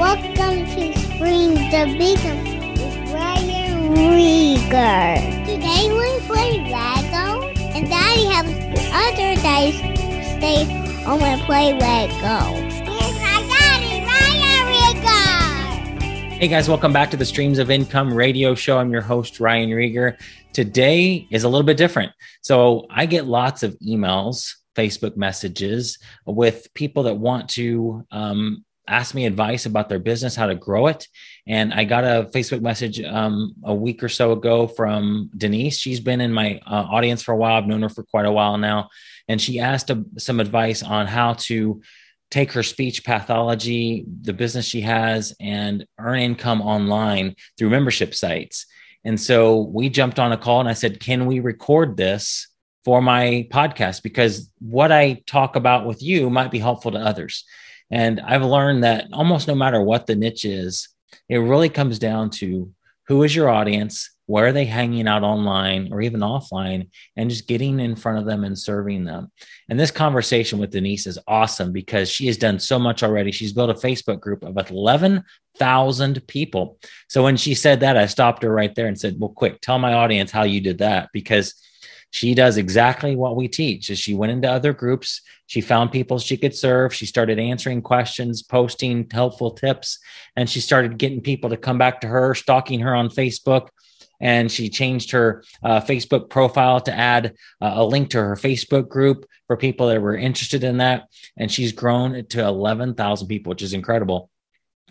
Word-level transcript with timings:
Welcome 0.00 0.64
to 0.64 0.98
Spring 0.98 1.52
the 1.68 1.94
Beacon 1.98 2.42
with 2.72 3.12
Ryan 3.12 3.94
Rieger. 3.94 5.44
Today 5.44 5.92
we 5.92 6.26
play 6.26 6.56
Lego, 6.72 7.46
and 7.76 7.86
Daddy 7.86 8.24
has 8.24 8.46
other 8.94 9.34
days 9.42 9.76
stay 10.38 10.64
home 11.04 11.20
and 11.20 11.42
play 11.42 11.74
Lego. 11.74 12.16
My 12.16 13.44
daddy, 13.46 14.02
Ryan 14.06 14.72
Rieger. 14.72 16.32
Hey 16.32 16.48
guys, 16.48 16.66
welcome 16.66 16.94
back 16.94 17.10
to 17.10 17.18
the 17.18 17.26
Streams 17.26 17.58
of 17.58 17.70
Income 17.70 18.14
radio 18.14 18.54
show. 18.54 18.78
I'm 18.78 18.90
your 18.90 19.02
host, 19.02 19.38
Ryan 19.38 19.68
Rieger. 19.68 20.16
Today 20.54 21.28
is 21.30 21.44
a 21.44 21.48
little 21.50 21.66
bit 21.66 21.76
different. 21.76 22.12
So 22.40 22.86
I 22.88 23.04
get 23.04 23.26
lots 23.26 23.62
of 23.62 23.78
emails, 23.86 24.54
Facebook 24.74 25.18
messages 25.18 25.98
with 26.24 26.72
people 26.72 27.02
that 27.02 27.16
want 27.16 27.50
to 27.50 28.06
um, 28.10 28.64
ask 28.90 29.14
me 29.14 29.24
advice 29.24 29.66
about 29.66 29.88
their 29.88 29.98
business, 29.98 30.36
how 30.36 30.46
to 30.46 30.54
grow 30.54 30.88
it. 30.88 31.06
And 31.46 31.72
I 31.72 31.84
got 31.84 32.04
a 32.04 32.28
Facebook 32.34 32.60
message 32.60 33.00
um, 33.00 33.54
a 33.64 33.74
week 33.74 34.02
or 34.02 34.08
so 34.08 34.32
ago 34.32 34.66
from 34.66 35.30
Denise. 35.36 35.78
She's 35.78 36.00
been 36.00 36.20
in 36.20 36.32
my 36.32 36.60
uh, 36.66 36.86
audience 36.90 37.22
for 37.22 37.32
a 37.32 37.36
while. 37.36 37.54
I've 37.54 37.66
known 37.66 37.82
her 37.82 37.88
for 37.88 38.02
quite 38.02 38.26
a 38.26 38.32
while 38.32 38.58
now. 38.58 38.88
And 39.28 39.40
she 39.40 39.60
asked 39.60 39.90
uh, 39.90 39.96
some 40.18 40.40
advice 40.40 40.82
on 40.82 41.06
how 41.06 41.34
to 41.34 41.80
take 42.30 42.52
her 42.52 42.62
speech 42.62 43.04
pathology, 43.04 44.04
the 44.22 44.32
business 44.32 44.64
she 44.64 44.82
has, 44.82 45.34
and 45.40 45.86
earn 45.98 46.20
income 46.20 46.60
online 46.60 47.34
through 47.58 47.70
membership 47.70 48.14
sites. 48.14 48.66
And 49.04 49.18
so 49.18 49.62
we 49.62 49.88
jumped 49.88 50.18
on 50.18 50.32
a 50.32 50.36
call 50.36 50.60
and 50.60 50.68
I 50.68 50.74
said, 50.74 51.00
Can 51.00 51.26
we 51.26 51.40
record 51.40 51.96
this 51.96 52.48
for 52.84 53.00
my 53.00 53.48
podcast? 53.50 54.02
Because 54.02 54.50
what 54.58 54.92
I 54.92 55.22
talk 55.26 55.56
about 55.56 55.86
with 55.86 56.02
you 56.02 56.30
might 56.30 56.50
be 56.50 56.58
helpful 56.58 56.92
to 56.92 56.98
others. 56.98 57.44
And 57.90 58.20
I've 58.20 58.44
learned 58.44 58.84
that 58.84 59.08
almost 59.12 59.48
no 59.48 59.54
matter 59.54 59.80
what 59.80 60.06
the 60.06 60.16
niche 60.16 60.44
is, 60.44 60.88
it 61.28 61.38
really 61.38 61.68
comes 61.68 61.98
down 61.98 62.30
to 62.30 62.70
who 63.08 63.24
is 63.24 63.34
your 63.34 63.48
audience, 63.48 64.10
where 64.26 64.46
are 64.46 64.52
they 64.52 64.64
hanging 64.64 65.08
out 65.08 65.24
online 65.24 65.92
or 65.92 66.00
even 66.00 66.20
offline, 66.20 66.88
and 67.16 67.28
just 67.28 67.48
getting 67.48 67.80
in 67.80 67.96
front 67.96 68.18
of 68.18 68.24
them 68.24 68.44
and 68.44 68.56
serving 68.56 69.04
them. 69.04 69.32
And 69.68 69.78
this 69.78 69.90
conversation 69.90 70.60
with 70.60 70.70
Denise 70.70 71.08
is 71.08 71.18
awesome 71.26 71.72
because 71.72 72.08
she 72.08 72.28
has 72.28 72.36
done 72.36 72.60
so 72.60 72.78
much 72.78 73.02
already. 73.02 73.32
She's 73.32 73.52
built 73.52 73.70
a 73.70 73.74
Facebook 73.74 74.20
group 74.20 74.44
of 74.44 74.56
11,000 74.70 76.26
people. 76.28 76.78
So 77.08 77.24
when 77.24 77.36
she 77.36 77.54
said 77.54 77.80
that, 77.80 77.96
I 77.96 78.06
stopped 78.06 78.44
her 78.44 78.54
right 78.54 78.72
there 78.76 78.86
and 78.86 78.98
said, 78.98 79.16
Well, 79.18 79.30
quick, 79.30 79.60
tell 79.60 79.80
my 79.80 79.94
audience 79.94 80.30
how 80.30 80.44
you 80.44 80.60
did 80.60 80.78
that 80.78 81.08
because 81.12 81.59
she 82.10 82.34
does 82.34 82.56
exactly 82.56 83.14
what 83.16 83.36
we 83.36 83.48
teach 83.48 83.90
is 83.90 83.98
she 83.98 84.14
went 84.14 84.32
into 84.32 84.50
other 84.50 84.72
groups 84.72 85.22
she 85.46 85.60
found 85.60 85.92
people 85.92 86.18
she 86.18 86.36
could 86.36 86.54
serve 86.54 86.94
she 86.94 87.06
started 87.06 87.38
answering 87.38 87.82
questions 87.82 88.42
posting 88.42 89.06
helpful 89.10 89.52
tips 89.52 89.98
and 90.36 90.48
she 90.48 90.60
started 90.60 90.98
getting 90.98 91.20
people 91.20 91.50
to 91.50 91.56
come 91.56 91.78
back 91.78 92.00
to 92.00 92.08
her 92.08 92.34
stalking 92.34 92.80
her 92.80 92.94
on 92.94 93.08
facebook 93.08 93.68
and 94.22 94.52
she 94.52 94.68
changed 94.68 95.12
her 95.12 95.42
uh, 95.62 95.80
facebook 95.80 96.28
profile 96.28 96.80
to 96.80 96.92
add 96.92 97.34
uh, 97.60 97.72
a 97.74 97.84
link 97.84 98.10
to 98.10 98.18
her 98.18 98.36
facebook 98.36 98.88
group 98.88 99.24
for 99.50 99.56
people 99.56 99.88
that 99.88 100.00
were 100.00 100.16
interested 100.16 100.62
in 100.62 100.78
that 100.78 101.08
and 101.36 101.50
she's 101.50 101.72
grown 101.72 102.24
to 102.26 102.46
11000 102.46 103.26
people 103.26 103.50
which 103.50 103.62
is 103.62 103.72
incredible. 103.72 104.30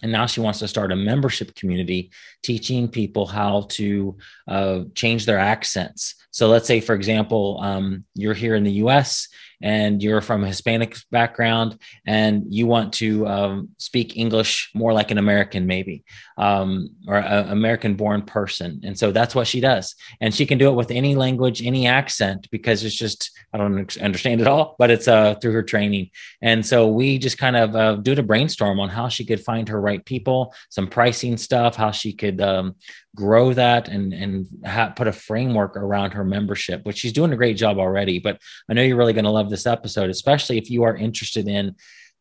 And 0.02 0.12
now 0.12 0.26
she 0.26 0.42
wants 0.42 0.60
to 0.60 0.68
start 0.68 0.92
a 0.92 0.98
membership 0.98 1.56
community 1.56 2.12
teaching 2.44 2.90
people 2.90 3.26
how 3.26 3.68
to 3.70 4.18
uh, 4.48 4.82
change 4.96 5.26
their 5.26 5.40
accents 5.40 6.16
so 6.40 6.48
let's 6.48 6.68
say, 6.68 6.80
for 6.80 6.96
example, 6.96 7.60
um, 7.62 8.06
you're 8.16 8.34
here 8.34 8.56
in 8.56 8.64
the 8.64 8.80
US 8.84 9.28
and 9.62 10.02
you're 10.02 10.22
from 10.22 10.42
a 10.42 10.48
Hispanic 10.48 10.96
background 11.12 11.78
and 12.08 12.46
you 12.48 12.66
want 12.66 12.94
to 12.94 13.28
um, 13.28 13.70
speak 13.78 14.16
English 14.16 14.72
more 14.74 14.94
like 14.94 15.12
an 15.12 15.18
American, 15.18 15.68
maybe, 15.68 16.06
um, 16.38 16.92
or 17.10 17.18
an 17.18 17.50
American 17.50 17.96
born 17.96 18.22
person. 18.22 18.80
And 18.86 18.98
so 18.98 19.12
that's 19.12 19.36
what 19.36 19.48
she 19.48 19.60
does. 19.60 19.96
And 20.22 20.34
she 20.34 20.46
can 20.46 20.58
do 20.58 20.70
it 20.70 20.76
with 20.76 20.92
any 20.92 21.14
language, 21.14 21.62
any 21.62 21.88
accent, 21.88 22.48
because 22.52 22.86
it's 22.86 22.96
just, 22.96 23.32
I 23.52 23.58
don't 23.58 23.98
understand 24.00 24.40
it 24.40 24.48
all, 24.48 24.78
but 24.80 24.92
it's 24.92 25.10
uh, 25.10 25.36
through 25.36 25.52
her 25.52 25.64
training. 25.64 26.12
And 26.42 26.66
so 26.66 26.88
we 26.88 27.18
just 27.18 27.38
kind 27.38 27.58
of 27.58 27.76
uh, 27.76 27.96
do 27.98 28.14
a 28.14 28.24
brainstorm 28.24 28.80
on 28.80 28.88
how 28.88 29.10
she 29.10 29.26
could 29.26 29.42
find 29.42 29.68
her 29.68 29.82
right 29.82 30.06
people, 30.06 30.54
some 30.70 30.88
pricing 30.88 31.36
stuff, 31.36 31.76
how 31.76 31.92
she 31.92 32.14
could 32.14 32.40
um, 32.40 32.76
grow 33.16 33.54
that 33.54 33.88
and 33.88 34.14
and 34.14 34.48
ha- 34.66 34.94
put 34.96 35.08
a 35.08 35.12
framework 35.12 35.76
around 35.76 36.12
her 36.12 36.24
membership 36.24 36.86
which 36.86 36.98
she's 36.98 37.14
doing 37.14 37.34
a 37.34 37.38
great 37.38 37.58
job 37.58 37.78
already. 37.78 38.20
But 38.20 38.40
i 38.70 38.74
know 38.74 38.84
you're 38.84 38.98
really 38.98 39.14
going 39.14 39.26
to 39.26 39.32
love 39.32 39.50
this 39.50 39.66
episode 39.66 40.10
especially 40.10 40.58
if 40.58 40.70
you 40.70 40.84
are 40.84 40.96
interested 40.96 41.48
in 41.48 41.76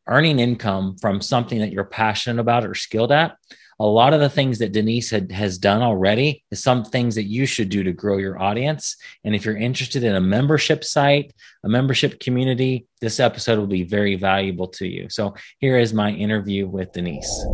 earning 0.08 0.38
income 0.38 0.96
from 1.00 1.20
something 1.20 1.58
that 1.60 1.72
you're 1.72 1.84
passionate 1.84 2.40
about 2.40 2.64
or 2.64 2.74
skilled 2.74 3.12
at. 3.12 3.36
A 3.80 3.86
lot 3.86 4.12
of 4.12 4.18
the 4.18 4.28
things 4.28 4.58
that 4.58 4.72
denise 4.72 5.10
had, 5.10 5.30
has 5.30 5.56
done 5.56 5.82
already 5.82 6.42
is 6.50 6.60
some 6.60 6.82
things 6.82 7.14
that 7.14 7.26
you 7.26 7.46
should 7.46 7.68
do 7.68 7.84
to 7.84 7.92
grow 7.92 8.16
your 8.16 8.40
audience. 8.42 8.96
And 9.22 9.36
if 9.36 9.44
you're 9.44 9.56
interested 9.56 10.02
in 10.02 10.16
a 10.16 10.20
membership 10.20 10.82
site 10.82 11.32
a 11.64 11.68
membership 11.68 12.20
community 12.20 12.86
this 13.00 13.20
episode 13.20 13.58
will 13.58 13.66
be 13.66 13.84
very 13.84 14.16
valuable 14.16 14.68
to 14.68 14.86
you. 14.86 15.08
So 15.08 15.34
here 15.58 15.78
is 15.78 15.92
my 15.94 16.10
interview 16.10 16.66
with 16.66 16.92
denise 16.92 17.44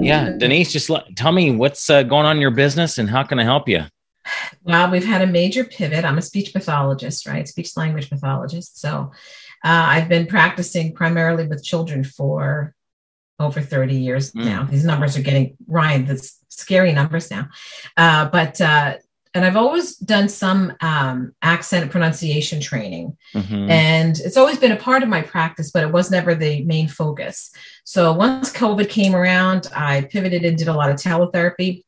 yeah, 0.00 0.30
Denise, 0.30 0.72
just 0.72 0.90
let, 0.90 1.16
tell 1.16 1.32
me 1.32 1.50
what's 1.50 1.88
uh, 1.90 2.02
going 2.02 2.26
on 2.26 2.36
in 2.36 2.42
your 2.42 2.50
business 2.50 2.98
and 2.98 3.08
how 3.08 3.22
can 3.22 3.38
I 3.38 3.44
help 3.44 3.68
you? 3.68 3.82
Well, 4.62 4.90
we've 4.90 5.04
had 5.04 5.22
a 5.22 5.26
major 5.26 5.64
pivot. 5.64 6.04
I'm 6.04 6.18
a 6.18 6.22
speech 6.22 6.52
pathologist, 6.52 7.26
right? 7.26 7.46
Speech 7.46 7.76
language 7.76 8.08
pathologist. 8.08 8.80
So 8.80 9.12
uh, 9.64 9.86
I've 9.88 10.08
been 10.08 10.26
practicing 10.26 10.94
primarily 10.94 11.46
with 11.46 11.62
children 11.62 12.04
for 12.04 12.74
over 13.38 13.60
30 13.60 13.96
years 13.96 14.32
mm. 14.32 14.44
now. 14.44 14.64
These 14.64 14.84
numbers 14.84 15.16
are 15.16 15.22
getting, 15.22 15.56
Ryan, 15.66 16.06
that's 16.06 16.38
scary 16.48 16.92
numbers 16.92 17.30
now. 17.30 17.48
Uh, 17.96 18.28
but 18.30 18.60
uh, 18.60 18.96
and 19.34 19.44
I've 19.44 19.56
always 19.56 19.96
done 19.96 20.28
some 20.28 20.72
um, 20.80 21.34
accent 21.42 21.90
pronunciation 21.90 22.60
training. 22.60 23.16
Mm-hmm. 23.34 23.68
And 23.68 24.18
it's 24.20 24.36
always 24.36 24.58
been 24.58 24.72
a 24.72 24.76
part 24.76 25.02
of 25.02 25.08
my 25.08 25.22
practice, 25.22 25.72
but 25.72 25.82
it 25.82 25.92
was 25.92 26.10
never 26.10 26.36
the 26.36 26.64
main 26.64 26.86
focus. 26.86 27.50
So 27.82 28.12
once 28.12 28.52
COVID 28.52 28.88
came 28.88 29.14
around, 29.14 29.68
I 29.74 30.02
pivoted 30.02 30.44
and 30.44 30.56
did 30.56 30.68
a 30.68 30.72
lot 30.72 30.90
of 30.90 30.96
teletherapy. 30.96 31.82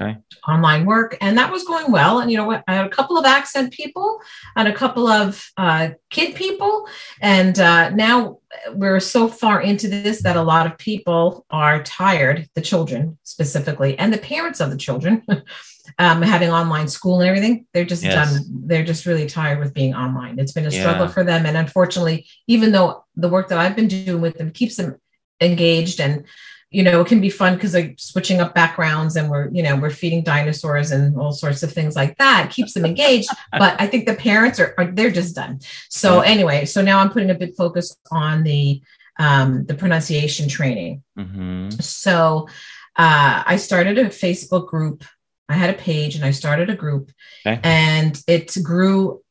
Okay. 0.00 0.16
Online 0.46 0.86
work, 0.86 1.16
and 1.20 1.36
that 1.38 1.50
was 1.50 1.64
going 1.64 1.90
well. 1.90 2.20
And 2.20 2.30
you 2.30 2.36
know 2.36 2.44
what? 2.44 2.62
I 2.68 2.74
had 2.74 2.86
a 2.86 2.90
couple 2.90 3.18
of 3.18 3.24
accent 3.24 3.72
people 3.72 4.20
and 4.54 4.68
a 4.68 4.72
couple 4.72 5.08
of 5.08 5.44
uh, 5.56 5.90
kid 6.10 6.36
people, 6.36 6.86
and 7.20 7.58
uh, 7.58 7.90
now 7.90 8.38
we're 8.72 9.00
so 9.00 9.28
far 9.28 9.60
into 9.60 9.88
this 9.88 10.22
that 10.22 10.36
a 10.36 10.42
lot 10.42 10.66
of 10.66 10.78
people 10.78 11.44
are 11.50 11.82
tired. 11.82 12.48
The 12.54 12.60
children 12.60 13.18
specifically, 13.24 13.98
and 13.98 14.12
the 14.12 14.18
parents 14.18 14.60
of 14.60 14.70
the 14.70 14.76
children 14.76 15.24
um, 15.98 16.22
having 16.22 16.50
online 16.50 16.88
school 16.88 17.20
and 17.20 17.28
everything, 17.28 17.66
they're 17.72 17.84
just 17.84 18.04
yes. 18.04 18.32
done. 18.32 18.44
They're 18.66 18.84
just 18.84 19.06
really 19.06 19.26
tired 19.26 19.58
with 19.58 19.74
being 19.74 19.94
online. 19.94 20.38
It's 20.38 20.52
been 20.52 20.66
a 20.66 20.70
struggle 20.70 21.06
yeah. 21.06 21.12
for 21.12 21.24
them. 21.24 21.44
And 21.46 21.56
unfortunately, 21.56 22.26
even 22.46 22.72
though 22.72 23.04
the 23.16 23.28
work 23.28 23.48
that 23.48 23.58
I've 23.58 23.76
been 23.76 23.88
doing 23.88 24.20
with 24.20 24.38
them 24.38 24.52
keeps 24.52 24.76
them 24.76 25.00
engaged 25.40 26.00
and 26.00 26.24
you 26.70 26.82
know, 26.82 27.00
it 27.00 27.06
can 27.06 27.20
be 27.20 27.30
fun 27.30 27.54
because 27.54 27.72
they're 27.72 27.94
switching 27.96 28.40
up 28.40 28.54
backgrounds 28.54 29.16
and 29.16 29.30
we're, 29.30 29.48
you 29.50 29.62
know, 29.62 29.76
we're 29.76 29.90
feeding 29.90 30.22
dinosaurs 30.22 30.90
and 30.90 31.16
all 31.16 31.32
sorts 31.32 31.62
of 31.62 31.72
things 31.72 31.96
like 31.96 32.16
that. 32.18 32.46
It 32.46 32.52
keeps 32.52 32.74
them 32.74 32.84
engaged. 32.84 33.30
but 33.52 33.80
I 33.80 33.86
think 33.86 34.06
the 34.06 34.14
parents 34.14 34.60
are, 34.60 34.74
are 34.76 34.86
they're 34.86 35.10
just 35.10 35.34
done. 35.34 35.60
So 35.88 36.22
yeah. 36.22 36.28
anyway, 36.28 36.64
so 36.66 36.82
now 36.82 36.98
I'm 36.98 37.10
putting 37.10 37.30
a 37.30 37.34
big 37.34 37.54
focus 37.54 37.96
on 38.10 38.42
the 38.42 38.82
um, 39.18 39.64
the 39.66 39.74
pronunciation 39.74 40.48
training. 40.48 41.02
Mm-hmm. 41.18 41.70
So 41.70 42.48
uh, 42.96 43.42
I 43.46 43.56
started 43.56 43.98
a 43.98 44.06
Facebook 44.06 44.68
group 44.68 45.02
I 45.48 45.54
had 45.54 45.70
a 45.70 45.78
page 45.78 46.14
and 46.14 46.24
I 46.24 46.30
started 46.30 46.68
a 46.68 46.74
group 46.74 47.10
okay. 47.46 47.60
and 47.64 48.20
it 48.26 48.56
grew. 48.62 49.22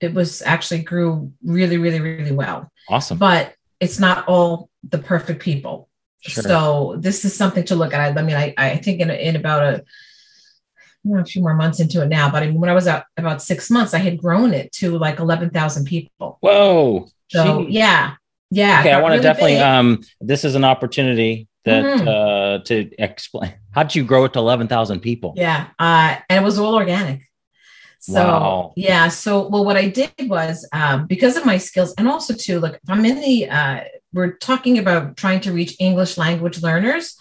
It 0.00 0.12
was 0.12 0.42
actually 0.42 0.82
grew 0.82 1.32
really, 1.44 1.78
really, 1.78 2.00
really 2.00 2.32
well. 2.32 2.70
Awesome. 2.88 3.18
But 3.18 3.54
it's 3.78 4.00
not 4.00 4.26
all 4.26 4.68
the 4.82 4.98
perfect 4.98 5.40
people. 5.40 5.88
Sure. 6.22 6.42
So 6.42 6.96
this 6.98 7.24
is 7.24 7.36
something 7.36 7.64
to 7.64 7.76
look 7.76 7.92
at. 7.92 8.16
I 8.16 8.22
mean, 8.22 8.36
I, 8.36 8.54
I 8.56 8.76
think 8.76 9.00
in, 9.00 9.10
in 9.10 9.36
about 9.36 9.62
a, 9.62 9.84
a 11.14 11.24
few 11.24 11.42
more 11.42 11.54
months 11.54 11.80
into 11.80 12.02
it 12.02 12.08
now, 12.08 12.30
but 12.30 12.42
I 12.42 12.46
mean, 12.46 12.60
when 12.60 12.70
I 12.70 12.74
was 12.74 12.86
out 12.86 13.04
about 13.16 13.42
six 13.42 13.70
months, 13.70 13.92
I 13.92 13.98
had 13.98 14.18
grown 14.18 14.54
it 14.54 14.70
to 14.72 14.96
like 14.98 15.18
11,000 15.18 15.84
people. 15.84 16.38
Whoa. 16.40 17.08
So 17.28 17.66
yeah. 17.68 18.14
Yeah. 18.50 18.80
Okay. 18.80 18.92
I 18.92 19.00
want 19.00 19.12
to 19.12 19.16
really 19.16 19.22
definitely, 19.22 19.54
big. 19.54 19.62
um, 19.62 20.00
this 20.20 20.44
is 20.44 20.54
an 20.54 20.64
opportunity 20.64 21.48
that 21.64 21.84
mm-hmm. 21.84 22.08
uh, 22.08 22.64
to 22.64 22.90
explain 22.98 23.54
how 23.72 23.82
did 23.82 23.94
you 23.94 24.04
grow 24.04 24.24
it 24.24 24.32
to 24.34 24.38
11,000 24.38 25.00
people? 25.00 25.32
Yeah. 25.36 25.68
Uh, 25.78 26.16
and 26.28 26.42
it 26.42 26.44
was 26.44 26.58
all 26.58 26.74
organic. 26.74 27.22
So 27.98 28.14
wow. 28.14 28.72
yeah. 28.76 29.08
So 29.08 29.48
well, 29.48 29.64
what 29.64 29.76
I 29.76 29.88
did 29.88 30.12
was 30.20 30.68
um, 30.72 31.06
because 31.06 31.36
of 31.36 31.46
my 31.46 31.56
skills 31.56 31.94
and 31.96 32.08
also 32.08 32.34
too, 32.34 32.58
look, 32.58 32.78
I'm 32.88 33.04
in 33.04 33.20
the 33.20 33.48
uh, 33.48 33.80
we're 34.12 34.32
talking 34.32 34.78
about 34.78 35.16
trying 35.16 35.40
to 35.40 35.52
reach 35.52 35.76
English 35.80 36.16
language 36.18 36.62
learners. 36.62 37.16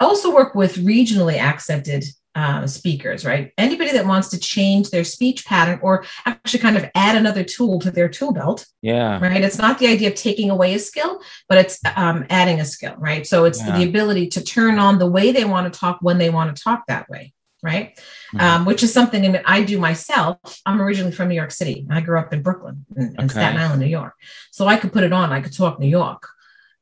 I 0.00 0.04
also 0.04 0.34
work 0.34 0.54
with 0.54 0.76
regionally 0.76 1.38
accented 1.38 2.04
uh, 2.34 2.66
speakers, 2.68 3.24
right? 3.24 3.52
Anybody 3.58 3.90
that 3.92 4.06
wants 4.06 4.28
to 4.28 4.38
change 4.38 4.90
their 4.90 5.02
speech 5.02 5.44
pattern 5.44 5.80
or 5.82 6.04
actually 6.24 6.60
kind 6.60 6.76
of 6.76 6.86
add 6.94 7.16
another 7.16 7.42
tool 7.42 7.80
to 7.80 7.90
their 7.90 8.08
tool 8.08 8.32
belt, 8.32 8.64
Yeah. 8.80 9.18
right? 9.18 9.42
It's 9.42 9.58
not 9.58 9.80
the 9.80 9.88
idea 9.88 10.10
of 10.10 10.14
taking 10.14 10.48
away 10.50 10.74
a 10.74 10.78
skill, 10.78 11.20
but 11.48 11.58
it's 11.58 11.80
um, 11.96 12.26
adding 12.30 12.60
a 12.60 12.64
skill, 12.64 12.94
right? 12.96 13.26
So 13.26 13.44
it's 13.44 13.58
Yeah. 13.58 13.76
the 13.78 13.88
ability 13.88 14.28
to 14.28 14.44
turn 14.44 14.78
on 14.78 14.98
the 14.98 15.10
way 15.10 15.32
they 15.32 15.44
want 15.44 15.72
to 15.72 15.76
talk 15.80 15.98
when 16.00 16.18
they 16.18 16.30
want 16.30 16.54
to 16.54 16.62
talk 16.62 16.84
that 16.86 17.08
way, 17.08 17.32
right? 17.62 17.98
Mhm. 18.34 18.40
Um, 18.40 18.64
which 18.64 18.82
is 18.82 18.92
something 18.92 19.32
that 19.32 19.42
I 19.46 19.62
do 19.62 19.78
myself. 19.78 20.38
I'm 20.66 20.80
originally 20.80 21.12
from 21.12 21.28
New 21.28 21.34
York 21.34 21.50
City. 21.50 21.86
I 21.90 22.00
grew 22.00 22.18
up 22.18 22.32
in 22.32 22.42
Brooklyn 22.42 22.84
in 22.96 23.14
Okay. 23.18 23.28
Staten 23.28 23.60
Island, 23.60 23.80
New 23.80 23.86
York. 23.86 24.14
So 24.52 24.66
I 24.66 24.76
could 24.76 24.92
put 24.92 25.02
it 25.04 25.12
on. 25.12 25.32
I 25.32 25.40
could 25.40 25.52
talk 25.56 25.80
New 25.80 25.88
York, 25.88 26.28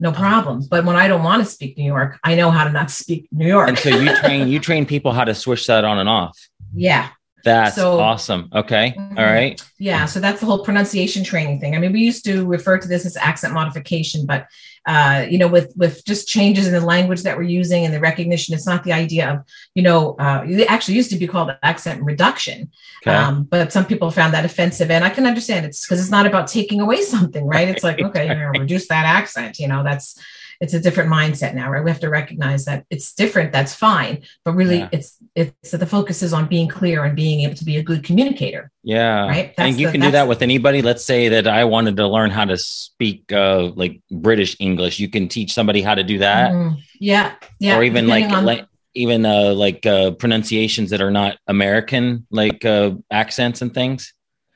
no 0.00 0.12
problem. 0.12 0.62
But 0.70 0.84
when 0.84 0.96
I 0.96 1.08
don't 1.08 1.23
want 1.23 1.43
to 1.44 1.49
speak 1.50 1.78
New 1.78 1.84
York, 1.87 2.19
I 2.25 2.34
know 2.34 2.50
how 2.50 2.64
to 2.64 2.70
not 2.70 2.90
speak 2.90 3.28
New 3.32 3.46
York. 3.46 3.69
And 3.69 3.78
so 3.78 3.88
you 3.90 4.14
train 4.23 4.49
you 4.49 4.58
train 4.61 4.84
people 4.87 5.12
how 5.12 5.25
to 5.25 5.34
switch 5.34 5.67
that 5.69 5.84
on 5.84 5.99
and 5.99 6.08
off. 6.08 6.37
yeah. 6.75 7.08
That's 7.44 7.76
So- 7.76 8.00
awesome. 8.00 8.49
Okay. 8.52 8.93
Mhm. 8.99 9.19
All 9.19 9.25
right. 9.25 9.62
Yeah, 9.78 10.06
so 10.06 10.19
that's 10.19 10.40
the 10.40 10.46
whole 10.46 10.64
pronunciation 10.64 11.23
training 11.23 11.61
thing. 11.61 11.76
I 11.76 11.78
mean, 11.78 11.93
we 11.93 12.00
used 12.00 12.25
to 12.25 12.44
refer 12.44 12.76
to 12.76 12.88
this 12.88 13.06
as 13.06 13.17
accent 13.17 13.55
modification, 13.55 14.26
but 14.26 14.46
uh, 14.87 15.27
you 15.29 15.37
know, 15.37 15.49
with 15.49 15.73
with 15.77 16.05
just 16.05 16.29
changes 16.29 16.67
in 16.67 16.73
the 16.73 16.81
language 16.81 17.23
that 17.23 17.37
we're 17.37 17.43
using 17.43 17.85
and 17.85 17.93
the 17.93 18.00
recognition, 18.00 18.55
it's 18.55 18.67
not 18.67 18.85
the 18.85 18.93
idea 18.93 19.31
of 19.33 19.44
you 19.75 19.83
know, 19.83 20.15
uh, 20.19 20.44
it 20.47 20.71
actually 20.71 20.94
used 20.94 21.11
to 21.11 21.17
be 21.17 21.27
called 21.27 21.50
accent 21.62 22.03
reduction, 22.03 22.71
Okay. 23.03 23.15
um, 23.15 23.44
but 23.44 23.73
some 23.73 23.85
people 23.85 24.11
found 24.11 24.33
that 24.35 24.44
offensive, 24.44 24.91
and 24.91 25.05
I 25.05 25.11
can 25.11 25.27
understand 25.27 25.67
it's 25.67 25.85
because 25.85 26.00
it's 26.00 26.11
not 26.11 26.27
about 26.27 26.47
taking 26.47 26.81
away 26.81 27.03
something, 27.15 27.44
right? 27.44 27.69
It's 27.69 27.83
like 27.83 28.00
okay, 28.00 28.29
you 28.29 28.35
know, 28.35 28.49
reduce 28.59 28.87
that 28.88 29.05
accent, 29.06 29.59
you 29.59 29.69
know, 29.69 29.83
that's 29.83 30.21
it's 30.61 30.75
a 30.75 30.81
different 30.81 31.11
mindset 31.11 31.55
now, 31.55 31.70
right? 31.70 31.82
We 31.85 31.91
have 31.91 32.00
to 32.00 32.08
recognize 32.08 32.64
that 32.64 32.85
it's 32.91 33.12
different. 33.14 33.53
That's 33.53 33.75
fine, 33.75 34.23
but 34.44 34.53
really, 34.53 34.79
Yeah. 34.79 34.88
it's 34.93 35.17
it's 35.35 35.70
the 35.70 35.87
focus 35.87 36.23
is 36.23 36.32
on 36.32 36.47
being 36.47 36.69
clear 36.69 37.05
and 37.05 37.14
being 37.14 37.41
able 37.41 37.55
to 37.56 37.64
be 37.64 37.76
a 37.76 37.82
good 37.82 38.03
communicator. 38.05 38.70
yeah. 38.82 39.26
right? 39.26 39.55
That's 39.56 39.69
And 39.70 39.81
you 39.81 39.87
the- 39.87 39.93
can 39.93 40.00
do 40.00 40.11
that 40.12 40.29
with 40.29 40.43
anybody. 40.43 40.81
Let's 40.82 41.05
say 41.05 41.29
that 41.29 41.47
I 41.49 41.64
wanted 41.64 41.97
to 41.97 42.06
learn 42.06 42.31
how 42.31 42.44
to 42.44 42.56
speak 42.56 43.32
uh, 43.32 43.70
like 43.75 44.00
British 44.11 44.56
English. 44.61 44.99
You 44.99 45.08
can 45.08 45.29
teach 45.29 45.53
somebody 45.53 45.82
how 45.82 45.94
to 45.94 46.05
do 46.05 46.19
that, 46.19 46.53
Mhm. 46.53 46.76
Yeah, 47.00 47.32
yeah. 47.59 47.76
or 47.76 47.82
even 47.85 48.06
like, 48.06 48.31
on- 48.31 48.44
like 48.47 48.64
even 48.94 49.26
uh, 49.26 49.52
like 49.52 49.85
uh, 49.85 50.12
pronunciations 50.12 50.88
that 50.91 51.02
are 51.02 51.11
not 51.11 51.37
American, 51.47 52.26
like 52.31 52.64
uh, 52.64 52.93
accents 53.11 53.61
and 53.61 53.75
things. 53.75 54.14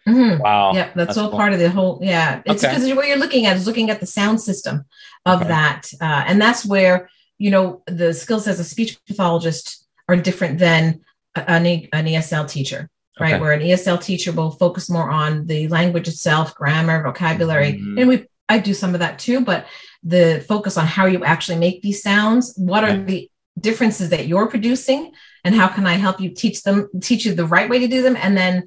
Mhm. 0.08 0.40
Wow. 0.40 0.72
Yep. 0.74 0.94
that's, 0.94 1.06
that's 1.08 1.18
all 1.18 1.30
cool. 1.30 1.38
part 1.38 1.52
of 1.52 1.58
the 1.58 1.70
whole. 1.70 2.00
Yeah, 2.02 2.40
it's 2.46 2.64
Okay. 2.64 2.74
because 2.74 2.92
what 2.94 3.06
you're 3.06 3.18
looking 3.18 3.46
at 3.46 3.56
is 3.56 3.66
looking 3.66 3.90
at 3.90 4.00
the 4.00 4.06
sound 4.06 4.40
system 4.40 4.84
of 5.26 5.40
Okay. 5.40 5.48
that, 5.48 5.90
uh, 6.00 6.24
and 6.26 6.40
that's 6.40 6.64
where 6.64 7.08
you 7.38 7.50
know 7.50 7.82
the 7.86 8.12
skills 8.14 8.46
as 8.48 8.60
a 8.60 8.64
speech 8.64 8.98
pathologist 9.06 9.86
are 10.08 10.16
different 10.16 10.58
than 10.58 11.00
an, 11.36 11.66
an 11.92 12.06
ESL 12.06 12.48
teacher, 12.48 12.88
right? 13.20 13.34
Okay. 13.34 13.40
Where 13.40 13.52
an 13.52 13.60
ESL 13.60 13.98
teacher 14.02 14.32
will 14.32 14.50
focus 14.50 14.90
more 14.90 15.10
on 15.10 15.46
the 15.46 15.68
language 15.68 16.08
itself, 16.08 16.54
grammar, 16.54 17.02
vocabulary, 17.02 17.74
Mhm. 17.74 18.00
and 18.00 18.08
we 18.08 18.26
I 18.48 18.58
do 18.58 18.74
some 18.74 18.94
of 18.94 19.00
that 19.00 19.18
too, 19.20 19.42
but 19.42 19.66
the 20.02 20.44
focus 20.48 20.76
on 20.76 20.84
how 20.86 21.06
you 21.06 21.24
actually 21.24 21.58
make 21.58 21.82
these 21.82 22.02
sounds. 22.02 22.52
What 22.56 22.82
are 22.82 22.90
Okay. 22.90 23.04
the 23.04 23.30
differences 23.60 24.08
that 24.08 24.26
you're 24.26 24.48
producing, 24.48 25.12
and 25.44 25.54
how 25.54 25.68
can 25.68 25.86
I 25.86 25.94
help 25.94 26.20
you 26.20 26.30
teach 26.30 26.62
them, 26.64 26.88
teach 27.00 27.24
you 27.24 27.32
the 27.34 27.44
right 27.46 27.68
way 27.70 27.78
to 27.78 27.86
do 27.86 28.02
them, 28.02 28.16
and 28.20 28.36
then 28.36 28.66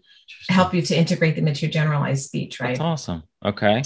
help 0.50 0.74
you 0.74 0.82
to 0.82 0.96
integrate 0.96 1.36
them 1.36 1.48
into 1.48 1.62
your 1.62 1.72
generalized 1.72 2.26
speech, 2.26 2.60
right? 2.60 2.70
That's 2.70 2.80
awesome. 2.80 3.24
Okay. 3.46 3.84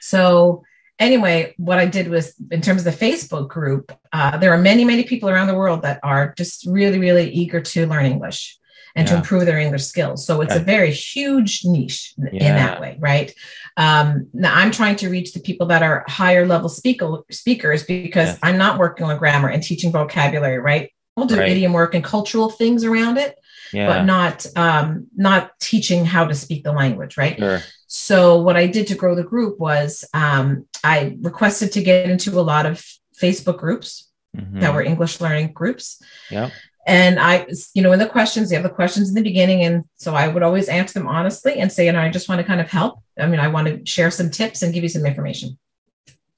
So, 0.00 0.62
anyway, 0.98 1.54
what 1.58 1.78
I 1.78 1.86
did 1.86 2.08
was 2.08 2.34
in 2.50 2.60
terms 2.60 2.86
of 2.86 2.92
the 2.98 3.06
Facebook 3.06 3.48
group, 3.48 3.92
uh, 4.12 4.36
there 4.38 4.52
are 4.52 4.58
many, 4.58 4.84
many 4.84 5.04
people 5.04 5.28
around 5.28 5.48
the 5.48 5.54
world 5.54 5.82
that 5.82 6.00
are 6.02 6.34
just 6.36 6.66
really, 6.66 6.98
really 6.98 7.30
eager 7.30 7.60
to 7.60 7.86
learn 7.86 8.06
English 8.06 8.56
and 8.96 9.06
to 9.06 9.14
improve 9.14 9.46
their 9.46 9.58
English 9.58 9.84
skills. 9.84 10.26
So, 10.26 10.40
it's 10.40 10.54
a 10.54 10.60
very 10.60 10.90
huge 10.90 11.64
niche 11.64 12.14
in 12.32 12.54
that 12.56 12.80
way, 12.80 12.96
right? 12.98 13.32
Um, 13.76 14.28
now, 14.32 14.54
I'm 14.54 14.72
trying 14.72 14.96
to 14.96 15.08
reach 15.08 15.32
the 15.32 15.40
people 15.40 15.66
that 15.68 15.82
are 15.82 16.04
higher 16.08 16.46
level 16.46 16.68
speaker, 16.68 17.22
speakers 17.30 17.84
because 17.84 18.30
Yeah. 18.30 18.38
I'm 18.42 18.58
not 18.58 18.78
working 18.78 19.06
on 19.06 19.16
grammar 19.18 19.50
and 19.50 19.62
teaching 19.62 19.92
vocabulary, 19.92 20.58
right? 20.58 20.90
We'll 21.16 21.26
do 21.26 21.38
Right. 21.38 21.50
idiom 21.50 21.72
work 21.72 21.94
and 21.94 22.02
cultural 22.02 22.48
things 22.50 22.82
around 22.84 23.18
it, 23.18 23.36
Yeah. 23.72 23.86
but 23.86 24.04
not 24.04 24.46
um, 24.56 25.06
not 25.16 25.58
teaching 25.60 26.04
how 26.04 26.24
to 26.26 26.34
speak 26.34 26.64
the 26.64 26.72
language, 26.72 27.16
right? 27.16 27.38
sure. 27.38 27.60
So 27.86 28.40
what 28.42 28.56
I 28.56 28.66
did 28.66 28.86
to 28.88 28.94
grow 28.94 29.14
the 29.14 29.22
group 29.24 29.58
was 29.58 30.04
um, 30.12 30.66
I 30.84 31.16
requested 31.22 31.72
to 31.72 31.82
get 31.82 32.10
into 32.10 32.38
a 32.38 32.42
lot 32.42 32.66
of 32.66 32.84
Facebook 33.20 33.58
groups 33.58 34.04
Mhm. 34.36 34.60
that 34.60 34.74
were 34.74 34.82
English 34.82 35.20
learning 35.22 35.52
groups. 35.54 36.02
Yep. 36.30 36.52
And 36.86 37.18
I, 37.18 37.46
you 37.74 37.82
know, 37.82 37.92
in 37.92 37.98
the 37.98 38.06
questions, 38.08 38.48
they 38.48 38.54
have 38.56 38.62
the 38.62 38.68
questions 38.70 39.08
in 39.08 39.14
the 39.14 39.22
beginning. 39.22 39.62
And 39.64 39.84
so 39.96 40.14
I 40.14 40.28
would 40.28 40.42
always 40.42 40.68
answer 40.68 40.98
them 40.98 41.08
honestly 41.08 41.54
and 41.60 41.72
say, 41.72 41.86
you 41.86 41.92
know, 41.92 42.00
I 42.00 42.10
just 42.10 42.28
want 42.28 42.40
to 42.40 42.46
kind 42.46 42.60
of 42.60 42.68
help. 42.70 43.00
I 43.18 43.26
mean, 43.26 43.40
I 43.40 43.48
want 43.48 43.68
to 43.68 43.84
share 43.90 44.10
some 44.10 44.30
tips 44.30 44.60
and 44.62 44.72
give 44.72 44.82
you 44.82 44.88
some 44.90 45.06
information. 45.06 45.58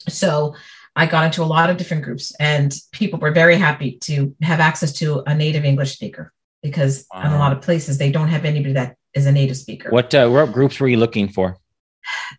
So 0.09 0.55
I 0.97 1.07
got 1.07 1.27
into 1.27 1.43
a 1.43 1.45
lot 1.57 1.71
of 1.71 1.77
different 1.77 2.05
groups 2.05 2.33
and 2.41 2.75
people 2.93 3.19
were 3.19 3.33
very 3.33 3.57
happy 3.57 3.99
to 4.03 4.35
have 4.43 4.61
access 4.61 4.93
to 4.95 5.23
a 5.27 5.35
native 5.35 5.65
English 5.65 5.93
speaker 5.95 6.33
because 6.63 7.07
in 7.15 7.31
a 7.33 7.39
lot 7.39 7.53
of 7.53 7.61
places 7.63 7.99
they 7.99 8.11
don't 8.11 8.29
have 8.29 8.45
anybody 8.45 8.75
that 8.75 8.97
is 9.15 9.27
a 9.27 9.33
native 9.33 9.57
speaker. 9.57 9.91
What 9.91 10.15
uh, 10.15 10.29
what 10.29 10.53
groups 10.53 10.79
were 10.81 10.89
you 10.89 10.97
looking 10.99 11.29
for? 11.29 11.57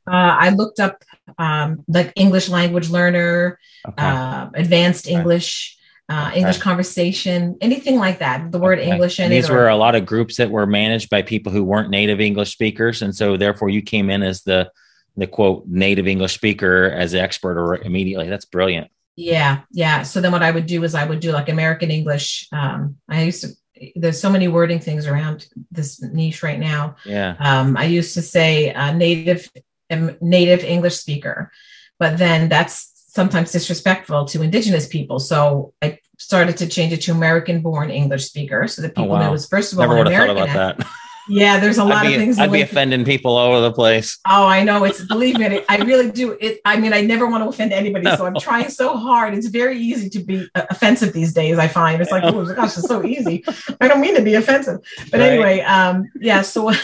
Uh, 0.10 0.36
I 0.46 0.50
looked 0.50 0.80
up 0.80 1.04
um, 1.38 1.84
like 1.88 2.14
English 2.16 2.50
language 2.50 2.90
learner, 2.90 3.60
Okay. 3.88 4.04
uh, 4.06 4.50
advanced 4.54 5.06
Okay. 5.08 5.16
English, 5.16 5.78
uh, 6.10 6.28
Okay. 6.30 6.40
English 6.40 6.58
conversation, 6.60 7.58
anything 7.62 7.98
like 7.98 8.20
that. 8.20 8.52
The 8.52 8.60
word. 8.60 8.80
English 8.80 9.20
in 9.20 9.26
And 9.26 9.34
these 9.34 9.50
it. 9.50 9.52
or- 9.52 9.58
were 9.58 9.70
a 9.70 9.76
lot 9.76 9.96
of 9.96 10.06
groups 10.06 10.38
that 10.38 10.50
were 10.50 10.66
managed 10.66 11.10
by 11.10 11.22
people 11.22 11.52
who 11.52 11.64
weren't 11.64 11.90
native 11.90 12.20
English 12.20 12.52
speakers, 12.52 13.02
and 13.02 13.16
so 13.16 13.38
therefore 13.38 13.70
you 13.70 13.82
came 13.82 14.10
in 14.10 14.24
as 14.24 14.44
the 14.44 14.70
the 15.18 15.28
quote 15.28 15.66
native 15.68 16.08
English 16.08 16.34
speaker 16.34 16.90
as 16.90 17.14
expert 17.14 17.58
or 17.60 17.76
immediately. 17.84 18.30
That's 18.30 18.46
brilliant. 18.46 18.88
yeah, 19.18 19.60
yeah. 19.72 20.04
So 20.04 20.22
then 20.22 20.32
what 20.32 20.42
I 20.42 20.52
would 20.52 20.66
do 20.68 20.84
is 20.86 20.96
I 20.96 21.04
would 21.06 21.20
do 21.20 21.32
like 21.34 21.50
American 21.50 21.92
English. 21.92 22.48
Um, 22.52 22.96
I 23.10 23.24
used 23.24 23.42
to. 23.44 23.50
There's 23.96 24.20
so 24.20 24.30
many 24.30 24.48
wording 24.48 24.80
things 24.80 25.08
around 25.08 25.48
this 25.72 26.02
niche 26.02 26.44
right 26.44 26.60
now. 26.60 26.96
Yeah. 27.06 27.36
Um, 27.40 27.78
I 27.78 27.86
used 27.86 28.14
to 28.16 28.22
say 28.22 28.74
uh, 28.74 28.94
native 28.94 29.50
um, 29.90 30.18
native 30.22 30.64
English 30.64 30.96
speaker, 30.96 31.52
but 32.00 32.18
then 32.18 32.50
that's 32.50 32.92
sometimes 33.08 33.52
disrespectful 33.52 34.26
to 34.26 34.42
Indigenous 34.42 34.88
people. 34.88 35.20
So 35.20 35.74
I 35.82 36.00
started 36.18 36.58
to 36.58 36.68
change 36.68 36.94
it 36.94 37.02
to 37.02 37.12
American 37.12 37.62
born 37.62 37.90
English 37.90 38.26
speaker, 38.26 38.68
so 38.68 38.82
that 38.82 38.92
Oh, 38.92 39.02
people 39.02 39.10
wow. 39.10 39.22
knew 39.22 39.28
it 39.30 39.32
was 39.32 39.48
first 39.48 39.74
of 39.74 39.80
all 39.80 39.88
Never 39.88 40.02
an 40.02 40.12
have 40.12 40.28
thought 40.28 40.38
about 40.38 40.78
that. 40.78 40.88
Yeah, 41.28 41.60
there's 41.60 41.78
a 41.78 41.84
lot 41.84 42.06
I'd 42.06 42.14
of 42.14 42.20
things. 42.20 42.40
I'd 42.40 42.52
be 42.52 42.62
offending 42.62 43.06
people 43.06 43.38
all 43.38 43.52
over 43.52 43.62
the 43.62 43.72
place. 43.72 44.20
Oh, 44.28 44.46
I 44.46 44.64
know. 44.64 44.84
It's 44.84 45.06
believe 45.06 45.38
me, 45.38 45.62
I 45.70 45.78
really 45.78 46.12
do. 46.12 46.38
It. 46.42 46.62
I 46.66 46.78
mean, 46.78 46.94
I 46.94 47.02
never 47.02 47.28
want 47.28 47.44
to 47.44 47.50
offend 47.50 47.74
anybody, 47.74 48.06
so 48.16 48.26
I'm 48.26 48.36
trying 48.40 48.70
so 48.70 48.98
hard. 48.98 49.34
It's 49.34 49.48
very 49.48 49.78
easy 49.78 50.10
to 50.10 50.20
be 50.20 50.48
uh, 50.56 50.64
offensive 50.70 51.14
these 51.14 51.34
days. 51.34 51.58
I 51.58 51.68
find 51.68 52.02
it's 52.02 52.12
like, 52.12 52.24
oh 52.24 52.44
my 52.44 52.54
gosh, 52.54 52.78
it's 52.78 52.88
so 52.88 53.06
easy. 53.06 53.44
I 53.80 53.88
don't 53.88 54.02
mean 54.02 54.16
to 54.16 54.22
be 54.22 54.36
offensive, 54.36 54.80
but 55.12 55.20
Right. 55.20 55.30
anyway, 55.30 55.60
um, 55.62 56.10
yeah. 56.20 56.42
So 56.42 56.72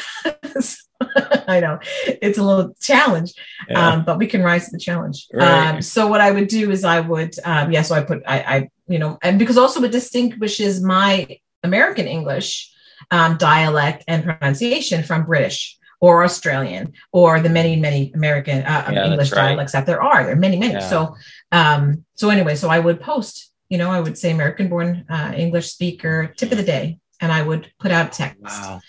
I 1.47 1.59
know 1.59 1.79
it's 2.05 2.37
a 2.37 2.43
little 2.43 2.73
challenge, 2.79 3.33
Yeah. 3.69 3.87
um, 3.89 4.05
but 4.05 4.17
we 4.17 4.27
can 4.27 4.43
rise 4.43 4.65
to 4.65 4.71
the 4.71 4.79
challenge. 4.79 5.27
Right. 5.33 5.75
Um, 5.75 5.81
so 5.81 6.07
what 6.07 6.21
I 6.21 6.31
would 6.31 6.47
do 6.47 6.71
is 6.71 6.83
I 6.83 6.99
would, 7.01 7.35
um, 7.43 7.71
yeah. 7.71 7.81
So 7.81 7.95
I 7.95 8.01
put, 8.01 8.23
I, 8.27 8.39
I, 8.39 8.69
you 8.87 8.99
know, 8.99 9.17
and 9.21 9.37
because 9.37 9.57
also 9.57 9.81
it 9.83 9.91
distinguishes 9.91 10.81
my 10.81 11.39
American 11.63 12.07
English 12.07 12.71
um, 13.11 13.37
dialect 13.37 14.03
and 14.07 14.23
pronunciation 14.23 15.03
from 15.03 15.25
British 15.25 15.77
or 15.99 16.23
Australian 16.23 16.93
or 17.11 17.39
the 17.39 17.49
many, 17.49 17.75
many 17.75 18.11
American 18.13 18.59
uh, 18.63 18.89
Yeah, 18.91 19.05
English 19.05 19.31
right. 19.31 19.49
dialects 19.49 19.73
that 19.73 19.85
there 19.85 20.01
are. 20.01 20.23
There 20.23 20.33
are 20.33 20.35
many, 20.35 20.57
many. 20.57 20.73
Yeah. 20.73 20.79
So, 20.79 21.15
um, 21.51 22.05
so 22.15 22.29
anyway, 22.29 22.55
so 22.55 22.69
I 22.69 22.79
would 22.79 23.01
post. 23.01 23.51
You 23.69 23.77
know, 23.77 23.91
I 23.91 23.99
would 23.99 24.17
say 24.17 24.31
American-born 24.31 25.05
uh, 25.09 25.33
English 25.35 25.71
speaker 25.71 26.33
tip 26.37 26.51
of 26.51 26.57
the 26.57 26.63
day, 26.63 26.99
and 27.19 27.33
I 27.33 27.43
would 27.43 27.69
put 27.79 27.91
out 27.91 28.13
text 28.13 28.41
wow. 28.41 28.79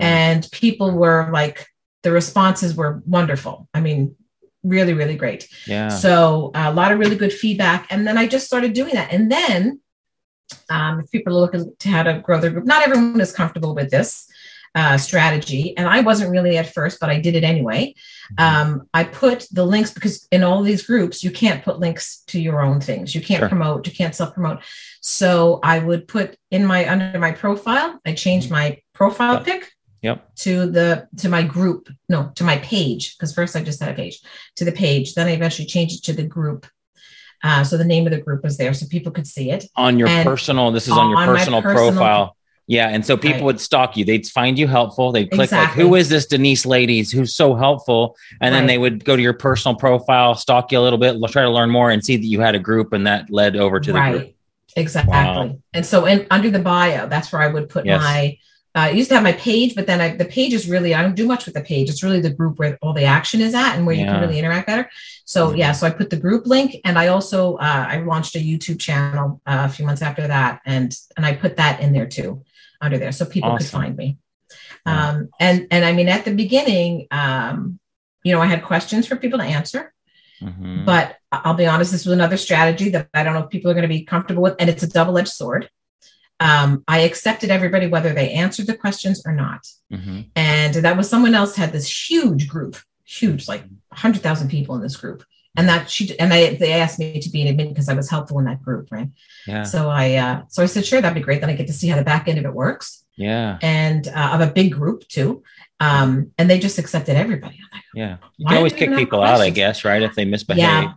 And 0.00 0.46
people 0.52 0.92
were 0.92 1.30
like 1.32 1.66
the 2.02 2.12
responses 2.12 2.74
were 2.74 3.02
wonderful 3.06 3.68
i 3.74 3.80
mean 3.80 4.14
really 4.62 4.94
really 4.94 5.16
great 5.16 5.48
yeah. 5.66 5.88
so 5.88 6.50
a 6.54 6.72
lot 6.72 6.92
of 6.92 6.98
really 6.98 7.16
good 7.16 7.32
feedback 7.32 7.86
and 7.90 8.06
then 8.06 8.18
i 8.18 8.26
just 8.26 8.46
started 8.46 8.72
doing 8.72 8.94
that 8.94 9.12
and 9.12 9.30
then 9.30 9.80
um, 10.70 11.00
if 11.00 11.10
people 11.10 11.36
are 11.36 11.40
looking 11.40 11.72
to 11.78 11.88
how 11.88 12.02
to 12.02 12.20
grow 12.20 12.40
their 12.40 12.50
group 12.50 12.64
not 12.66 12.86
everyone 12.86 13.20
is 13.20 13.32
comfortable 13.32 13.74
with 13.74 13.90
this 13.90 14.26
uh, 14.74 14.96
strategy 14.98 15.76
and 15.76 15.88
i 15.88 16.00
wasn't 16.00 16.30
really 16.30 16.56
at 16.58 16.72
first 16.72 17.00
but 17.00 17.08
i 17.10 17.18
did 17.20 17.34
it 17.34 17.44
anyway 17.44 17.94
Mm-hmm. 18.38 18.44
um, 18.72 18.88
i 18.92 19.04
put 19.04 19.46
the 19.52 19.64
links 19.64 19.90
because 19.90 20.28
in 20.30 20.42
all 20.42 20.62
these 20.62 20.82
groups 20.86 21.24
you 21.24 21.30
can't 21.30 21.64
put 21.64 21.78
links 21.80 22.22
to 22.26 22.38
your 22.38 22.60
own 22.60 22.78
things 22.78 23.14
you 23.14 23.22
can't 23.22 23.40
Sure. 23.40 23.48
promote 23.48 23.86
you 23.86 23.92
can't 23.94 24.14
self 24.14 24.34
promote 24.34 24.58
so 25.00 25.60
i 25.62 25.78
would 25.78 26.06
put 26.06 26.36
in 26.50 26.66
my 26.66 26.86
under 26.90 27.18
my 27.18 27.32
profile 27.32 27.98
i 28.04 28.12
changed 28.12 28.50
my 28.50 28.76
profile 28.92 29.34
Yep. 29.36 29.44
pic 29.46 29.72
Yep. 30.02 30.34
to 30.36 30.70
the 30.70 31.08
to 31.16 31.28
my 31.30 31.42
group 31.42 31.88
no 32.10 32.30
to 32.34 32.44
my 32.44 32.58
page 32.58 33.16
because 33.16 33.32
first 33.34 33.56
i 33.56 33.62
just 33.62 33.80
had 33.82 33.90
a 33.92 33.94
page 33.94 34.20
to 34.56 34.64
the 34.66 34.72
page 34.72 35.14
then 35.14 35.26
i 35.26 35.30
eventually 35.32 35.66
changed 35.66 35.96
it 36.00 36.04
to 36.04 36.12
the 36.12 36.22
group 36.28 36.66
uh, 37.44 37.62
so 37.64 37.76
the 37.76 37.84
name 37.84 38.06
of 38.06 38.12
the 38.12 38.20
group 38.20 38.42
was 38.42 38.56
there 38.56 38.74
so 38.74 38.86
people 38.86 39.12
could 39.12 39.26
see 39.26 39.50
it 39.50 39.64
On 39.76 39.98
your 39.98 40.08
and 40.08 40.26
personal, 40.26 40.70
this 40.70 40.86
is 40.86 40.92
on 40.92 41.10
your 41.10 41.18
on 41.18 41.26
my 41.26 41.32
personal, 41.36 41.62
personal- 41.62 41.90
profile. 41.92 42.34
Yeah, 42.70 42.88
and 42.90 43.04
so 43.06 43.16
people 43.16 43.38
Right. 43.38 43.44
would 43.44 43.60
stalk 43.62 43.96
you. 43.96 44.04
They'd 44.04 44.26
find 44.26 44.58
you 44.58 44.66
helpful. 44.68 45.10
They'd 45.10 45.30
click 45.30 45.44
Exactly. 45.46 45.82
like, 45.82 45.88
"Who 45.88 45.94
is 45.94 46.10
this 46.10 46.26
Denise 46.26 46.66
ladies 46.66 47.10
who's 47.10 47.34
so 47.34 47.54
helpful?" 47.54 48.14
And 48.42 48.54
then 48.54 48.66
they 48.66 48.76
would 48.76 49.06
go 49.06 49.16
to 49.16 49.22
your 49.22 49.32
personal 49.32 49.74
profile, 49.74 50.34
stalk 50.34 50.70
you 50.70 50.78
a 50.78 50.82
little 50.82 50.98
bit, 50.98 51.16
try 51.30 51.44
to 51.44 51.50
learn 51.50 51.70
more, 51.70 51.90
and 51.90 52.04
see 52.04 52.16
that 52.18 52.26
you 52.26 52.40
had 52.42 52.54
a 52.54 52.58
group, 52.58 52.92
and 52.92 53.06
that 53.06 53.30
led 53.30 53.56
over 53.56 53.80
to 53.80 53.90
the 53.92 53.98
right. 53.98 54.12
group. 54.18 54.34
Exactly. 54.76 55.10
Wow. 55.12 55.56
And 55.72 55.86
so 55.86 56.04
in 56.04 56.26
under 56.30 56.50
the 56.50 56.58
bio, 56.58 57.08
that's 57.08 57.32
where 57.32 57.40
I 57.40 57.48
would 57.48 57.70
put 57.70 57.86
Yes. 57.86 58.02
my 58.02 58.36
I 58.78 58.90
used 58.90 59.08
to 59.10 59.14
have 59.14 59.24
my 59.24 59.32
page, 59.32 59.74
but 59.74 59.86
then 59.86 60.00
I, 60.00 60.16
the 60.16 60.24
page 60.24 60.52
is 60.52 60.68
really, 60.68 60.94
I 60.94 61.02
don't 61.02 61.14
do 61.14 61.26
much 61.26 61.44
with 61.46 61.54
the 61.54 61.60
page. 61.62 61.88
It's 61.90 62.02
really 62.02 62.20
the 62.20 62.30
group 62.30 62.58
where 62.58 62.78
all 62.82 62.92
the 62.92 63.04
action 63.04 63.40
is 63.40 63.54
at 63.54 63.76
and 63.76 63.86
where 63.86 63.94
you 63.94 64.04
can 64.04 64.20
really 64.20 64.38
interact 64.38 64.66
better. 64.66 64.88
So, 65.24 65.40
Mhm. 65.50 65.58
yeah, 65.58 65.72
so 65.72 65.86
I 65.86 65.90
put 65.90 66.10
the 66.10 66.16
group 66.16 66.46
link 66.46 66.76
and 66.84 66.98
I 66.98 67.08
also, 67.08 67.54
uh, 67.56 67.86
I 67.88 67.96
launched 67.98 68.34
a 68.36 68.38
YouTube 68.38 68.78
channel 68.78 69.40
uh, 69.46 69.62
a 69.66 69.68
few 69.68 69.84
months 69.86 70.02
after 70.02 70.26
that. 70.26 70.60
And, 70.64 70.94
and 71.16 71.24
I 71.26 71.32
put 71.34 71.56
that 71.56 71.80
in 71.80 71.92
there 71.92 72.06
too, 72.06 72.44
under 72.80 72.98
there. 72.98 73.12
So 73.12 73.24
people 73.24 73.50
could 73.58 73.66
find 73.66 73.96
me. 73.96 74.18
Um, 74.86 75.28
and, 75.38 75.66
and 75.70 75.84
I 75.84 75.92
mean, 75.92 76.08
at 76.08 76.24
the 76.24 76.34
beginning, 76.34 77.06
um, 77.10 77.78
you 78.24 78.32
know, 78.32 78.40
I 78.40 78.46
had 78.46 78.62
questions 78.64 79.06
for 79.06 79.16
people 79.16 79.38
to 79.38 79.44
answer. 79.44 79.92
Mhm. 80.42 80.84
But 80.86 81.16
I'll 81.32 81.54
be 81.54 81.66
honest, 81.66 81.90
this 81.90 82.06
was 82.06 82.14
another 82.14 82.36
strategy 82.36 82.90
that 82.90 83.08
I 83.12 83.24
don't 83.24 83.34
know 83.34 83.44
if 83.44 83.50
people 83.50 83.70
are 83.70 83.74
going 83.74 83.82
to 83.82 83.88
be 83.88 84.04
comfortable 84.04 84.42
with, 84.42 84.56
and 84.60 84.70
it's 84.70 84.84
a 84.84 84.88
double 84.88 85.18
edged 85.18 85.28
sword. 85.40 85.68
Um, 86.40 86.84
I 86.86 87.00
accepted 87.00 87.50
everybody 87.50 87.86
whether 87.86 88.12
they 88.12 88.30
answered 88.32 88.66
the 88.66 88.76
questions 88.76 89.22
or 89.26 89.32
not. 89.32 89.66
Mhm. 89.92 90.26
And 90.36 90.74
that 90.74 90.96
was 90.96 91.08
someone 91.08 91.34
else 91.34 91.56
had 91.56 91.72
this 91.72 92.08
huge 92.10 92.48
group, 92.48 92.76
huge, 93.04 93.48
like 93.48 93.64
100,000 93.88 94.48
people 94.48 94.74
in 94.76 94.82
this 94.82 94.96
group. 94.96 95.24
And 95.56 95.68
that 95.68 95.90
she, 95.90 96.16
and 96.20 96.30
they, 96.30 96.54
they 96.54 96.74
asked 96.74 97.00
me 97.00 97.18
to 97.20 97.30
be 97.30 97.42
an 97.42 97.56
admin 97.56 97.70
because 97.70 97.88
I 97.88 97.94
was 97.94 98.08
helpful 98.08 98.38
in 98.38 98.44
that 98.44 98.62
group, 98.62 98.88
right? 98.92 99.08
yeah, 99.46 99.64
So 99.64 99.90
I, 99.90 100.14
uh, 100.14 100.42
so 100.48 100.62
I 100.62 100.66
said, 100.66 100.86
sure, 100.86 101.00
that'd 101.00 101.14
be 101.14 101.20
great. 101.20 101.40
Then 101.40 101.50
I 101.50 101.54
get 101.54 101.66
to 101.66 101.72
see 101.72 101.88
how 101.88 101.96
the 101.96 102.04
back 102.04 102.28
end 102.28 102.38
of 102.38 102.44
it 102.44 102.54
works 102.54 103.04
yeah, 103.18 103.58
and 103.60 104.06
uh, 104.08 104.30
of 104.34 104.40
a 104.40 104.46
big 104.46 104.72
group 104.72 105.06
too. 105.08 105.42
Um, 105.80 106.32
and 106.38 106.48
they 106.48 106.58
just 106.58 106.78
accepted 106.78 107.16
everybody. 107.16 107.56
I'm 107.56 107.76
like, 107.76 107.84
yeah. 107.94 108.16
You 108.36 108.46
can 108.46 108.56
always 108.56 108.72
kick 108.72 108.94
people 108.94 109.22
out, 109.22 109.40
I 109.40 109.50
guess, 109.50 109.84
right? 109.84 110.02
If 110.02 110.14
they 110.14 110.24
misbehave. 110.24 110.60
Yeah. 110.60 110.92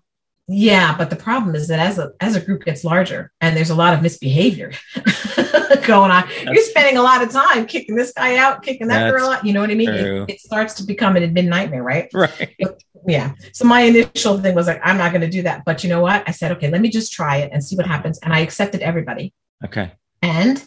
Yeah, 0.54 0.98
but 0.98 1.10
the 1.10 1.16
problem 1.16 1.56
is 1.56 1.70
that 1.70 1.80
as 1.80 1.98
a 1.98 2.12
as 2.20 2.36
a 2.36 2.42
group 2.42 2.66
gets 2.66 2.84
larger 2.84 3.32
and 3.40 3.56
there's 3.56 3.70
a 3.70 3.76
lot 3.76 3.94
of 3.94 4.02
misbehavior 4.02 4.74
going 5.86 6.12
on, 6.12 6.26
you're 6.44 6.64
spending 6.66 6.98
a 6.98 7.02
lot 7.02 7.24
of 7.24 7.32
time 7.32 7.66
kicking 7.66 7.96
this 7.96 8.12
guy 8.12 8.36
out, 8.36 8.62
kicking 8.62 8.88
that 8.88 9.12
girl 9.12 9.30
out. 9.30 9.46
You 9.46 9.54
know 9.54 9.62
what 9.62 9.72
I 9.72 9.76
mean? 9.76 9.90
It, 9.90 10.30
it 10.30 10.40
starts 10.42 10.74
to 10.76 10.84
become 10.84 11.16
an 11.16 11.24
admin 11.24 11.48
nightmare, 11.48 11.84
right? 11.84 12.12
Right. 12.22 12.56
Yeah. 13.08 13.34
So 13.54 13.66
my 13.66 13.82
initial 13.82 14.40
thing 14.40 14.54
was 14.54 14.68
like, 14.68 14.80
I'm 14.84 14.98
not 14.98 15.12
going 15.12 15.22
to 15.22 15.30
do 15.30 15.42
that. 15.44 15.64
But 15.66 15.84
you 15.84 15.90
know 15.90 16.02
what? 16.02 16.24
I 16.28 16.32
said, 16.32 16.52
okay, 16.52 16.70
let 16.70 16.82
me 16.82 16.90
just 16.90 17.12
try 17.12 17.38
it 17.38 17.50
and 17.52 17.64
see 17.64 17.76
what 17.76 17.88
happens. 17.88 18.20
And 18.20 18.32
I 18.32 18.40
accepted 18.40 18.82
everybody. 18.82 19.34
Okay. 19.66 19.92
And 20.22 20.64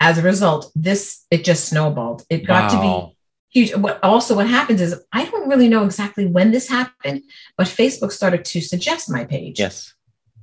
as 0.00 0.18
a 0.18 0.22
result, 0.22 0.72
this 0.74 1.24
it 1.30 1.44
just 1.44 1.68
snowballed. 1.68 2.24
It 2.28 2.46
got 2.46 2.70
to 2.70 2.76
be 2.76 2.88
Wow. 2.88 3.12
Huge. 3.50 3.74
What 3.74 4.02
also 4.02 4.34
what 4.36 4.48
happens 4.48 4.80
is 4.80 4.94
I 5.12 5.24
don't 5.24 5.48
really 5.48 5.68
know 5.68 5.84
exactly 5.84 6.26
when 6.26 6.50
this 6.50 6.68
happened, 6.68 7.22
but 7.56 7.66
Facebook 7.66 8.12
started 8.12 8.44
to 8.46 8.60
suggest 8.60 9.10
my 9.10 9.24
page. 9.24 9.58
Yes. 9.58 9.94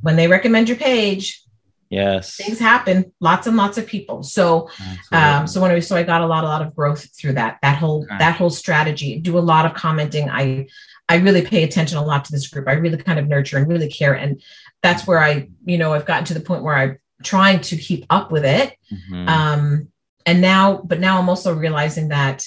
When 0.02 0.16
they 0.16 0.28
recommend 0.28 0.68
your 0.70 0.78
page, 0.78 1.42
Yes. 1.90 2.36
things 2.36 2.58
happen. 2.58 3.12
Lots 3.20 3.46
and 3.46 3.56
lots 3.56 3.78
of 3.78 3.86
people. 3.86 4.24
So 4.24 4.70
um, 5.12 5.46
so 5.46 5.62
when 5.62 5.70
I 5.72 5.80
so 5.80 5.96
I 5.96 6.04
got 6.04 6.22
a 6.22 6.26
lot, 6.26 6.44
a 6.44 6.48
lot 6.48 6.62
of 6.64 6.76
growth 6.76 7.08
through 7.16 7.34
that. 7.34 7.60
That 7.62 7.78
whole 7.78 8.04
Okay. 8.06 8.18
that 8.18 8.36
whole 8.36 8.50
strategy. 8.50 9.20
Do 9.20 9.38
a 9.38 9.46
lot 9.54 9.66
of 9.68 9.74
commenting. 9.76 10.30
I 10.30 10.68
I 11.08 11.18
really 11.18 11.44
pay 11.44 11.64
attention 11.64 11.98
a 12.00 12.04
lot 12.04 12.26
to 12.26 12.32
this 12.32 12.48
group. 12.48 12.68
I 12.68 12.74
really 12.74 12.98
kind 12.98 13.20
of 13.20 13.28
nurture 13.28 13.58
and 13.58 13.68
really 13.68 13.90
care. 13.90 14.14
And 14.14 14.42
that's 14.82 15.06
where 15.06 15.20
I, 15.20 15.50
you 15.66 15.78
know, 15.78 15.94
I've 15.94 16.06
gotten 16.06 16.26
to 16.26 16.34
the 16.34 16.40
point 16.40 16.64
where 16.64 16.76
I'm 16.76 16.98
trying 17.22 17.60
to 17.62 17.78
keep 17.78 18.06
up 18.10 18.32
with 18.32 18.46
it. 18.46 18.74
Mhm. 18.92 19.28
Um, 19.30 19.88
and 20.26 20.42
now, 20.42 20.82
but 20.84 21.00
now 21.00 21.20
I'm 21.20 21.30
also 21.30 21.54
realizing 21.54 22.08
that 22.08 22.44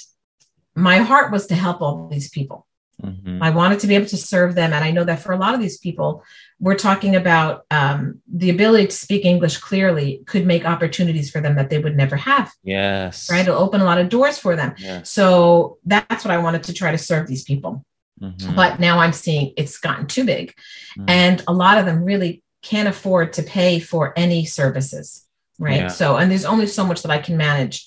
my 0.76 0.98
heart 0.98 1.32
was 1.32 1.46
to 1.48 1.54
help 1.54 1.80
all 1.80 2.08
these 2.08 2.28
people. 2.30 2.66
Mhm. 3.02 3.38
I 3.42 3.50
wanted 3.50 3.80
to 3.80 3.86
be 3.86 3.94
able 3.94 4.06
to 4.06 4.16
serve 4.16 4.54
them. 4.54 4.72
And 4.72 4.82
I 4.82 4.90
know 4.90 5.04
that 5.04 5.20
for 5.20 5.32
a 5.32 5.36
lot 5.36 5.54
of 5.54 5.60
these 5.60 5.76
people, 5.78 6.22
we're 6.58 6.76
talking 6.76 7.14
about 7.16 7.64
um, 7.70 8.20
the 8.32 8.48
ability 8.50 8.86
to 8.86 8.92
speak 8.96 9.24
English 9.26 9.58
clearly 9.58 10.22
could 10.26 10.46
make 10.46 10.64
opportunities 10.64 11.30
for 11.30 11.40
them 11.42 11.56
that 11.56 11.68
they 11.68 11.78
would 11.78 11.96
never 11.96 12.16
have, 12.16 12.52
Yes. 12.62 13.30
right? 13.30 13.40
It'll 13.46 13.58
open 13.58 13.80
a 13.82 13.84
lot 13.84 13.98
of 13.98 14.08
doors 14.08 14.38
for 14.38 14.56
them. 14.56 14.74
Yes. 14.78 15.10
So 15.10 15.76
that's 15.84 16.24
what 16.24 16.32
I 16.32 16.38
wanted 16.38 16.62
to 16.64 16.72
try 16.72 16.90
to 16.90 16.98
serve 16.98 17.26
these 17.26 17.44
people. 17.44 17.84
Mhm. 18.22 18.56
But 18.56 18.80
now 18.80 18.98
I'm 19.00 19.12
seeing 19.12 19.52
it's 19.58 19.76
gotten 19.78 20.06
too 20.06 20.24
big. 20.24 20.54
Mhm. 20.98 21.04
And 21.08 21.44
a 21.46 21.52
lot 21.52 21.76
of 21.76 21.84
them 21.84 22.02
really 22.02 22.42
can't 22.62 22.88
afford 22.88 23.34
to 23.34 23.42
pay 23.42 23.78
for 23.78 24.14
any 24.16 24.46
services, 24.46 25.26
right? 25.58 25.82
Yeah. 25.82 25.88
So, 25.88 26.16
and 26.16 26.30
there's 26.30 26.46
only 26.46 26.66
so 26.66 26.84
much 26.86 27.02
that 27.02 27.12
I 27.12 27.18
can 27.18 27.36
manage 27.36 27.86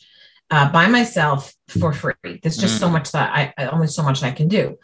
uh, 0.51 0.71
by 0.71 0.87
myself 0.87 1.53
for 1.79 1.93
free. 1.93 2.39
There's 2.41 2.57
just 2.57 2.79
so 2.79 2.87
Mm. 2.87 2.93
much 2.93 3.11
that 3.11 3.31
I, 3.33 3.53
I 3.57 3.67
only 3.67 3.87
so 3.87 4.03
much 4.03 4.23
I 4.23 4.31
can 4.31 4.47
do. 4.47 4.77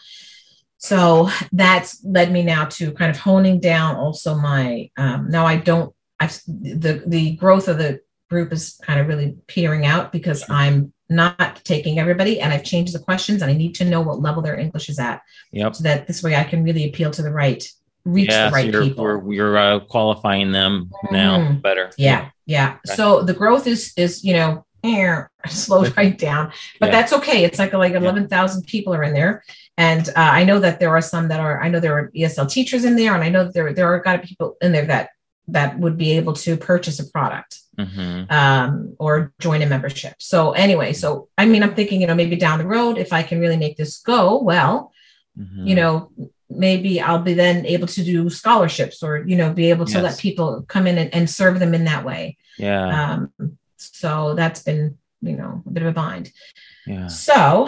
So 0.78 1.30
that's 1.52 2.04
led 2.04 2.32
me 2.32 2.44
now 2.44 2.66
to 2.66 2.92
kind 2.92 3.10
of 3.10 3.18
honing 3.18 3.60
down 3.60 3.96
also 3.96 4.36
my, 4.36 4.90
um, 4.98 5.30
now 5.32 5.46
I 5.46 5.56
don't, 5.58 5.94
I've, 6.20 6.40
the, 6.48 7.04
the 7.08 7.36
growth 7.38 7.68
of 7.68 7.78
the 7.78 8.02
group 8.30 8.52
is 8.54 8.80
kind 8.84 9.00
of 9.00 9.08
really 9.08 9.36
petering 9.48 9.86
out 9.86 10.12
because 10.12 10.44
I'm 10.50 10.94
not 11.10 11.62
taking 11.64 11.98
everybody 12.00 12.40
and 12.42 12.52
I've 12.54 12.64
changed 12.64 12.94
the 12.94 13.00
questions 13.00 13.42
and 13.42 13.50
I 13.50 13.56
need 13.56 13.76
to 13.76 13.86
know 13.86 14.02
what 14.02 14.20
level 14.22 14.42
their 14.44 14.58
English 14.60 14.90
is 14.90 15.00
at 15.00 15.22
Yep. 15.52 15.76
so 15.76 15.84
that 15.84 16.08
this 16.08 16.22
way 16.24 16.36
I 16.36 16.44
can 16.44 16.64
really 16.64 16.88
appeal 16.90 17.12
to 17.12 17.22
the 17.22 17.32
right, 17.32 17.64
reach 18.04 18.30
Yeah. 18.30 18.46
the 18.46 18.50
so 18.52 18.56
right 18.56 18.72
you're, 18.74 18.84
people. 18.84 19.04
We're, 19.04 19.34
you're 19.34 19.58
uh, 19.58 19.80
qualifying 19.82 20.52
them 20.52 20.92
now 21.12 21.38
Mhm. 21.40 21.62
better. 21.62 21.92
yeah, 21.98 22.30
yeah. 22.46 22.78
Okay. 22.88 22.96
So 22.96 23.22
the 23.24 23.34
growth 23.34 23.66
is 23.68 23.94
is 23.98 24.24
you 24.24 24.34
know 24.34 24.66
eh, 24.86 25.24
slowed 25.48 25.96
right 25.98 26.18
down, 26.18 26.52
but 26.80 26.88
Yeah. 26.88 26.92
that's 26.94 27.14
okay. 27.14 27.44
It's 27.44 27.60
like 27.60 27.74
like 27.74 27.94
eleven 27.94 28.28
thousand 28.28 28.64
people 28.68 28.94
are 28.94 29.04
in 29.04 29.14
there, 29.14 29.44
and 29.78 30.08
uh, 30.10 30.14
I 30.40 30.44
know 30.44 30.60
that 30.60 30.80
there 30.80 30.90
are 30.96 31.02
some 31.02 31.28
that 31.30 31.40
are. 31.40 31.62
I 31.64 31.70
know 31.70 31.80
there 31.80 31.98
are 31.98 32.12
ESL 32.16 32.50
teachers 32.50 32.86
in 32.86 32.96
there, 32.96 33.14
and 33.16 33.24
I 33.24 33.30
know 33.30 33.44
that 33.46 33.54
there 33.54 33.74
there 33.74 33.88
are 33.94 34.00
got 34.00 34.14
to 34.18 34.22
be 34.22 34.28
people 34.28 34.56
in 34.62 34.72
there 34.72 34.86
that 34.86 35.10
that 35.50 35.78
would 35.80 35.98
be 35.98 36.12
able 36.18 36.34
to 36.34 36.58
purchase 36.58 37.00
a 37.00 37.06
product 37.12 37.60
Mhm. 37.78 38.32
um, 38.32 38.96
or 38.98 39.32
join 39.40 39.62
a 39.62 39.68
membership. 39.68 40.16
So 40.18 40.54
anyway, 40.54 40.92
so 40.94 41.28
I 41.38 41.46
mean, 41.46 41.62
I'm 41.62 41.76
thinking, 41.76 42.02
you 42.02 42.08
know, 42.08 42.16
maybe 42.16 42.36
down 42.36 42.58
the 42.60 42.66
road, 42.66 42.98
if 42.98 43.14
I 43.14 43.22
can 43.22 43.40
really 43.40 43.58
make 43.58 43.78
this 43.78 43.98
go 44.02 44.42
well, 44.42 44.92
Mhm. 45.40 45.68
you 45.70 45.76
know 45.76 46.12
maybe 46.50 47.02
i'll 47.02 47.20
be 47.32 47.34
then 47.34 47.66
able 47.66 47.88
to 47.88 48.02
do 48.04 48.30
scholarships 48.30 49.02
or 49.04 49.18
you 49.30 49.36
know 49.36 49.52
be 49.52 49.70
able 49.72 49.84
to 49.86 49.94
Yes. 50.00 50.04
let 50.04 50.18
people 50.20 50.64
come 50.74 50.86
in 50.88 50.98
and, 50.98 51.14
and 51.14 51.28
serve 51.30 51.60
them 51.60 51.74
in 51.74 51.84
that 51.86 52.06
way 52.06 52.38
Yeah. 52.58 52.86
um 53.14 53.32
so 53.94 54.34
that's 54.36 54.64
been 54.64 54.98
you 55.22 55.36
know 55.36 55.64
a 55.66 55.70
bit 55.70 55.84
of 55.84 55.90
a 55.90 55.92
bind 55.94 56.32
yeah. 56.86 57.08
so 57.08 57.68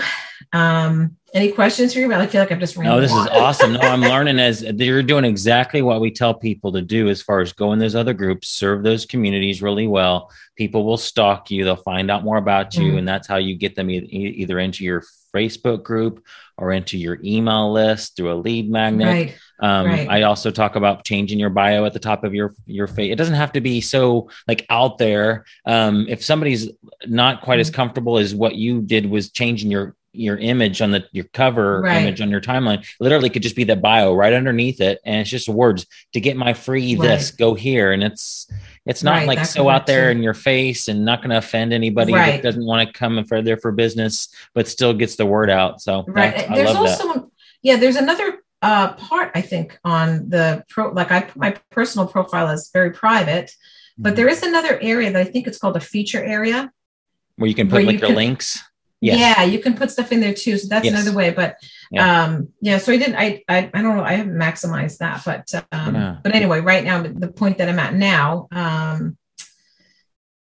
um 0.54 1.16
any 1.34 1.52
questions 1.52 1.94
for 1.94 2.00
you 2.00 2.14
i 2.14 2.26
feel 2.28 2.42
like 2.42 2.52
i'm 2.52 2.60
just 2.60 2.78
No, 2.78 3.02
this 3.02 3.12
is 3.12 3.28
awesome. 3.32 3.74
No, 3.74 3.80
I'm 3.80 4.02
learning 4.02 4.40
as 4.40 4.62
you're 4.62 5.04
doing 5.04 5.26
exactly 5.26 5.82
what 5.82 6.00
we 6.02 6.10
tell 6.12 6.34
people 6.34 6.72
to 6.74 6.82
do 6.82 7.10
as 7.10 7.22
far 7.22 7.42
as 7.42 7.52
go 7.52 7.74
in 7.74 7.80
those 7.80 7.96
other 7.96 8.14
groups, 8.14 8.48
serve 8.48 8.84
those 8.84 9.06
communities 9.06 9.62
really 9.62 9.88
well. 9.88 10.32
People 10.56 10.86
will 10.86 10.98
stalk 10.98 11.52
you, 11.52 11.66
they'll 11.66 11.76
find 11.76 12.10
out 12.10 12.24
more 12.24 12.38
about 12.38 12.76
you, 12.78 12.94
Mhm. 12.94 13.00
and 13.00 13.08
that's 13.08 13.28
how 13.28 13.38
you 13.38 13.56
get 13.56 13.76
them 13.76 13.90
e- 13.90 13.98
either 14.42 14.58
into 14.60 14.84
your 14.86 15.04
Facebook 15.36 15.84
group 15.84 16.24
or 16.58 16.72
into 16.72 16.98
your 16.98 17.20
email 17.24 17.72
list 17.74 18.16
through 18.16 18.32
a 18.32 18.36
lead 18.36 18.70
magnet. 18.72 19.08
right 19.08 19.36
Um, 19.60 19.86
Right. 19.88 20.08
I 20.10 20.22
also 20.24 20.52
talk 20.52 20.76
about 20.76 21.04
changing 21.06 21.40
your 21.40 21.50
bio 21.50 21.86
at 21.86 21.94
the 21.94 22.00
top 22.00 22.24
of 22.24 22.34
your 22.34 22.54
your 22.66 22.88
face. 22.88 23.12
It 23.12 23.16
doesn't 23.16 23.36
have 23.36 23.54
to 23.54 23.62
be 23.62 23.82
so 23.82 24.30
like 24.48 24.66
out 24.70 24.98
there. 24.98 25.46
Um, 25.66 26.06
if 26.10 26.24
somebody's 26.24 26.70
not 27.08 27.42
quite 27.42 27.56
Mm-hmm. 27.56 27.62
as 27.62 27.70
comfortable 27.72 28.18
as 28.18 28.36
what 28.36 28.56
you 28.56 28.82
did 28.82 29.10
was 29.10 29.32
changing 29.32 29.72
your 29.72 29.96
your 30.14 30.38
image 30.38 30.82
on 30.82 30.90
the 30.92 31.04
your 31.12 31.26
cover 31.34 31.82
Right. 31.82 32.02
image 32.02 32.22
on 32.22 32.30
your 32.32 32.42
timeline, 32.42 32.84
literally 33.00 33.30
could 33.30 33.44
just 33.44 33.56
be 33.56 33.64
the 33.64 33.76
bio 33.76 34.14
right 34.16 34.34
underneath 34.34 34.82
it, 34.82 35.00
and 35.06 35.22
it's 35.22 35.30
just 35.30 35.48
words 35.50 35.86
to 36.14 36.20
get 36.20 36.36
my 36.38 36.54
free 36.54 36.96
this 36.96 37.32
go 37.32 37.54
here, 37.54 37.92
and 37.92 38.04
it's 38.04 38.48
it's 38.86 39.04
not 39.04 39.18
Right, 39.18 39.28
like 39.28 39.46
so 39.46 39.70
out 39.70 39.86
there 39.86 40.10
in 40.12 40.24
your 40.24 40.34
face 40.34 40.88
and 40.88 41.04
not 41.06 41.20
going 41.20 41.30
to 41.32 41.38
offend 41.38 41.74
anybody 41.74 42.14
Right. 42.14 42.32
that 42.34 42.44
doesn't 42.44 42.66
want 42.66 42.88
to 42.88 42.94
come 42.94 43.24
for 43.26 43.42
there 43.42 43.58
for 43.58 43.72
business, 43.72 44.30
but 44.56 44.68
still 44.68 44.94
gets 44.94 45.18
the 45.18 45.26
word 45.26 45.50
out. 45.50 45.82
So 45.82 46.04
right 46.08 46.48
there's 46.54 46.74
love 46.74 46.86
that. 46.86 47.02
also 47.02 47.32
yeah 47.64 47.76
there's 47.76 47.96
another 47.98 48.40
uh 48.62 48.94
part 48.94 49.32
i 49.36 49.42
think 49.42 49.78
on 49.84 50.30
the 50.30 50.64
pro 50.70 50.90
like 50.92 51.12
i 51.12 51.22
put 51.22 51.36
my 51.38 51.52
personal 51.70 52.08
profile 52.08 52.50
is 52.50 52.70
very 52.74 52.92
private 52.92 53.52
but 54.00 54.16
there 54.16 54.28
is 54.28 54.42
another 54.44 54.80
area 54.82 55.12
that 55.12 55.20
i 55.22 55.24
think 55.24 55.46
it's 55.48 55.58
called 55.60 55.76
a 55.78 55.80
feature 55.80 56.24
area 56.24 56.72
where 57.36 57.48
you 57.48 57.54
can 57.56 57.70
put 57.70 57.84
like 57.86 57.94
you 57.94 58.00
your 58.00 58.08
can- 58.08 58.16
links. 58.16 58.64
Yes. 59.00 59.20
Yeah, 59.20 59.44
you 59.44 59.60
can 59.60 59.76
put 59.76 59.92
stuff 59.92 60.12
in 60.12 60.22
there 60.22 60.34
too. 60.34 60.58
So 60.58 60.68
that's 60.70 60.84
Yes. 60.86 60.96
another 60.96 61.16
way. 61.16 61.30
But 61.30 61.58
Yeah. 61.92 62.24
um, 62.24 62.50
yeah, 62.62 62.80
so 62.80 62.92
I 62.92 62.98
didn't 62.98 63.14
I, 63.16 63.44
I 63.48 63.70
I 63.72 63.82
don't 63.84 63.96
know, 63.96 64.04
I 64.04 64.14
haven't 64.14 64.34
maximized 64.34 64.98
that, 64.98 65.22
but 65.24 65.46
um 65.72 65.94
Yeah. 65.94 66.16
but 66.24 66.34
anyway, 66.34 66.62
right 66.62 66.84
now 66.84 67.04
the 67.04 67.28
point 67.28 67.60
that 67.60 67.70
I'm 67.70 67.78
at 67.78 67.94
now, 67.94 68.48
um 68.52 69.16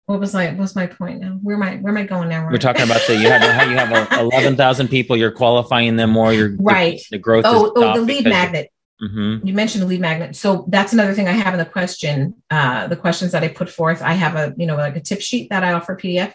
what 0.08 0.22
was 0.22 0.34
I 0.34 0.54
what's 0.54 0.74
my 0.74 0.88
point 0.88 1.20
now? 1.20 1.38
Where 1.44 1.58
am 1.58 1.64
I 1.64 1.76
where 1.76 1.92
am 1.92 1.98
I 1.98 2.04
going 2.04 2.30
now? 2.30 2.50
We're 2.50 2.58
talking 2.58 2.84
about 2.84 3.02
the 3.08 3.16
you 3.18 3.28
have 3.28 3.42
how 3.42 3.70
you 3.70 3.76
have 3.76 4.12
eleven 4.20 4.56
thousand 4.56 4.88
people. 4.88 5.18
You're 5.18 5.32
qualifying 5.32 5.98
them 5.98 6.12
more. 6.12 6.34
You're 6.34 6.56
Right. 6.58 7.00
The 7.12 7.18
growth. 7.18 7.44
Oh, 7.46 7.66
is 7.66 7.72
oh 7.76 7.94
the 7.94 8.02
lead 8.02 8.24
magnet. 8.24 8.72
Mhm. 9.02 9.46
you 9.46 9.54
mentioned 9.54 9.84
the 9.84 9.88
lead 9.88 10.00
magnet. 10.00 10.36
So 10.36 10.66
that's 10.70 10.92
another 10.92 11.14
thing 11.14 11.28
I 11.28 11.34
have 11.34 11.54
in 11.54 11.60
the 11.60 11.66
question, 11.66 12.34
uh, 12.50 12.88
the 12.88 12.96
questions 12.96 13.32
that 13.34 13.44
I 13.44 13.50
put 13.50 13.70
forth. 13.70 14.02
I 14.02 14.14
have 14.14 14.36
a, 14.36 14.56
you 14.58 14.66
know, 14.66 14.76
like 14.76 14.96
a 14.96 15.02
tip 15.02 15.22
sheet 15.22 15.52
that 15.52 15.64
I 15.64 15.74
offer 15.74 15.96
PDF 15.96 16.34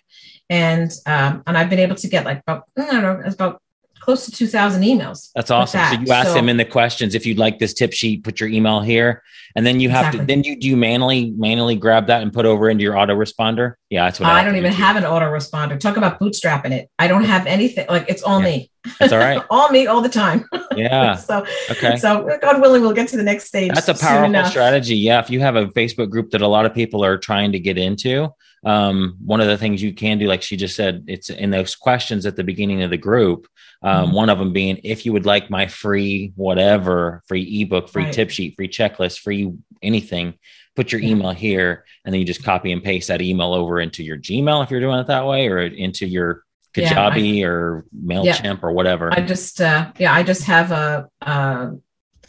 and, 0.48 0.88
um, 1.06 1.42
and 1.44 1.58
I've 1.58 1.68
been 1.68 1.80
able 1.80 1.96
to 1.96 2.06
get 2.06 2.24
like 2.24 2.38
about, 2.38 2.64
I 2.78 2.86
don't 2.86 3.02
know, 3.02 3.20
it's 3.24 3.34
about 3.34 3.60
close 4.02 4.26
to 4.26 4.32
2000 4.32 4.82
emails. 4.82 5.30
That's 5.34 5.50
awesome. 5.50 5.78
that. 5.78 5.94
So 5.94 6.00
you 6.00 6.12
ask 6.12 6.28
So- 6.28 6.34
them 6.34 6.48
in 6.48 6.56
the 6.56 6.64
questions 6.64 7.14
if 7.14 7.24
you'd 7.24 7.38
like 7.38 7.58
this 7.60 7.72
tip 7.72 7.92
sheet, 7.92 8.24
put 8.24 8.40
your 8.40 8.48
email 8.48 8.80
here, 8.80 9.22
and 9.54 9.64
then 9.64 9.78
you 9.80 9.90
have 9.90 10.12
to. 10.12 10.18
Then 10.18 10.42
you 10.42 10.58
do 10.58 10.66
you 10.66 10.76
manually 10.76 11.32
manually 11.36 11.76
grab 11.76 12.08
that 12.08 12.20
and 12.22 12.32
put 12.32 12.44
over 12.44 12.68
into 12.68 12.82
your 12.82 12.94
autoresponder. 12.94 13.74
Yeah, 13.90 14.04
that's 14.06 14.18
what 14.18 14.28
I 14.28 14.38
have 14.38 14.44
don't 14.46 14.54
to 14.54 14.60
do 14.60 14.66
even 14.66 14.76
have 14.76 14.96
an 14.96 15.04
autoresponder. 15.04 15.78
Talk 15.78 15.96
about 15.96 16.18
bootstrapping 16.18 16.72
it. 16.72 16.88
I 16.98 17.06
don't 17.06 17.24
have 17.24 17.46
anything 17.46 17.86
like 17.88 18.06
it's 18.08 18.22
all 18.22 18.40
Yeah. 18.40 18.44
me, 18.46 18.70
That's 18.98 19.12
all 19.12 19.18
right. 19.20 19.42
all 19.50 19.68
me 19.70 19.86
all 19.86 20.00
the 20.00 20.08
time. 20.08 20.48
Yeah. 20.74 21.14
so, 21.28 21.46
Okay. 21.70 21.96
so 21.96 22.28
God 22.40 22.60
willing, 22.60 22.82
we'll 22.82 22.94
get 22.94 23.08
to 23.08 23.16
the 23.16 23.22
next 23.22 23.44
stage. 23.46 23.72
That's 23.74 23.88
a 23.88 23.94
powerful 23.94 24.44
strategy. 24.46 24.96
Yeah. 24.96 25.20
If 25.20 25.30
you 25.30 25.40
have 25.40 25.54
a 25.56 25.66
Facebook 25.66 26.10
group 26.10 26.30
that 26.30 26.40
a 26.42 26.48
lot 26.48 26.66
of 26.66 26.74
people 26.74 27.04
are 27.04 27.18
trying 27.18 27.52
to 27.52 27.60
get 27.60 27.76
into, 27.78 28.28
um, 28.64 29.16
one 29.24 29.40
of 29.40 29.48
the 29.48 29.58
things 29.58 29.82
you 29.82 29.92
can 29.92 30.18
do, 30.18 30.26
like 30.26 30.42
she 30.42 30.56
just 30.56 30.76
said, 30.76 31.04
it's 31.08 31.30
in 31.30 31.50
those 31.50 31.74
questions 31.74 32.26
at 32.26 32.36
the 32.36 32.44
beginning 32.44 32.82
of 32.82 32.90
the 32.90 32.96
group. 32.96 33.46
Um, 33.82 34.10
Mhm. 34.10 34.14
One 34.14 34.30
of 34.30 34.38
them 34.38 34.52
being, 34.52 34.78
if 34.84 35.04
you 35.04 35.12
would 35.12 35.26
like 35.26 35.50
my 35.50 35.66
free 35.66 36.32
whatever, 36.36 37.22
free 37.26 37.62
ebook, 37.62 37.88
free 37.88 38.04
Right. 38.04 38.12
tip 38.12 38.30
sheet, 38.30 38.54
free 38.56 38.68
checklist, 38.68 39.18
free 39.20 39.52
anything, 39.82 40.34
put 40.76 40.92
your 40.92 41.00
Yeah. 41.00 41.10
email 41.10 41.30
here, 41.32 41.84
and 42.04 42.12
then 42.14 42.20
you 42.20 42.26
just 42.26 42.44
copy 42.44 42.70
and 42.70 42.82
paste 42.84 43.08
that 43.08 43.20
email 43.20 43.52
over 43.52 43.80
into 43.80 44.04
your 44.04 44.16
Gmail 44.18 44.62
if 44.62 44.70
you're 44.70 44.80
doing 44.80 44.98
it 45.00 45.08
that 45.08 45.26
way, 45.26 45.48
or 45.48 45.58
into 45.58 46.06
your 46.06 46.44
Yeah, 46.76 46.88
Kajabi 46.94 47.44
or 47.44 47.84
Mailchimp 48.06 48.62
or 48.62 48.72
whatever. 48.72 49.12
I 49.12 49.20
just, 49.20 49.60
uh, 49.60 49.90
yeah, 49.98 50.14
I 50.14 50.22
just 50.22 50.44
have 50.44 50.70
a, 50.72 51.06
a, 51.20 51.72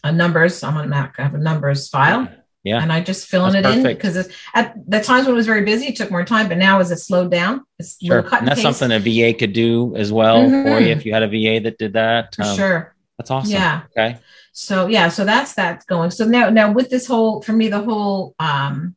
a 0.04 0.12
numbers. 0.12 0.64
I'm 0.64 0.76
on 0.76 0.90
Mac. 0.90 1.16
I 1.20 1.24
have 1.24 1.36
a 1.36 1.38
numbers 1.38 1.88
file. 1.88 2.24
Yeah. 2.24 2.36
And 2.66 2.92
I 2.94 3.02
just 3.02 3.28
filling 3.28 3.54
That's 3.54 3.66
it 3.68 3.78
in 3.78 3.84
perfect. 3.84 4.02
because 4.02 4.30
at 4.54 4.74
the 4.88 5.02
times 5.02 5.26
when 5.26 5.34
it 5.36 5.38
was 5.38 5.46
very 5.46 5.64
busy, 5.66 5.88
it 5.88 5.96
took 5.98 6.10
more 6.12 6.24
time. 6.24 6.48
But 6.48 6.58
now 6.58 6.80
as 6.80 6.92
it 6.92 6.98
slowed 6.98 7.30
down, 7.32 7.66
it's 7.78 7.98
Sure. 8.02 8.24
cut 8.24 8.34
And 8.34 8.40
and 8.40 8.48
that's 8.48 8.62
paste. 8.64 8.80
something 8.80 8.96
a 8.96 9.00
VA 9.00 9.34
could 9.38 9.54
do 9.54 9.94
as 9.98 10.12
well 10.14 10.44
for 10.50 10.56
Mhm. 10.56 10.82
you 10.86 10.88
if 10.94 11.06
you 11.06 11.14
had 11.14 11.24
a 11.24 11.28
VA 11.28 11.60
that 11.60 11.78
did 11.78 11.94
that. 11.94 12.34
for 12.36 12.44
Um, 12.44 12.56
sure. 12.58 12.96
That's 13.18 13.30
awesome. 13.32 13.52
Yeah. 13.52 13.82
Okay. 13.98 14.18
So 14.54 14.88
yeah, 14.88 15.10
so 15.10 15.26
that's 15.26 15.54
that 15.56 15.86
going. 15.88 16.12
So 16.12 16.26
now 16.26 16.50
now 16.50 16.72
with 16.72 16.90
this 16.90 17.06
whole 17.08 17.42
for 17.42 17.54
me 17.54 17.68
the 17.70 17.80
whole 17.82 18.34
um 18.40 18.96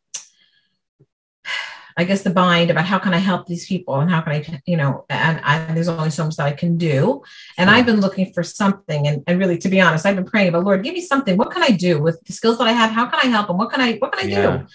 I 1.98 2.04
guess 2.04 2.22
the 2.22 2.30
bind 2.30 2.70
about 2.70 2.84
how 2.84 2.98
can 2.98 3.14
I 3.14 3.18
help 3.18 3.46
these 3.46 3.66
people 3.66 4.00
and 4.00 4.10
how 4.10 4.20
can 4.20 4.32
I 4.32 4.60
you 4.66 4.76
know 4.76 5.06
and, 5.08 5.40
and 5.44 5.76
there's 5.76 5.88
only 5.88 6.10
so 6.10 6.24
much 6.24 6.36
that 6.36 6.46
I 6.46 6.52
can 6.52 6.76
do 6.76 7.22
and 7.56 7.70
I've 7.70 7.86
been 7.86 8.00
looking 8.00 8.32
for 8.32 8.42
something 8.42 9.06
and, 9.06 9.22
and 9.26 9.38
really 9.38 9.58
to 9.58 9.68
be 9.68 9.80
honest 9.80 10.04
I've 10.04 10.16
been 10.16 10.26
praying 10.26 10.48
about 10.48 10.64
Lord 10.64 10.82
give 10.84 10.94
me 10.94 11.00
something 11.00 11.36
what 11.36 11.50
can 11.50 11.62
I 11.62 11.70
do 11.70 12.00
with 12.00 12.20
the 12.24 12.32
skills 12.32 12.58
that 12.58 12.66
I 12.66 12.72
have 12.72 12.90
how 12.90 13.06
can 13.06 13.20
I 13.22 13.26
help 13.26 13.46
them 13.48 13.58
what 13.58 13.70
can 13.70 13.80
I 13.80 13.94
what 13.96 14.12
can 14.12 14.26
I 14.26 14.30
Yeah. 14.30 14.58
do 14.58 14.66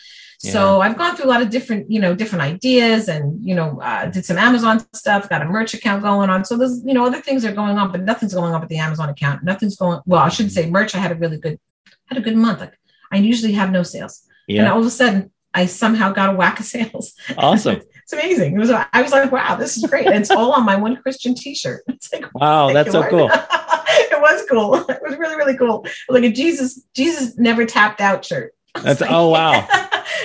so 0.44 0.82
I've 0.82 0.98
gone 0.98 1.16
through 1.16 1.26
a 1.26 1.34
lot 1.34 1.44
of 1.44 1.52
different, 1.52 1.92
you 1.92 2.00
know, 2.00 2.16
different 2.16 2.42
ideas 2.42 3.10
and, 3.10 3.46
you 3.46 3.54
know, 3.54 3.80
uh, 3.80 4.08
did 4.08 4.26
some 4.26 4.40
Amazon 4.40 4.84
stuff, 4.92 5.30
got 5.30 5.44
a 5.44 5.46
merch 5.46 5.76
account 5.76 6.02
going 6.02 6.32
on. 6.32 6.46
So 6.46 6.58
there's, 6.58 6.82
you 6.84 6.96
know, 6.96 7.06
other 7.06 7.22
things 7.22 7.46
are 7.46 7.52
going 7.52 7.78
on, 7.78 7.92
but 7.92 8.02
nothing's 8.02 8.34
going 8.34 8.52
on 8.52 8.60
with 8.60 8.70
the 8.70 8.78
Amazon 8.78 9.10
account. 9.10 9.44
Nothing's 9.44 9.76
going, 9.76 10.00
well, 10.08 10.22
I 10.24 10.30
shouldn't 10.30 10.54
say 10.54 10.68
merch. 10.68 10.96
I 10.96 10.98
had 10.98 11.12
a 11.12 11.16
really 11.16 11.38
good, 11.38 11.60
had 12.08 12.18
a 12.18 12.22
good 12.22 12.36
month. 12.36 12.60
Like 12.60 12.74
I 13.12 13.18
usually 13.18 13.52
have 13.54 13.70
no 13.72 13.84
sales. 13.84 14.24
And 14.50 14.68
all 14.68 14.80
of 14.80 14.86
a 14.86 14.90
sudden 14.90 15.31
I 15.54 15.66
somehow 15.66 16.12
got 16.12 16.34
a 16.34 16.38
whack 16.38 16.60
of 16.60 16.66
sales. 16.66 17.14
Awesome. 17.38 17.82
it's 18.04 18.14
amazing. 18.14 18.56
It 18.56 18.60
was, 18.60 18.72
I 18.72 19.02
was 19.02 19.12
like, 19.12 19.32
wow, 19.32 19.56
this 19.56 19.78
is 19.78 19.84
great. 19.86 20.08
And 20.08 20.16
it's 20.16 20.32
all 20.32 20.54
on 20.54 20.66
my 20.66 20.76
one 20.76 20.96
Christian 20.98 21.36
t-shirt. 21.36 21.84
It's 21.88 22.12
like, 22.14 22.26
Wow. 22.34 22.72
That's 22.74 22.92
so 22.92 23.08
cool. 23.10 23.30
it 23.34 24.22
was 24.22 24.46
cool. 24.50 24.76
It 24.90 25.00
was 25.02 25.18
really, 25.18 25.36
really 25.36 25.58
cool. 25.58 25.86
Like 26.10 26.24
a 26.24 26.32
Jesus, 26.32 26.84
Jesus 26.96 27.38
never 27.38 27.66
tapped 27.66 28.02
out 28.02 28.24
shirt. 28.24 28.54
That's, 28.82 29.02
oh, 29.08 29.30
wow. 29.30 29.68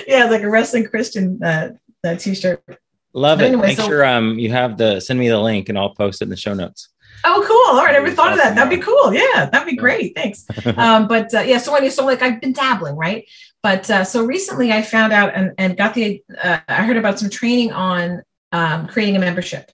yeah, 0.07 0.25
like 0.27 0.43
a 0.43 0.49
wrestling 0.49 0.87
Christian 0.87 1.43
uh, 1.43 1.71
uh, 2.05 2.15
t-shirt. 2.15 2.63
Love 3.13 3.41
it. 3.41 3.47
anyway, 3.47 3.69
Make 3.69 3.79
so- 3.79 3.89
sure 3.89 4.05
um 4.05 4.39
you 4.39 4.51
have 4.53 4.77
the 4.77 5.01
send 5.01 5.19
me 5.19 5.29
the 5.29 5.41
link 5.41 5.71
and 5.71 5.79
I'll 5.79 5.95
post 5.95 6.21
it 6.21 6.27
in 6.27 6.29
the 6.31 6.37
show 6.37 6.53
notes. 6.53 6.91
Oh, 7.25 7.43
cool! 7.49 7.79
All 7.79 7.85
right, 7.85 7.97
I 7.97 7.99
never 7.99 8.15
thought 8.15 8.33
of 8.33 8.39
that. 8.39 8.55
That'd 8.55 8.79
be 8.79 8.85
cool. 8.85 9.13
Yeah, 9.13 9.49
that'd 9.51 9.67
be 9.67 9.75
great. 9.75 10.15
Thanks. 10.15 10.45
um, 10.77 11.09
but 11.09 11.33
uh, 11.35 11.41
yeah, 11.41 11.57
so 11.57 11.77
you 11.81 11.91
so 11.91 12.05
like 12.05 12.21
I've 12.21 12.43
been 12.43 12.53
dabbling, 12.53 12.95
right? 12.95 13.25
But 13.67 13.91
uh, 13.91 14.05
so 14.05 14.25
recently 14.25 14.71
I 14.73 14.81
found 14.81 15.13
out 15.13 15.33
and 15.35 15.53
and 15.59 15.77
got 15.77 15.93
the 15.95 16.23
uh, 16.41 16.61
I 16.69 16.85
heard 16.85 16.97
about 16.97 17.19
some 17.19 17.29
training 17.29 17.73
on 17.73 18.23
um, 18.53 18.87
creating 18.87 19.17
a 19.17 19.19
membership. 19.19 19.73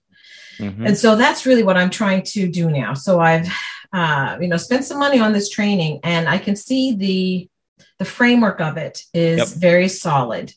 Mhm. 0.57 0.87
And 0.87 0.97
so 0.97 1.15
that's 1.15 1.45
really 1.45 1.61
what 1.61 1.77
I'm 1.77 1.91
trying 1.91 2.23
to 2.33 2.41
do 2.59 2.71
now. 2.71 2.95
So 2.95 3.19
I've, 3.19 3.47
uh, 3.99 4.37
you 4.41 4.47
know, 4.47 4.57
spent 4.57 4.83
some 4.85 4.97
money 4.97 5.19
on 5.19 5.31
this 5.31 5.47
training, 5.47 5.99
and 6.03 6.27
I 6.27 6.39
can 6.39 6.55
see 6.55 6.95
the 6.95 7.47
the 7.99 8.05
framework 8.05 8.59
of 8.59 8.77
it 8.77 9.03
is 9.13 9.37
Yep. 9.37 9.47
very 9.69 9.89
solid. 9.89 10.51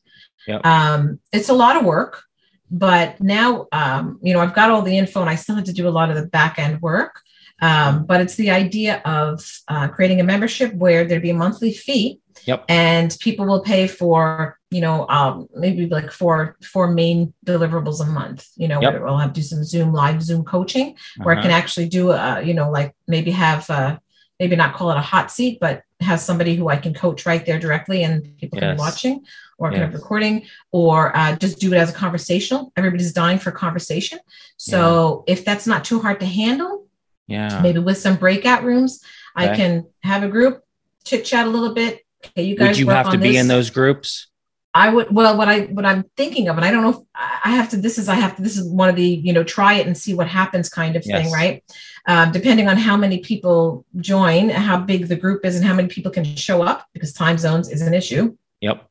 Yep. 0.47 0.65
Um, 0.65 1.21
it's 1.37 1.51
a 1.51 1.59
lot 1.65 1.77
of 1.77 1.85
work, 1.85 2.23
but 2.71 3.21
now, 3.21 3.67
um, 3.71 4.19
you 4.23 4.33
know, 4.33 4.41
I've 4.41 4.55
got 4.55 4.71
all 4.71 4.81
the 4.81 4.97
info, 4.97 5.21
and 5.21 5.29
I 5.29 5.35
still 5.35 5.57
have 5.57 5.65
to 5.73 5.79
do 5.81 5.87
a 5.87 5.97
lot 5.99 6.09
of 6.11 6.17
the 6.17 6.27
back 6.39 6.59
end 6.59 6.81
work. 6.81 7.21
Um, 7.61 8.07
but 8.07 8.23
it's 8.23 8.37
the 8.37 8.51
idea 8.51 9.03
of 9.05 9.45
uh, 9.69 9.89
creating 9.89 10.21
a 10.21 10.25
membership 10.33 10.73
where 10.73 11.05
there'd 11.05 11.29
be 11.31 11.37
a 11.39 11.43
monthly 11.45 11.75
fee, 11.75 12.21
Yep. 12.47 12.65
and 12.69 13.17
people 13.21 13.45
will 13.47 13.61
pay 13.61 13.87
for, 13.89 14.59
you 14.71 14.81
know, 14.81 15.07
um, 15.09 15.49
maybe 15.55 15.87
like 15.87 16.11
four 16.11 16.57
four 16.63 16.87
main 16.91 17.33
deliverables 17.45 18.01
a 18.01 18.07
month. 18.07 18.49
You 18.57 18.69
know, 18.69 18.81
Yep. 18.81 18.93
where 18.93 19.05
we'll 19.05 19.19
have 19.19 19.33
to 19.33 19.41
do 19.41 19.47
some 19.47 19.65
Zoom 19.65 19.93
live 19.93 20.23
Zoom 20.23 20.45
coaching 20.45 20.97
where 21.23 21.35
I 21.35 21.39
Uh-huh. 21.39 21.43
can 21.49 21.51
actually 21.61 21.89
do, 21.89 22.13
a, 22.13 22.43
you 22.43 22.55
know, 22.55 22.71
like 22.71 22.95
maybe 23.09 23.31
have, 23.33 23.69
uh, 23.71 23.99
maybe 24.39 24.55
not 24.57 24.75
call 24.75 24.91
it 24.91 24.97
a 24.97 25.01
hot 25.01 25.31
seat, 25.31 25.59
but 25.61 25.83
have 26.01 26.21
somebody 26.21 26.55
who 26.57 26.69
I 26.69 26.77
can 26.77 26.93
coach 26.95 27.25
right 27.27 27.45
there 27.47 27.59
directly 27.59 28.05
and 28.05 28.37
people 28.39 28.59
can 28.59 28.75
be 28.77 28.79
watching 28.79 29.25
or 29.59 29.71
can 29.71 29.81
have 29.81 29.93
Yes. 29.93 30.01
recording 30.01 30.43
or 30.71 31.17
uh, 31.17 31.35
just 31.37 31.59
do 31.59 31.73
it 31.73 31.79
as 31.79 31.89
a 31.91 31.95
conversational. 31.95 32.71
Everybody's 32.77 33.13
dying 33.15 33.39
for 33.39 33.51
conversation. 33.51 34.19
So 34.59 35.25
if 35.27 35.45
that's 35.45 35.67
not 35.67 35.85
too 35.85 36.01
hard 36.01 36.21
to 36.21 36.27
handle, 36.27 36.85
Yeah. 37.27 37.61
maybe 37.63 37.79
with 37.81 37.99
some 37.99 38.17
breakout 38.17 38.63
rooms, 38.63 39.01
I 39.35 39.49
can 39.57 39.87
have 40.03 40.23
a 40.23 40.29
group, 40.29 40.63
chit 41.05 41.25
chat 41.25 41.47
a 41.47 41.51
little 41.51 41.75
bit. 41.75 42.06
Okay, 42.25 42.43
you 42.45 42.57
guys 42.57 42.69
Would 42.69 42.79
you 42.79 42.89
have 42.89 43.07
to 43.11 43.17
on 43.17 43.21
be 43.21 43.37
in 43.37 43.49
those 43.49 43.71
groups? 43.71 44.29
I 44.75 44.91
would 44.91 45.11
well 45.11 45.39
what 45.39 45.49
I 45.49 45.61
what 45.67 45.87
I'm 45.87 46.05
thinking 46.19 46.49
of, 46.49 46.57
and 46.57 46.65
I 46.65 46.71
don't 46.71 46.83
know 46.83 46.91
if 46.91 46.97
I 47.17 47.51
have 47.51 47.71
to 47.71 47.77
this 47.79 47.97
is 47.97 48.09
I 48.11 48.15
have 48.15 48.37
to 48.37 48.43
this 48.43 48.59
is 48.59 48.69
one 48.69 48.91
of 48.91 48.97
the, 48.97 49.07
you 49.07 49.33
know, 49.33 49.43
try 49.43 49.75
it 49.75 49.87
and 49.87 49.97
see 49.97 50.13
what 50.13 50.29
happens 50.29 50.69
kind 50.69 50.97
of 50.97 51.03
Yes. 51.07 51.25
thing, 51.25 51.33
right? 51.33 51.65
Um, 52.07 52.31
depending 52.31 52.69
on 52.69 52.77
how 52.77 52.97
many 52.97 53.19
people 53.21 53.87
join, 53.99 54.51
how 54.51 54.79
big 54.79 55.09
the 55.09 55.17
group 55.17 55.47
is, 55.47 55.57
and 55.57 55.65
how 55.65 55.73
many 55.75 55.89
people 55.89 56.11
can 56.11 56.25
show 56.25 56.63
up, 56.63 56.87
because 56.93 57.13
time 57.15 57.39
zones 57.39 57.71
is 57.71 57.81
an 57.81 57.95
issue. 57.95 58.37
Yep. 58.61 58.87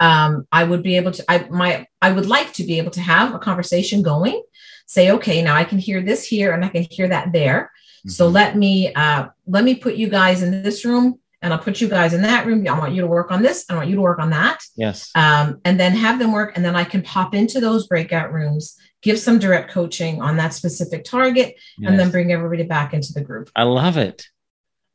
Um, 0.00 0.46
I 0.50 0.64
would 0.64 0.82
be 0.82 0.96
able 0.96 1.12
to 1.12 1.24
I 1.30 1.48
my 1.50 1.86
I 2.00 2.12
would 2.12 2.26
like 2.26 2.52
to 2.54 2.64
be 2.64 2.78
able 2.78 2.90
to 2.92 3.00
have 3.02 3.34
a 3.34 3.38
conversation 3.38 4.00
going, 4.02 4.42
say, 4.86 5.10
okay, 5.12 5.42
now 5.42 5.54
I 5.54 5.64
can 5.64 5.78
hear 5.78 6.00
this 6.00 6.26
here 6.26 6.52
and 6.52 6.64
I 6.64 6.68
can 6.68 6.86
hear 6.90 7.08
that 7.08 7.32
there. 7.32 7.70
So 8.06 8.28
Mhm. 8.28 8.32
let 8.32 8.56
me 8.56 8.92
uh, 8.94 9.26
let 9.46 9.64
me 9.64 9.74
put 9.74 9.96
you 9.96 10.08
guys 10.08 10.42
in 10.42 10.62
this 10.62 10.84
room 10.84 11.20
and 11.44 11.52
I'll 11.52 11.58
put 11.58 11.78
you 11.78 11.88
guys 11.88 12.14
in 12.14 12.22
that 12.22 12.46
room. 12.46 12.66
I 12.66 12.76
want 12.78 12.94
you 12.94 13.02
to 13.02 13.06
work 13.06 13.30
on 13.30 13.42
this. 13.42 13.66
I 13.68 13.74
want 13.74 13.90
you 13.90 13.96
to 13.96 14.00
work 14.00 14.18
on 14.18 14.30
that 14.30 14.60
yes. 14.76 15.10
um, 15.14 15.60
and 15.66 15.78
then 15.78 15.92
have 15.92 16.18
them 16.18 16.32
work. 16.32 16.56
And 16.56 16.64
then 16.64 16.74
I 16.74 16.84
can 16.84 17.02
pop 17.02 17.34
into 17.34 17.60
those 17.60 17.86
breakout 17.86 18.32
rooms, 18.32 18.78
give 19.02 19.18
some 19.18 19.38
direct 19.38 19.70
coaching 19.70 20.22
on 20.22 20.38
that 20.38 20.54
specific 20.54 21.04
target, 21.04 21.56
and 21.84 22.00
then 22.00 22.10
bring 22.10 22.32
everybody 22.32 22.62
back 22.62 22.94
into 22.94 23.12
the 23.12 23.20
group. 23.20 23.50
I 23.54 23.64
love 23.64 23.98
it. 23.98 24.26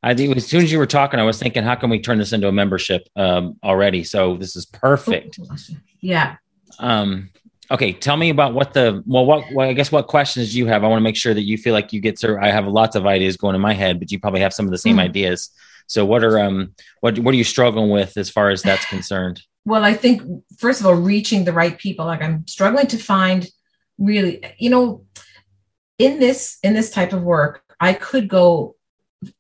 I 0.02 0.16
think 0.16 0.36
as 0.36 0.48
soon 0.48 0.64
as 0.64 0.72
you 0.72 0.80
were 0.80 0.88
talking, 0.88 1.20
I 1.20 1.24
was 1.24 1.38
thinking, 1.38 1.64
how 1.64 1.76
can 1.76 1.92
we 1.92 2.00
turn 2.00 2.18
this 2.18 2.34
into 2.34 2.48
a 2.48 2.52
membership 2.52 3.08
um, 3.16 3.60
already? 3.64 4.04
So 4.04 4.36
this 4.36 4.56
is 4.56 4.66
perfect. 4.66 5.38
Yeah. 6.02 6.38
Um, 6.80 7.30
okay, 7.70 7.94
tell 7.94 8.18
me 8.18 8.32
about 8.32 8.56
what 8.56 8.74
the 8.74 9.04
well, 9.06 9.26
what, 9.26 9.44
what 9.52 9.68
I 9.68 9.74
guess 9.74 9.92
what 9.92 10.08
questions 10.08 10.54
do 10.54 10.58
you 10.58 10.66
have? 10.66 10.84
I 10.84 10.88
want 10.88 11.00
to 11.00 11.04
make 11.04 11.18
sure 11.18 11.36
that 11.36 11.44
you 11.44 11.60
feel 11.60 11.74
like 11.74 11.94
you 11.94 12.02
get 12.02 12.18
to. 12.22 12.40
I 12.42 12.50
have 12.50 12.66
lots 12.66 12.96
of 12.96 13.06
ideas 13.06 13.38
going 13.38 13.54
in 13.54 13.62
my 13.62 13.74
head, 13.74 14.00
but 14.00 14.12
you 14.12 14.20
probably 14.20 14.40
have 14.40 14.54
some 14.54 14.66
of 14.66 14.72
the 14.72 14.80
same 14.80 14.96
Mhm. 14.96 15.04
ideas. 15.04 15.52
So 15.90 16.06
what 16.06 16.24
are 16.24 16.40
um 16.40 16.74
what 17.02 17.18
what 17.20 17.34
are 17.34 17.38
you 17.38 17.44
struggling 17.44 17.90
with 17.90 18.16
as 18.16 18.30
far 18.30 18.52
as 18.52 18.62
that's 18.62 18.86
concerned? 18.86 19.42
Well, 19.66 19.84
I 19.84 19.94
think, 19.94 20.22
first 20.58 20.80
of 20.80 20.86
all, 20.86 20.94
reaching 20.94 21.44
the 21.44 21.54
right 21.54 21.78
people. 21.78 22.06
Like 22.06 22.22
I'm 22.22 22.48
struggling 22.48 22.88
to 22.88 22.98
find 22.98 23.48
really, 23.98 24.42
you 24.58 24.70
know, 24.70 25.06
in 25.98 26.20
this 26.20 26.60
in 26.64 26.74
this 26.74 26.92
type 26.92 27.12
of 27.12 27.24
work, 27.24 27.64
I 27.80 27.94
could 27.94 28.28
go 28.28 28.76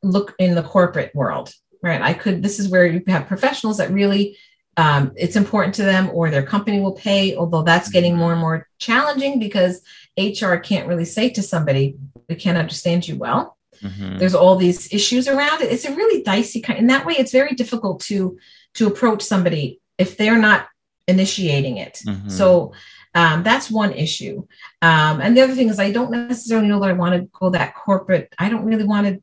look 0.01 0.33
in 0.39 0.55
the 0.55 0.63
corporate 0.63 1.13
world, 1.13 1.53
right? 1.83 2.01
I 2.01 2.13
could. 2.13 2.41
This 2.41 2.59
is 2.59 2.67
where 2.67 2.87
you 2.87 3.03
have 3.07 3.27
professionals 3.27 3.77
that 3.77 3.91
really 3.91 4.35
um, 4.75 5.11
it's 5.15 5.35
important 5.35 5.75
to 5.75 5.83
them, 5.83 6.09
or 6.13 6.31
their 6.31 6.45
company 6.45 6.79
will 6.81 6.93
pay. 6.93 7.35
Although 7.35 7.63
that's 7.63 7.89
getting 7.89 8.17
more 8.17 8.31
and 8.31 8.41
more 8.41 8.67
challenging 8.79 9.37
because 9.37 9.81
HR 10.17 10.55
can't 10.55 10.87
really 10.87 11.05
say 11.05 11.29
to 11.29 11.43
somebody, 11.43 11.95
"We 12.27 12.33
can't 12.33 12.57
understand 12.57 13.07
you 13.07 13.17
well." 13.17 13.58
Mhm. 13.81 14.19
there's 14.19 14.35
all 14.35 14.55
these 14.55 14.91
issues 14.93 15.27
around 15.27 15.61
it 15.61 15.71
it's 15.71 15.85
a 15.85 15.93
really 15.95 16.21
dicey 16.23 16.59
kind 16.61 16.79
in 16.79 16.87
that 16.87 17.05
way 17.05 17.13
it's 17.17 17.31
very 17.31 17.53
difficult 17.55 18.01
to 18.01 18.37
to 18.73 18.87
approach 18.87 19.21
somebody 19.21 19.79
if 19.97 20.17
they're 20.17 20.37
not 20.39 20.67
initiating 21.07 21.77
it 21.77 22.01
Mhm. 22.05 22.31
so 22.31 22.73
um, 23.15 23.41
that's 23.43 23.71
one 23.71 23.91
issue 23.93 24.45
um, 24.83 25.19
and 25.21 25.35
the 25.35 25.41
other 25.41 25.55
thing 25.55 25.69
is 25.69 25.79
i 25.79 25.91
don't 25.91 26.11
necessarily 26.11 26.67
know 26.67 26.79
that 26.79 26.89
i 26.89 26.93
want 26.93 27.15
to 27.15 27.27
go 27.39 27.49
that 27.49 27.73
corporate 27.75 28.33
i 28.37 28.49
don't 28.49 28.65
really 28.65 28.83
want 28.83 29.07
to 29.07 29.21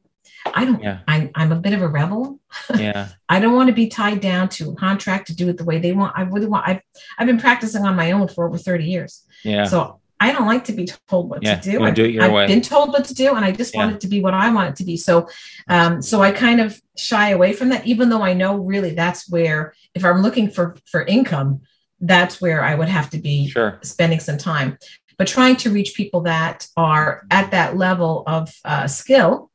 I 0.54 0.64
don't, 0.64 0.80
Yeah. 0.80 1.00
I, 1.08 1.28
I'm 1.34 1.50
a 1.50 1.56
bit 1.56 1.72
of 1.72 1.82
a 1.82 1.88
rebel. 1.88 2.38
Yeah. 2.78 3.08
I 3.28 3.40
don't 3.40 3.56
want 3.56 3.66
to 3.68 3.74
be 3.74 3.88
tied 3.88 4.20
down 4.20 4.48
to 4.50 4.70
a 4.70 4.74
contract 4.76 5.26
to 5.26 5.34
do 5.34 5.48
it 5.48 5.56
the 5.58 5.64
way 5.64 5.80
they 5.80 5.92
want. 5.92 6.16
I 6.16 6.22
really 6.22 6.46
want, 6.46 6.68
I've, 6.68 6.80
I've 7.18 7.26
been 7.26 7.40
practicing 7.40 7.84
on 7.84 7.96
my 7.96 8.12
own 8.12 8.28
for 8.28 8.46
over 8.46 8.56
30 8.56 8.84
years. 8.84 9.22
Yeah. 9.42 9.64
So 9.64 9.98
I 10.18 10.32
don't 10.32 10.46
like 10.46 10.64
to 10.64 10.72
be 10.72 10.88
told 11.08 11.28
what 11.28 11.42
Yeah, 11.42 11.56
to 11.56 11.62
do. 11.62 11.70
you 11.72 11.78
wanna 11.80 11.90
I- 11.92 11.94
do 11.94 12.04
it 12.04 12.10
your 12.12 12.24
I've 12.24 12.32
way. 12.32 12.46
been 12.46 12.62
told 12.62 12.88
what 12.90 13.04
to 13.06 13.14
do, 13.14 13.34
and 13.34 13.44
I 13.44 13.52
just 13.52 13.74
Yeah. 13.74 13.80
want 13.84 13.96
it 13.96 14.00
to 14.00 14.08
be 14.08 14.20
what 14.20 14.34
I 14.34 14.50
want 14.52 14.70
it 14.70 14.76
to 14.76 14.84
be. 14.84 14.96
So, 14.96 15.28
um, 15.68 16.00
so 16.00 16.22
I 16.22 16.30
kind 16.32 16.60
of 16.60 16.80
shy 16.96 17.30
away 17.30 17.52
from 17.52 17.68
that, 17.68 17.86
even 17.86 18.08
though 18.08 18.22
I 18.22 18.32
know 18.32 18.56
really 18.56 18.92
that's 18.92 19.28
where, 19.30 19.74
if 19.94 20.04
I'm 20.04 20.22
looking 20.22 20.50
for 20.50 20.76
for 20.90 21.02
income, 21.02 21.60
that's 22.00 22.40
where 22.40 22.62
I 22.64 22.74
would 22.74 22.88
have 22.88 23.10
to 23.10 23.18
be 23.18 23.48
Sure. 23.48 23.78
spending 23.82 24.20
some 24.20 24.38
time. 24.38 24.78
But 25.18 25.26
trying 25.28 25.56
to 25.56 25.70
reach 25.70 25.94
people 25.94 26.22
that 26.22 26.66
are 26.76 27.22
at 27.30 27.50
that 27.52 27.76
level 27.76 28.22
of 28.26 28.52
uh, 28.64 28.86
skill 28.86 29.50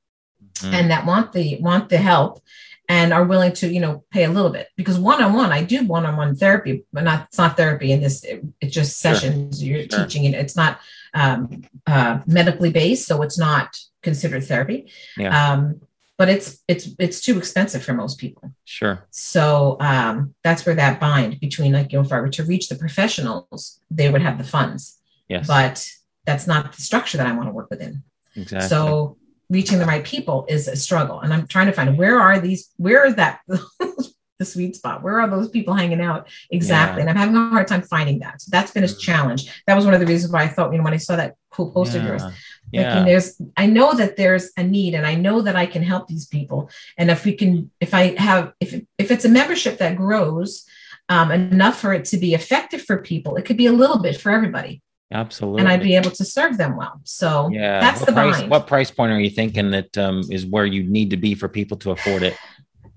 Mhm. 0.59 0.73
and 0.73 0.91
that 0.91 1.05
want 1.05 1.33
the 1.33 1.57
want 1.61 1.89
the 1.89 1.97
help 1.97 2.41
and 2.89 3.13
are 3.13 3.23
willing 3.23 3.53
to 3.53 3.67
you 3.71 3.79
know 3.79 4.03
pay 4.11 4.23
a 4.25 4.29
little 4.29 4.51
bit 4.51 4.67
because 4.75 4.97
one-on-one 4.99 5.51
i 5.51 5.63
do 5.63 5.85
one-on-one 5.85 6.35
therapy 6.35 6.83
but 6.91 7.03
not 7.03 7.27
it's 7.27 7.37
not 7.37 7.55
therapy 7.57 7.91
in 7.91 8.01
this 8.01 8.23
it, 8.23 8.43
it's 8.59 8.73
just 8.73 9.01
Sure. 9.01 9.13
sessions 9.15 9.63
you're 9.63 9.83
Sure. 9.89 10.05
teaching 10.05 10.25
it 10.25 10.33
it's 10.33 10.55
not 10.55 10.79
um, 11.13 11.63
uh, 11.87 12.19
medically 12.25 12.71
based 12.71 13.07
so 13.07 13.21
it's 13.21 13.37
not 13.37 13.77
considered 14.01 14.43
therapy 14.43 14.89
Yeah. 15.17 15.53
um, 15.53 15.81
but 16.17 16.29
it's 16.29 16.61
it's 16.67 16.89
it's 16.99 17.21
too 17.21 17.37
expensive 17.37 17.83
for 17.83 17.93
most 17.93 18.17
people 18.19 18.51
Sure. 18.65 19.05
so 19.11 19.77
um, 19.79 20.33
that's 20.43 20.65
where 20.65 20.75
that 20.75 20.99
bind 20.99 21.39
between 21.39 21.73
like 21.73 21.91
you 21.91 21.97
know 21.99 22.05
if 22.05 22.11
i 22.11 22.19
were 22.19 22.29
to 22.29 22.43
reach 22.43 22.67
the 22.69 22.75
professionals 22.75 23.79
they 23.89 24.09
would 24.09 24.21
have 24.21 24.37
the 24.37 24.43
funds 24.43 24.97
Yes. 25.29 25.47
but 25.47 25.87
that's 26.25 26.45
not 26.47 26.73
the 26.75 26.81
structure 26.81 27.17
that 27.17 27.27
i 27.27 27.31
want 27.31 27.47
to 27.47 27.53
work 27.53 27.69
within 27.69 28.03
exactly. 28.35 28.67
so 28.69 29.17
reaching 29.51 29.79
the 29.79 29.85
right 29.85 30.03
people 30.03 30.45
is 30.47 30.67
a 30.67 30.75
struggle. 30.77 31.19
And 31.19 31.33
I'm 31.33 31.45
trying 31.45 31.67
to 31.67 31.73
find 31.73 31.97
where 31.97 32.19
are 32.19 32.39
these, 32.39 32.69
where 32.77 33.05
is 33.05 33.15
that 33.15 33.41
the 33.47 34.45
sweet 34.45 34.77
spot? 34.77 35.03
Where 35.03 35.19
are 35.19 35.29
those 35.29 35.49
people 35.49 35.73
hanging 35.73 35.99
out 35.99 36.29
exactly? 36.49 37.03
Yeah. 37.03 37.09
And 37.09 37.09
I'm 37.09 37.17
having 37.17 37.35
a 37.35 37.49
hard 37.49 37.67
time 37.67 37.81
finding 37.81 38.19
that. 38.19 38.41
So 38.41 38.49
that's 38.49 38.71
been 38.71 38.85
a 38.85 38.87
challenge. 38.87 39.51
That 39.67 39.75
was 39.75 39.83
one 39.83 39.93
of 39.93 39.99
the 39.99 40.05
reasons 40.05 40.31
why 40.31 40.43
I 40.43 40.47
thought, 40.47 40.71
you 40.71 40.77
know, 40.77 40.85
when 40.85 40.93
I 40.93 40.97
saw 40.97 41.17
that 41.17 41.35
cool 41.51 41.69
post 41.69 41.95
of 41.95 42.03
yours, 42.03 42.23
yeah. 42.71 42.93
thinking 42.93 43.05
there's 43.05 43.41
I 43.57 43.65
know 43.65 43.93
that 43.93 44.15
there's 44.15 44.51
a 44.55 44.63
need 44.63 44.95
and 44.95 45.05
I 45.05 45.15
know 45.15 45.41
that 45.41 45.57
I 45.57 45.65
can 45.65 45.83
help 45.83 46.07
these 46.07 46.27
people. 46.27 46.69
And 46.97 47.11
if 47.11 47.25
we 47.25 47.33
can, 47.33 47.71
if 47.81 47.93
I 47.93 48.15
have, 48.15 48.53
if 48.61 48.73
if 48.97 49.11
it's 49.11 49.25
a 49.25 49.29
membership 49.29 49.79
that 49.79 49.97
grows 49.97 50.65
um, 51.09 51.29
enough 51.29 51.77
for 51.77 51.93
it 51.93 52.05
to 52.05 52.17
be 52.17 52.33
effective 52.33 52.83
for 52.83 53.01
people, 53.01 53.35
it 53.35 53.43
could 53.43 53.57
be 53.57 53.65
a 53.65 53.73
little 53.73 53.99
bit 53.99 54.15
for 54.15 54.31
everybody. 54.31 54.81
Absolutely. 55.11 55.59
And 55.61 55.67
I'd 55.69 55.83
be 55.83 55.95
able 55.95 56.11
to 56.11 56.23
serve 56.25 56.57
them 56.57 56.77
well. 56.77 57.01
So 57.03 57.49
yeah. 57.51 57.79
that's 57.81 57.99
what 57.99 58.05
the 58.07 58.13
price, 58.13 58.39
bind. 58.39 58.51
What 58.51 58.67
price 58.67 58.91
point 58.91 59.11
are 59.11 59.19
you 59.19 59.29
thinking 59.29 59.71
that 59.71 59.97
um, 59.97 60.23
is 60.29 60.45
where 60.45 60.65
you 60.65 60.83
need 60.83 61.09
to 61.09 61.17
be 61.17 61.35
for 61.35 61.49
people 61.49 61.77
to 61.77 61.91
afford 61.91 62.23
it? 62.23 62.37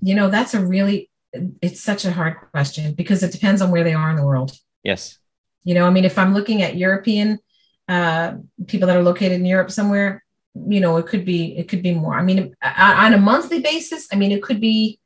you 0.04 0.14
know 0.14 0.28
that's 0.28 0.52
a 0.52 0.64
really 0.64 1.10
it's 1.62 1.80
such 1.80 2.04
a 2.04 2.12
hard 2.12 2.36
question 2.52 2.92
because 2.92 3.22
it 3.22 3.32
depends 3.32 3.62
on 3.62 3.70
where 3.70 3.82
they 3.82 3.94
are 3.94 4.10
in 4.10 4.16
the 4.16 4.24
world 4.24 4.52
Yes. 4.82 5.18
you 5.64 5.74
know 5.74 5.86
i 5.86 5.90
mean 5.90 6.04
if 6.04 6.18
i'm 6.18 6.34
looking 6.34 6.60
at 6.62 6.76
european 6.76 7.38
uh, 7.88 8.34
people 8.66 8.86
that 8.86 8.96
are 8.96 9.02
located 9.02 9.32
in 9.32 9.46
europe 9.46 9.70
somewhere 9.70 10.22
you 10.68 10.80
know 10.80 10.98
it 10.98 11.06
could 11.06 11.24
be 11.24 11.56
it 11.56 11.68
could 11.68 11.82
be 11.82 11.94
more 11.94 12.14
i 12.14 12.22
mean 12.22 12.54
on 12.62 12.96
on 13.04 13.14
a 13.14 13.18
monthly 13.18 13.60
basis 13.60 14.06
i 14.12 14.16
mean 14.16 14.30
it 14.30 14.42
could 14.42 14.60
be 14.60 15.00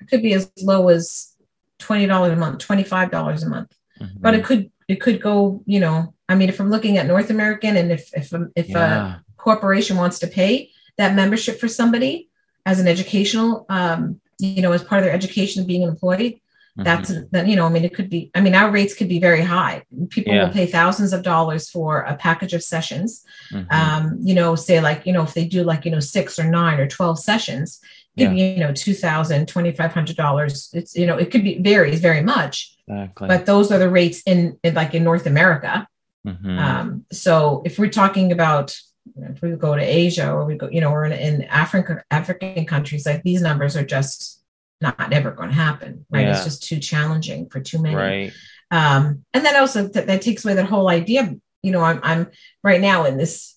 it 0.00 0.08
could 0.08 0.22
be 0.22 0.34
as 0.34 0.50
low 0.62 0.88
as 0.88 1.34
$20 1.80 2.32
a 2.32 2.36
month 2.36 2.66
$25 2.66 3.42
a 3.42 3.48
month 3.48 3.72
Mhm. 4.00 4.20
but 4.20 4.34
it 4.34 4.44
could 4.44 4.70
it 4.88 4.96
could 5.00 5.20
go 5.20 5.62
you 5.66 5.80
know 5.80 6.14
i 6.28 6.34
mean 6.34 6.48
if 6.48 6.60
i'm 6.60 6.70
looking 6.70 6.96
at 6.98 7.06
north 7.06 7.30
american 7.30 7.76
and 7.76 7.90
if 7.92 8.10
if 8.14 8.32
if 8.54 8.68
a 8.74 9.22
corporation 9.36 9.96
wants 9.96 10.18
to 10.18 10.26
pay 10.26 10.70
that 10.98 11.14
membership 11.14 11.58
for 11.60 11.68
somebody 11.68 12.28
as 12.64 12.80
an 12.80 12.88
educational 12.88 13.66
um, 13.68 14.20
you 14.38 14.62
know 14.62 14.72
as 14.72 14.82
part 14.82 14.98
of 15.00 15.04
their 15.04 15.14
education 15.14 15.62
of 15.62 15.66
being 15.68 15.82
an 15.82 15.88
employee 15.88 16.42
Mhm. 16.78 16.84
that's 16.84 17.10
that 17.32 17.46
you 17.48 17.56
know 17.56 17.64
i 17.64 17.70
mean 17.70 17.84
it 17.86 17.94
could 17.94 18.10
be 18.10 18.30
i 18.34 18.40
mean 18.42 18.54
our 18.54 18.70
rates 18.70 18.92
could 18.94 19.08
be 19.08 19.18
very 19.18 19.40
high 19.40 19.82
people 20.10 20.34
Yeah. 20.34 20.44
will 20.44 20.52
pay 20.52 20.66
thousands 20.66 21.14
of 21.14 21.22
dollars 21.22 21.70
for 21.70 22.00
a 22.02 22.14
package 22.16 22.52
of 22.52 22.62
sessions 22.62 23.24
Mhm. 23.50 23.66
um, 23.78 24.18
you 24.28 24.34
know 24.34 24.54
say 24.56 24.80
like 24.82 25.06
you 25.06 25.12
know 25.14 25.22
if 25.22 25.32
they 25.32 25.46
do 25.46 25.64
like 25.64 25.86
you 25.86 25.90
know 25.90 26.00
six 26.00 26.38
or 26.38 26.44
nine 26.44 26.78
or 26.78 26.86
12 26.86 27.18
sessions 27.18 27.80
give 28.18 28.30
you 28.32 28.44
you 28.44 28.58
know 28.64 28.72
2000 28.74 29.46
2500 29.48 30.16
dollars 30.16 30.68
it's 30.74 30.94
you 30.94 31.06
know 31.06 31.16
it 31.16 31.30
could 31.30 31.42
be 31.44 31.58
varies 31.58 32.00
very 32.00 32.22
much 32.22 32.75
exactly. 32.88 33.28
but 33.28 33.46
those 33.46 33.70
are 33.72 33.78
the 33.78 33.88
rates 33.90 34.22
in, 34.26 34.58
in 34.62 34.74
like 34.74 34.94
in 34.94 35.04
north 35.04 35.26
america 35.26 35.86
Mhm. 36.26 36.58
um, 36.58 37.04
so 37.12 37.62
if 37.64 37.78
we're 37.78 37.88
talking 37.88 38.32
about 38.32 38.76
if 39.16 39.40
we 39.40 39.52
go 39.52 39.76
to 39.76 39.80
Asia 39.82 40.32
or 40.32 40.44
we 40.44 40.56
go, 40.56 40.68
you 40.68 40.80
know, 40.80 40.90
or 40.90 41.04
in, 41.04 41.12
in 41.12 41.44
Africa, 41.44 42.02
African 42.10 42.64
countries, 42.66 43.06
like 43.06 43.22
these 43.22 43.40
numbers 43.40 43.76
are 43.76 43.84
just 43.84 44.42
not 44.80 45.12
ever 45.12 45.30
going 45.30 45.50
to 45.50 45.54
happen, 45.54 46.04
right? 46.10 46.22
Yeah. 46.22 46.32
It's 46.32 46.42
just 46.42 46.64
too 46.64 46.80
challenging 46.80 47.48
for 47.48 47.60
too 47.60 47.80
many. 47.80 47.94
right. 47.94 48.32
Um, 48.72 49.24
and 49.32 49.44
then 49.46 49.54
also 49.54 49.86
that, 49.86 50.08
that 50.08 50.22
takes 50.22 50.44
away 50.44 50.54
that 50.54 50.66
whole 50.66 50.88
idea. 50.88 51.36
You 51.62 51.70
know, 51.70 51.82
I'm 51.82 52.00
I'm 52.02 52.26
right 52.64 52.80
now 52.80 53.04
in 53.04 53.16
this. 53.16 53.56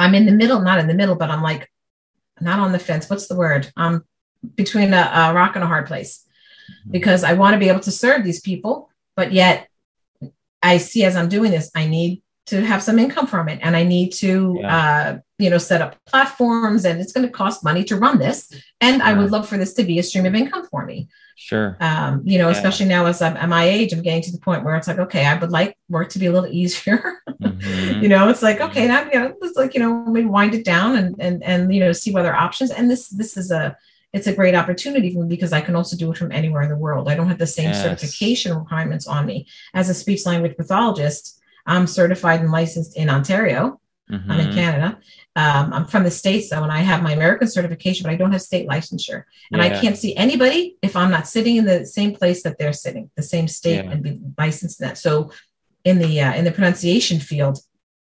I'm 0.00 0.16
in 0.16 0.26
the 0.26 0.32
middle, 0.32 0.60
not 0.60 0.80
in 0.80 0.88
the 0.88 0.94
middle, 0.94 1.14
but 1.14 1.30
I'm 1.30 1.42
like 1.44 1.70
not 2.40 2.58
on 2.58 2.72
the 2.72 2.80
fence. 2.80 3.08
What's 3.08 3.28
the 3.28 3.36
word? 3.36 3.70
Um, 3.76 4.02
between 4.56 4.92
a, 4.92 5.10
a 5.14 5.32
rock 5.32 5.54
and 5.54 5.62
a 5.62 5.68
hard 5.68 5.86
place, 5.86 6.24
Mm-hmm. 6.24 6.27
Because 6.90 7.24
I 7.24 7.32
want 7.34 7.54
to 7.54 7.58
be 7.58 7.68
able 7.68 7.80
to 7.80 7.90
serve 7.90 8.24
these 8.24 8.40
people, 8.40 8.90
but 9.16 9.32
yet 9.32 9.68
I 10.62 10.78
see 10.78 11.04
as 11.04 11.16
I'm 11.16 11.28
doing 11.28 11.50
this, 11.50 11.70
I 11.74 11.86
need 11.86 12.22
to 12.46 12.64
have 12.64 12.82
some 12.82 12.98
income 12.98 13.26
from 13.26 13.48
it, 13.48 13.58
and 13.62 13.76
I 13.76 13.84
need 13.84 14.10
to, 14.14 14.60
uh, 14.62 15.18
you 15.38 15.50
know, 15.50 15.58
set 15.58 15.82
up 15.82 15.96
platforms, 16.06 16.84
and 16.86 16.98
it's 17.00 17.12
going 17.12 17.26
to 17.26 17.32
cost 17.32 17.62
money 17.62 17.84
to 17.84 17.96
run 17.96 18.18
this. 18.18 18.50
And 18.80 19.02
I 19.02 19.12
would 19.12 19.30
love 19.30 19.46
for 19.48 19.58
this 19.58 19.74
to 19.74 19.84
be 19.84 19.98
a 19.98 20.02
stream 20.02 20.24
of 20.26 20.34
income 20.34 20.66
for 20.70 20.84
me 20.86 21.08
Sure. 21.36 21.76
um, 21.80 22.22
you 22.24 22.38
know, 22.38 22.46
Yeah. 22.48 22.56
especially 22.56 22.86
now 22.86 23.04
as 23.06 23.20
I'm 23.22 23.36
at 23.36 23.48
my 23.48 23.64
age, 23.64 23.92
I'm 23.92 24.02
getting 24.02 24.22
to 24.22 24.32
the 24.32 24.38
point 24.38 24.64
where 24.64 24.74
it's 24.76 24.88
like, 24.88 24.98
okay, 24.98 25.24
I 25.26 25.36
would 25.38 25.52
like 25.52 25.76
work 25.88 26.08
to 26.10 26.18
be 26.18 26.26
a 26.26 26.32
little 26.32 26.50
easier. 26.50 27.18
Mhm. 27.40 28.02
you 28.02 28.08
know, 28.08 28.28
it's 28.28 28.42
like, 28.42 28.60
okay, 28.60 28.88
now, 28.88 29.04
you 29.04 29.18
know, 29.20 29.34
it's 29.42 29.56
like, 29.56 29.74
you 29.74 29.80
know, 29.80 30.04
we 30.08 30.24
wind 30.24 30.54
it 30.54 30.64
down 30.64 30.96
and, 30.96 31.14
and, 31.20 31.42
and, 31.44 31.72
you 31.72 31.78
know, 31.80 31.92
see 31.92 32.10
what 32.12 32.20
other 32.20 32.34
options. 32.34 32.72
And 32.72 32.90
this, 32.90 33.08
this 33.10 33.36
is 33.36 33.52
a, 33.52 33.76
it's 34.18 34.26
a 34.26 34.34
great 34.34 34.54
opportunity 34.56 35.08
for 35.14 35.22
me 35.22 35.28
because 35.28 35.52
I 35.52 35.60
can 35.60 35.76
also 35.76 35.96
do 35.96 36.10
it 36.10 36.18
from 36.18 36.32
anywhere 36.32 36.62
in 36.62 36.68
the 36.68 36.76
world. 36.76 37.08
I 37.08 37.14
don't 37.14 37.28
have 37.28 37.38
the 37.38 37.46
same 37.58 37.70
Yes. 37.70 37.82
certification 37.82 38.50
requirements 38.62 39.06
on 39.06 39.24
me 39.30 39.46
as 39.74 39.88
a 39.88 39.94
speech 39.94 40.26
language 40.26 40.56
pathologist. 40.56 41.40
I'm 41.66 41.86
certified 41.86 42.40
and 42.40 42.50
licensed 42.50 42.96
in 42.96 43.08
Ontario. 43.08 43.80
I'm 44.10 44.40
in 44.40 44.48
Mhm. 44.48 44.54
Canada. 44.54 44.98
Um, 45.36 45.72
I'm 45.74 45.86
from 45.86 46.02
the 46.02 46.10
States 46.10 46.48
though, 46.50 46.62
and 46.62 46.72
I 46.72 46.80
have 46.90 47.02
my 47.02 47.12
American 47.12 47.46
certification, 47.46 48.04
but 48.04 48.12
I 48.12 48.16
don't 48.16 48.32
have 48.32 48.40
state 48.42 48.66
licensure. 48.66 49.24
And 49.52 49.60
I 49.60 49.68
can't 49.80 49.98
see 50.02 50.16
anybody 50.16 50.76
if 50.82 50.96
I'm 50.96 51.10
not 51.16 51.28
sitting 51.28 51.56
in 51.56 51.66
the 51.66 51.84
same 51.84 52.12
place 52.14 52.42
that 52.44 52.56
they're 52.58 52.72
sitting, 52.72 53.10
the 53.16 53.22
same 53.34 53.46
state, 53.60 53.84
Yeah. 53.84 53.90
and 53.92 54.02
be 54.02 54.18
licensed 54.38 54.80
in 54.80 54.88
that. 54.88 54.96
So 54.98 55.30
in 55.84 55.98
the 55.98 56.12
uh, 56.26 56.32
in 56.38 56.44
the 56.46 56.52
pronunciation 56.52 57.20
field, 57.20 57.56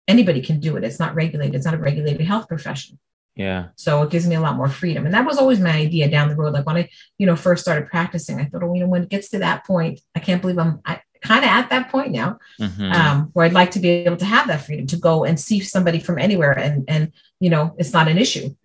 anybody 0.07 0.41
can 0.41 0.59
do 0.59 0.71
it. 0.77 0.83
It's 0.83 0.99
not 0.99 1.15
regulated. 1.15 1.55
It's 1.55 1.65
not 1.65 1.73
a 1.73 1.83
regulated 1.89 2.25
health 2.31 2.47
profession. 2.47 2.99
Yeah. 3.35 3.67
So 3.75 4.01
it 4.03 4.09
gives 4.11 4.25
me 4.27 4.35
a 4.35 4.41
lot 4.41 4.55
more 4.55 4.69
freedom. 4.69 5.05
And 5.05 5.13
that 5.13 5.25
was 5.25 5.37
always 5.37 5.59
my 5.59 5.71
idea 5.71 6.09
down 6.09 6.29
the 6.29 6.35
road. 6.35 6.53
Like 6.53 6.65
when 6.65 6.77
I, 6.77 6.89
you 7.17 7.25
know, 7.25 7.35
first 7.35 7.63
started 7.63 7.89
practicing, 7.89 8.39
I 8.39 8.45
thought, 8.45 8.63
oh, 8.63 8.73
you 8.73 8.79
know, 8.81 8.87
when 8.87 9.03
it 9.03 9.09
gets 9.09 9.29
to 9.29 9.39
that 9.39 9.65
point, 9.65 9.99
I 10.15 10.19
can't 10.19 10.41
believe 10.41 10.57
I'm 10.57 10.79
I, 10.85 11.01
kind 11.21 11.43
of 11.43 11.49
at 11.49 11.69
that 11.71 11.89
point 11.89 12.11
now 12.11 12.37
Mhm. 12.59 12.93
um, 12.93 13.29
where 13.33 13.45
I'd 13.45 13.53
like 13.53 13.71
to 13.71 13.79
be 13.79 13.89
able 13.89 14.17
to 14.17 14.25
have 14.25 14.47
that 14.47 14.63
freedom 14.65 14.85
to 14.87 14.97
go 14.97 15.25
and 15.25 15.39
see 15.39 15.59
somebody 15.59 15.99
from 15.99 16.19
anywhere 16.19 16.51
and 16.57 16.85
and 16.87 17.11
you 17.39 17.49
know 17.49 17.73
it's 17.79 17.93
not 17.93 18.07
an 18.07 18.17
issue. 18.17 18.55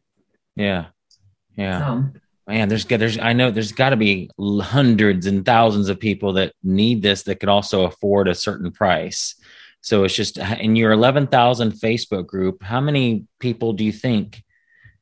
yeah. 0.56 0.86
Yeah. 1.56 1.90
Um, 1.90 2.12
man 2.46 2.68
there's 2.68 2.84
there's 2.84 3.18
i 3.18 3.32
know 3.32 3.50
there's 3.50 3.70
got 3.72 3.90
to 3.90 3.96
be 3.96 4.28
hundreds 4.60 5.26
and 5.26 5.44
thousands 5.44 5.88
of 5.88 6.00
people 6.00 6.32
that 6.34 6.52
need 6.64 7.00
this 7.02 7.22
that 7.24 7.38
could 7.40 7.48
also 7.48 7.84
afford 7.84 8.28
a 8.28 8.34
certain 8.34 8.70
price 8.72 9.34
so 9.82 10.04
it's 10.04 10.14
just 10.14 10.36
in 10.38 10.74
your 10.76 10.90
11000 10.92 11.72
facebook 11.72 12.26
group 12.26 12.62
how 12.62 12.80
many 12.80 13.24
people 13.38 13.72
do 13.72 13.84
you 13.84 13.92
think 13.92 14.42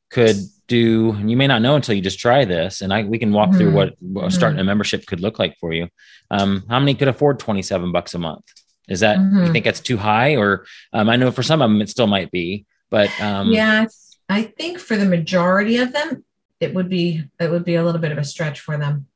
could 0.09 0.35
do 0.67 1.11
and 1.13 1.29
you 1.31 1.37
may 1.37 1.47
not 1.47 1.61
know 1.61 1.75
until 1.75 1.95
you 1.95 2.01
just 2.01 2.19
try 2.19 2.45
this 2.45 2.81
and 2.81 2.93
i 2.93 3.03
we 3.03 3.17
can 3.17 3.31
walk 3.33 3.53
through 3.55 3.69
Mhm. 3.71 3.73
what, 3.73 3.93
what 3.99 4.31
starting 4.31 4.59
a 4.59 4.63
membership 4.63 5.05
could 5.07 5.19
look 5.19 5.39
like 5.39 5.57
for 5.59 5.73
you 5.73 5.87
um 6.31 6.63
how 6.69 6.79
many 6.79 6.93
could 6.93 7.07
afford 7.07 7.39
27 7.39 7.91
bucks 7.91 8.13
a 8.13 8.19
month 8.19 8.45
is 8.87 8.99
that 9.01 9.17
you 9.17 9.23
Mhm. 9.23 9.51
think 9.51 9.65
that's 9.65 9.79
too 9.79 9.97
high 9.97 10.35
or 10.35 10.65
um, 10.93 11.09
i 11.09 11.15
know 11.15 11.31
for 11.31 11.43
some 11.43 11.61
of 11.61 11.69
them 11.69 11.81
it 11.81 11.89
still 11.89 12.07
might 12.07 12.31
be 12.31 12.65
but 12.91 13.09
um 13.21 13.51
yeah, 13.51 13.85
I 14.27 14.43
think 14.43 14.77
for 14.79 14.95
the 14.95 15.05
majority 15.05 15.77
of 15.77 15.91
them, 15.91 16.23
it 16.59 16.73
would 16.75 16.87
be 16.89 17.23
it 17.39 17.49
would 17.49 17.65
be 17.65 17.75
a 17.75 17.83
little 17.83 18.01
bit 18.01 18.11
of 18.11 18.19
a 18.19 18.23
stretch 18.23 18.59
for 18.59 18.77
them. 18.77 19.07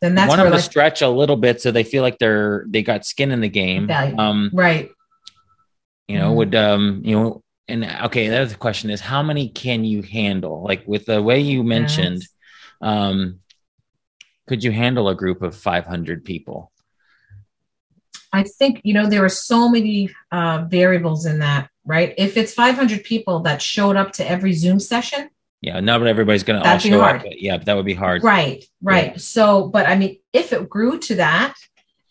Then 0.00 0.14
that's 0.14 0.34
them 0.34 0.46
to 0.46 0.50
like, 0.50 0.60
stretch 0.64 1.02
a 1.02 1.08
little 1.08 1.36
bit 1.36 1.60
so 1.60 1.70
they 1.70 1.84
feel 1.84 2.02
like 2.02 2.18
they're 2.18 2.64
they 2.68 2.82
got 2.82 3.04
skin 3.04 3.30
in 3.32 3.40
the 3.42 3.48
game 3.50 3.90
um 4.18 4.50
right. 4.54 4.90
you 6.08 6.18
know 6.18 6.32
would 6.32 6.54
um 6.54 7.02
you 7.04 7.14
know 7.18 7.43
and 7.68 7.84
okay 8.04 8.28
the 8.28 8.40
other 8.42 8.54
question 8.56 8.90
is 8.90 9.00
how 9.00 9.22
many 9.22 9.48
can 9.48 9.84
you 9.84 10.02
handle 10.02 10.62
like 10.62 10.82
with 10.86 11.06
the 11.06 11.22
way 11.22 11.40
you 11.40 11.62
mentioned 11.62 12.20
Yes. 12.22 12.28
um 12.82 13.40
could 14.46 14.62
you 14.62 14.70
handle 14.72 15.08
a 15.08 15.14
group 15.14 15.40
of 15.42 15.56
500 15.56 16.24
people 16.24 16.70
I 18.32 18.42
think 18.42 18.80
you 18.82 18.94
know 18.94 19.06
there 19.08 19.24
are 19.24 19.28
so 19.28 19.68
many 19.68 20.10
uh, 20.32 20.64
variables 20.68 21.24
in 21.24 21.38
that, 21.38 21.68
right? 21.84 22.12
If 22.18 22.36
it's 22.36 22.52
500 22.52 23.04
people 23.04 23.38
that 23.40 23.62
showed 23.62 23.94
up 23.94 24.10
to 24.14 24.28
every 24.28 24.52
Zoom 24.54 24.80
session, 24.80 25.30
Yeah, 25.60 25.78
not 25.78 26.04
everybody's 26.04 26.42
going 26.42 26.60
to 26.60 26.68
all 26.68 26.78
show 26.78 26.98
hard. 27.00 27.16
up. 27.18 27.22
But 27.22 27.40
yeah, 27.40 27.58
that 27.58 27.76
would 27.76 27.84
be 27.86 27.94
hard. 27.94 28.24
Right, 28.24 28.64
right. 28.82 29.12
Yeah. 29.12 29.18
So, 29.18 29.68
but 29.68 29.86
I 29.86 29.96
mean, 29.96 30.18
if 30.32 30.52
it 30.52 30.68
grew 30.68 30.98
to 30.98 31.14
that, 31.14 31.54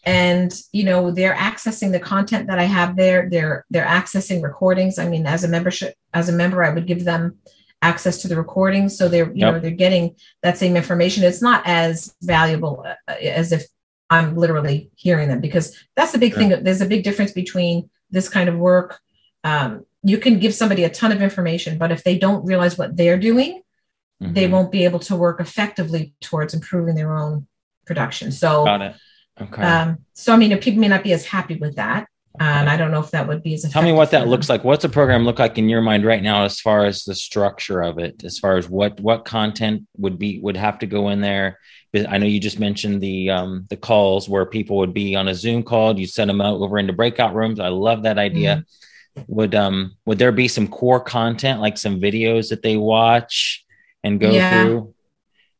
and 0.05 0.53
you 0.71 0.83
know, 0.83 1.11
they're 1.11 1.35
accessing 1.35 1.91
the 1.91 1.99
content 1.99 2.47
that 2.47 2.59
I 2.59 2.63
have 2.63 2.95
there, 2.95 3.29
they're 3.29 3.65
they're 3.69 3.85
accessing 3.85 4.43
recordings. 4.43 4.99
I 4.99 5.07
mean, 5.07 5.25
as 5.25 5.43
a 5.43 5.47
membership, 5.47 5.95
as 6.13 6.29
a 6.29 6.33
member, 6.33 6.63
I 6.63 6.69
would 6.71 6.87
give 6.87 7.05
them 7.05 7.37
access 7.81 8.21
to 8.21 8.27
the 8.27 8.35
recordings, 8.37 8.97
so 8.97 9.07
they're 9.07 9.27
you 9.27 9.41
Yep. 9.45 9.53
know 9.53 9.59
they're 9.59 9.71
getting 9.71 10.15
that 10.41 10.57
same 10.57 10.75
information. 10.75 11.23
It's 11.23 11.41
not 11.41 11.63
as 11.65 12.13
valuable 12.21 12.85
uh, 12.85 13.13
as 13.21 13.51
if 13.51 13.65
I'm 14.09 14.35
literally 14.35 14.91
hearing 14.95 15.29
them 15.29 15.41
because 15.41 15.75
that's 15.95 16.11
the 16.11 16.17
big 16.19 16.33
thing. 16.35 16.49
There's 16.63 16.81
a 16.81 16.85
big 16.85 17.03
difference 17.03 17.31
between 17.31 17.89
this 18.11 18.29
kind 18.29 18.47
of 18.49 18.57
work. 18.57 18.99
Um, 19.43 19.85
you 20.03 20.17
can 20.17 20.37
give 20.39 20.53
somebody 20.53 20.83
a 20.83 20.89
ton 20.89 21.11
of 21.11 21.21
information, 21.21 21.77
but 21.77 21.91
if 21.91 22.03
they 22.03 22.17
don't 22.17 22.45
realize 22.45 22.77
what 22.77 22.95
they're 22.95 23.17
doing, 23.17 23.61
they 24.19 24.47
Mhm. 24.47 24.51
won't 24.51 24.71
be 24.71 24.83
able 24.85 24.99
to 24.99 25.15
work 25.15 25.39
effectively 25.41 26.13
towards 26.21 26.53
improving 26.53 26.95
their 26.95 27.17
own 27.17 27.47
production. 27.85 28.31
So, 28.31 28.65
Got 28.65 28.81
it. 28.81 28.95
Okay. 29.41 29.61
um, 29.63 29.97
so 30.13 30.33
I 30.33 30.37
mean, 30.37 30.57
people 30.59 30.79
may 30.79 30.87
not 30.87 31.03
be 31.03 31.13
as 31.13 31.25
happy 31.25 31.55
with 31.55 31.75
that, 31.77 32.07
and 32.39 32.69
I 32.69 32.77
don't 32.77 32.91
know 32.91 32.99
if 32.99 33.11
that 33.11 33.27
would 33.27 33.41
be 33.41 33.55
as. 33.55 33.63
Tell 33.71 33.81
me 33.81 33.91
what 33.91 34.11
that 34.11 34.27
looks 34.27 34.47
like. 34.49 34.63
What's 34.63 34.83
a 34.83 34.89
program 34.89 35.25
look 35.25 35.39
like 35.39 35.57
in 35.57 35.69
your 35.69 35.81
mind 35.81 36.05
right 36.05 36.21
now, 36.21 36.43
as 36.45 36.59
far 36.59 36.85
as 36.85 37.03
the 37.03 37.15
structure 37.15 37.81
of 37.81 37.97
it, 37.97 38.23
as 38.23 38.37
far 38.37 38.57
as 38.57 38.69
what 38.69 38.99
what 38.99 39.25
content 39.25 39.87
would 39.97 40.19
be 40.19 40.39
would 40.41 40.57
have 40.57 40.79
to 40.79 40.85
go 40.85 41.09
in 41.09 41.21
there? 41.21 41.59
I 41.95 42.17
know 42.17 42.25
you 42.25 42.39
just 42.39 42.59
mentioned 42.59 43.01
the 43.01 43.29
um, 43.29 43.65
the 43.69 43.77
calls 43.77 44.27
where 44.29 44.45
people 44.45 44.77
would 44.77 44.93
be 44.93 45.15
on 45.15 45.27
a 45.27 45.35
Zoom 45.35 45.63
call. 45.63 45.99
You 45.99 46.07
send 46.07 46.29
them 46.29 46.41
out 46.41 46.59
over 46.59 46.77
into 46.79 46.93
breakout 46.93 47.35
rooms. 47.35 47.59
I 47.59 47.67
love 47.69 48.03
that 48.03 48.17
idea. 48.17 48.65
Would 49.27 49.53
um 49.53 49.95
would 50.05 50.17
there 50.17 50.31
be 50.31 50.47
some 50.47 50.67
core 50.67 50.99
content 50.99 51.61
like 51.61 51.77
some 51.77 51.99
videos 51.99 52.49
that 52.49 52.63
they 52.63 52.77
watch 52.77 53.63
and 54.03 54.19
go 54.19 54.33
Yeah. 54.35 54.49
through? 54.49 54.93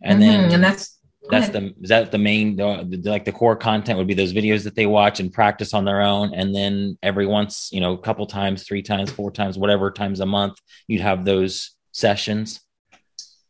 And 0.01 0.19
Mhm, 0.19 0.25
then 0.25 0.51
and 0.51 0.63
that's 0.63 0.97
that's 1.29 1.49
the 1.49 1.73
is 1.81 1.89
that 1.89 2.11
the 2.11 2.17
main 2.17 2.55
the, 2.55 2.85
the- 2.89 3.09
like 3.09 3.25
the 3.25 3.31
core 3.31 3.55
content 3.55 3.97
would 3.97 4.07
be 4.07 4.13
those 4.13 4.33
videos 4.33 4.63
that 4.65 4.75
they 4.75 4.85
watch 4.85 5.19
and 5.19 5.31
practice 5.31 5.73
on 5.73 5.85
their 5.85 6.01
own. 6.01 6.33
And 6.33 6.53
then 6.53 6.97
every 7.01 7.25
once 7.25 7.69
you 7.71 7.79
know 7.81 7.93
a 7.93 7.97
couple 7.97 8.25
times 8.25 8.63
three 8.63 8.81
times 8.81 9.11
four 9.11 9.31
times 9.31 9.57
whatever 9.57 9.89
times 9.91 10.19
a 10.19 10.25
month 10.25 10.59
you'd 10.87 11.01
have 11.01 11.23
those 11.25 11.71
sessions. 11.91 12.59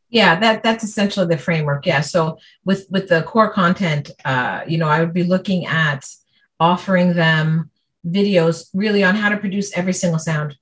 Yeah 0.10 0.40
that 0.40 0.62
that's 0.64 0.84
essentially 0.84 1.26
the 1.28 1.38
framework. 1.38 1.86
Yeah. 1.86 2.02
So 2.02 2.38
with 2.64 2.86
with 2.90 3.08
the 3.10 3.24
core 3.24 3.52
content 3.52 4.12
uh 4.26 4.62
you 4.68 4.78
know 4.78 4.88
i 4.88 5.00
would 5.00 5.14
be 5.14 5.24
looking 5.24 5.66
at 5.66 6.06
offering 6.60 7.14
them 7.14 7.72
videos 8.06 8.70
really 8.74 9.04
on 9.04 9.16
how 9.16 9.30
to 9.30 9.38
produce 9.38 9.76
every 9.78 9.94
single 9.94 10.20
sound 10.20 10.58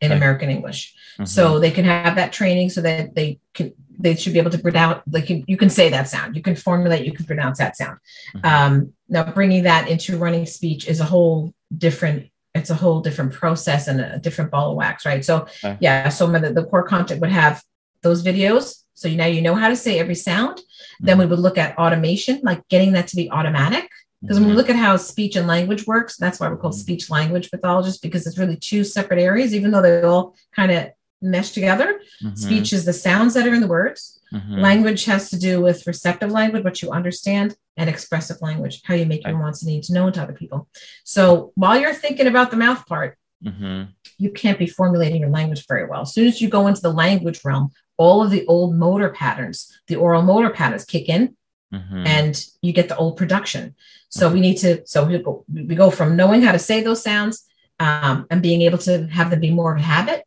in 0.00 0.12
american 0.12 0.50
english. 0.50 0.94
Mhm. 1.18 1.28
so 1.28 1.58
they 1.58 1.70
can 1.70 1.84
have 1.84 2.16
that 2.16 2.32
training 2.32 2.68
so 2.68 2.80
that 2.82 3.14
they 3.14 3.38
can 3.54 3.72
they 3.98 4.14
should 4.14 4.32
be 4.32 4.38
able 4.38 4.50
to 4.50 4.58
pronounce 4.58 5.00
like 5.10 5.28
you, 5.30 5.44
you 5.46 5.56
can 5.56 5.70
say 5.70 5.88
that 5.88 6.08
sound 6.08 6.36
you 6.36 6.42
can 6.42 6.54
formulate 6.56 7.06
you 7.06 7.12
can 7.12 7.24
pronounce 7.24 7.58
that 7.58 7.76
sound 7.76 7.98
Mhm. 8.34 8.44
um, 8.44 8.92
now 9.08 9.24
bringing 9.32 9.62
that 9.64 9.88
into 9.88 10.18
running 10.18 10.46
speech 10.46 10.86
is 10.88 11.00
a 11.00 11.04
whole 11.04 11.52
different 11.76 12.28
it's 12.54 12.70
a 12.70 12.74
whole 12.74 13.00
different 13.00 13.32
process 13.32 13.86
and 13.88 14.00
a 14.00 14.18
different 14.18 14.50
ball 14.50 14.70
of 14.70 14.76
wax 14.76 15.04
right 15.06 15.24
so 15.24 15.46
Okay. 15.64 15.76
yeah 15.80 16.08
so 16.08 16.26
the, 16.26 16.52
the 16.52 16.64
core 16.64 16.82
content 16.82 17.20
would 17.20 17.30
have 17.30 17.62
those 18.02 18.22
videos 18.22 18.82
so 18.94 19.08
now 19.08 19.26
you 19.26 19.42
know 19.42 19.54
how 19.54 19.68
to 19.68 19.76
say 19.76 19.98
every 19.98 20.14
sound 20.14 20.60
then 21.00 21.18
we 21.18 21.26
would 21.26 21.38
look 21.38 21.58
at 21.58 21.76
automation 21.78 22.40
like 22.42 22.66
getting 22.68 22.92
that 22.92 23.08
to 23.08 23.16
be 23.16 23.30
automatic 23.30 23.88
because 24.22 24.38
when 24.38 24.48
we 24.48 24.54
Mhm. 24.54 24.56
look 24.56 24.70
at 24.70 24.76
how 24.76 24.96
speech 24.96 25.36
and 25.36 25.46
language 25.46 25.86
works 25.86 26.16
that's 26.16 26.40
why 26.40 26.48
we're 26.48 26.56
called 26.56 26.74
Mhm. 26.74 26.78
speech 26.86 27.10
language 27.10 27.50
pathologists 27.50 28.00
because 28.00 28.26
it's 28.26 28.38
really 28.38 28.56
two 28.56 28.82
separate 28.84 29.20
areas 29.20 29.54
even 29.54 29.70
though 29.70 29.82
they 29.82 30.02
all 30.02 30.34
kind 30.54 30.72
of 30.72 30.88
mesh 31.22 31.52
together 31.52 32.00
Mhm. 32.22 32.36
speech 32.36 32.72
is 32.72 32.84
the 32.84 32.92
sounds 32.92 33.34
that 33.34 33.46
are 33.46 33.54
in 33.54 33.60
the 33.60 33.66
words 33.66 34.20
Mhm. 34.32 34.60
language 34.60 35.04
has 35.06 35.30
to 35.30 35.38
do 35.38 35.60
with 35.60 35.86
receptive 35.86 36.30
language 36.30 36.64
what 36.64 36.82
you 36.82 36.90
understand 36.90 37.56
and 37.76 37.88
expressive 37.88 38.38
language 38.42 38.82
how 38.84 38.94
you 38.94 39.06
make 39.06 39.24
your 39.26 39.38
wants 39.38 39.62
and 39.62 39.70
needs 39.72 39.88
known 39.90 40.12
to 40.12 40.22
other 40.22 40.34
people 40.34 40.68
so 41.04 41.52
while 41.54 41.78
you're 41.80 41.94
thinking 41.94 42.26
about 42.26 42.50
the 42.50 42.56
mouth 42.56 42.84
part 42.86 43.16
Mhm. 43.44 43.88
you 44.18 44.30
can't 44.30 44.58
be 44.58 44.66
formulating 44.66 45.20
your 45.20 45.30
language 45.30 45.64
very 45.66 45.86
well 45.86 46.02
as 46.02 46.12
soon 46.12 46.26
as 46.26 46.40
you 46.40 46.48
go 46.48 46.66
into 46.66 46.82
the 46.82 46.92
language 46.92 47.40
realm 47.44 47.70
all 47.96 48.22
of 48.22 48.30
the 48.30 48.44
old 48.46 48.74
motor 48.74 49.08
patterns 49.08 49.72
the 49.88 49.96
oral 49.96 50.22
motor 50.22 50.50
patterns 50.50 50.84
kick 50.84 51.08
in 51.08 51.34
Mhm. 51.72 52.06
and 52.06 52.44
you 52.62 52.72
get 52.72 52.88
the 52.88 52.96
old 52.96 53.16
production. 53.16 53.74
So 54.08 54.30
we 54.32 54.38
need 54.40 54.56
to, 54.58 54.86
so 54.86 55.04
we 55.04 55.18
go, 55.18 55.44
we 55.52 55.74
go 55.74 55.90
from 55.90 56.14
knowing 56.14 56.40
how 56.42 56.52
to 56.52 56.60
say 56.60 56.80
those 56.80 57.02
sounds 57.02 57.42
um, 57.80 58.24
and 58.30 58.40
being 58.40 58.62
able 58.62 58.78
to 58.78 59.06
have 59.08 59.30
them 59.30 59.40
be 59.40 59.50
more 59.50 59.72
of 59.74 59.78
a 59.80 59.82
habit, 59.82 60.24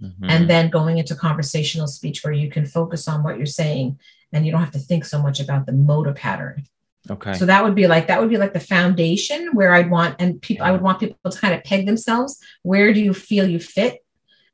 Mhm. 0.00 0.30
and 0.32 0.48
then 0.48 0.70
going 0.70 0.98
into 0.98 1.14
conversational 1.14 1.86
speech 1.88 2.22
where 2.22 2.32
you 2.32 2.48
can 2.50 2.64
focus 2.64 3.08
on 3.08 3.22
what 3.24 3.36
you're 3.36 3.46
saying 3.46 3.98
and 4.32 4.44
you 4.46 4.52
don't 4.52 4.60
have 4.60 4.70
to 4.72 4.78
think 4.78 5.04
so 5.04 5.20
much 5.20 5.40
about 5.40 5.66
the 5.66 5.72
motor 5.72 6.12
pattern. 6.12 6.64
okay 7.10 7.32
So 7.34 7.46
that 7.46 7.64
would 7.64 7.74
be 7.74 7.86
like 7.86 8.06
that 8.08 8.20
would 8.20 8.28
be 8.30 8.36
like 8.36 8.52
the 8.52 8.60
foundation 8.74 9.40
where 9.54 9.72
I'd 9.72 9.90
want 9.90 10.16
and 10.20 10.40
people 10.40 10.64
I 10.66 10.70
would 10.72 10.82
want 10.82 11.00
people 11.00 11.30
to 11.30 11.38
kind 11.44 11.54
of 11.54 11.64
peg 11.64 11.86
themselves. 11.86 12.38
Where 12.62 12.92
do 12.92 13.00
you 13.00 13.14
feel 13.14 13.46
you 13.48 13.60
fit 13.60 13.94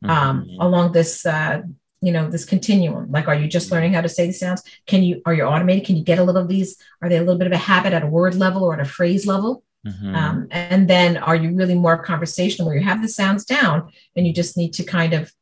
um, 0.05 0.45
Mhm. 0.45 0.57
along 0.61 0.93
this 0.93 1.25
uh, 1.27 1.63
you 2.07 2.13
know 2.13 2.29
this 2.35 2.45
continuum 2.45 3.11
like 3.11 3.27
are 3.29 3.35
you 3.35 3.49
just 3.49 3.71
learning 3.73 3.95
how 3.95 4.03
to 4.03 4.09
say 4.17 4.27
the 4.27 4.33
sounds 4.33 4.63
can 4.87 5.03
you 5.03 5.23
are 5.27 5.33
you 5.33 5.43
automated 5.43 5.87
can 5.87 5.97
you 5.97 6.05
get 6.05 6.19
a 6.19 6.23
little 6.25 6.43
of 6.43 6.49
these 6.49 6.77
are 7.01 7.09
they 7.09 7.17
a 7.17 7.21
little 7.27 7.39
bit 7.39 7.47
of 7.47 7.53
a 7.55 7.57
habit 7.73 7.95
at 7.95 8.03
a 8.03 8.07
word 8.19 8.35
level 8.35 8.63
or 8.63 8.75
at 8.75 8.81
a 8.81 8.85
phrase 8.99 9.27
level 9.27 9.63
Mhm. 9.87 10.15
um, 10.17 10.49
and 10.51 10.89
then 10.89 11.17
are 11.19 11.37
you 11.37 11.51
really 11.55 11.75
more 11.75 11.99
conversational 11.99 12.67
where 12.69 12.77
you 12.79 12.85
have 12.85 13.03
the 13.03 13.09
sounds 13.09 13.45
down 13.45 13.91
and 14.17 14.27
you 14.27 14.33
just 14.33 14.57
need 14.57 14.73
to 14.75 14.83
kind 14.85 15.13
of 15.13 15.33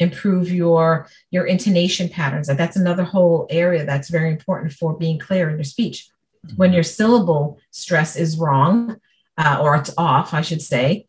improve 0.00 0.50
your 0.50 1.08
your 1.30 1.44
intonation 1.46 2.08
patterns? 2.08 2.48
And 2.48 2.58
that's 2.58 2.76
another 2.76 3.04
whole 3.04 3.46
area 3.50 3.84
that's 3.86 4.10
very 4.10 4.30
important 4.30 4.72
for 4.72 4.96
being 4.98 5.18
clear 5.18 5.48
in 5.50 5.56
your 5.56 5.64
speech. 5.64 6.08
When 6.56 6.72
your 6.72 6.82
syllable 6.82 7.60
stress 7.70 8.16
is 8.16 8.36
wrong 8.36 8.96
uh, 9.38 9.58
or 9.62 9.76
it's 9.76 9.94
off 9.96 10.34
i 10.34 10.42
should 10.42 10.60
say 10.60 11.06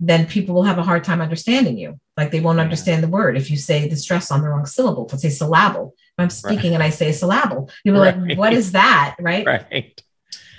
then 0.00 0.26
people 0.26 0.52
will 0.54 0.64
have 0.64 0.78
a 0.78 0.82
hard 0.82 1.04
time 1.04 1.20
understanding 1.20 1.78
you. 1.78 1.98
Like 2.16 2.32
they 2.32 2.40
won't 2.40 2.56
Yeah. 2.58 2.64
understand 2.64 3.02
the 3.04 3.08
word. 3.08 3.36
If 3.36 3.50
you 3.52 3.56
say 3.56 3.88
the 3.88 3.96
stress 3.96 4.30
on 4.32 4.42
the 4.42 4.48
wrong 4.48 4.66
syllable 4.66 5.08
I 5.12 5.16
say 5.16 5.28
syllable 5.30 5.94
if 5.96 6.18
i'm 6.18 6.28
speaking 6.30 6.74
and 6.74 6.82
i 6.82 6.90
say 6.90 7.12
syllable 7.12 7.70
you'll 7.84 7.94
be 7.94 8.00
Right. 8.06 8.16
like 8.28 8.38
what 8.38 8.52
is 8.52 8.72
that? 8.72 9.14
Right? 9.20 9.46
Right 9.46 10.02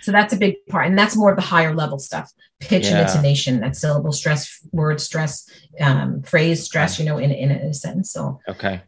so 0.01 0.11
that's 0.11 0.33
a 0.33 0.37
big 0.37 0.55
part 0.69 0.87
and 0.87 0.97
that's 0.97 1.15
more 1.15 1.29
of 1.31 1.35
the 1.35 1.41
higher 1.41 1.73
level 1.73 1.99
stuff 1.99 2.31
pitch 2.59 2.85
Yeah. 2.85 2.99
and 2.99 3.09
intonation 3.09 3.59
that 3.61 3.75
syllable 3.75 4.11
stress 4.11 4.59
word 4.71 4.99
stress 5.01 5.49
um, 5.79 6.21
phrase 6.23 6.63
stress 6.63 6.99
you 6.99 7.05
know 7.05 7.17
in, 7.17 7.31
in 7.31 7.51
a 7.51 7.73
sentence 7.73 8.11
so 8.11 8.39
Okay. 8.47 8.81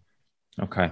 Okay. 0.62 0.92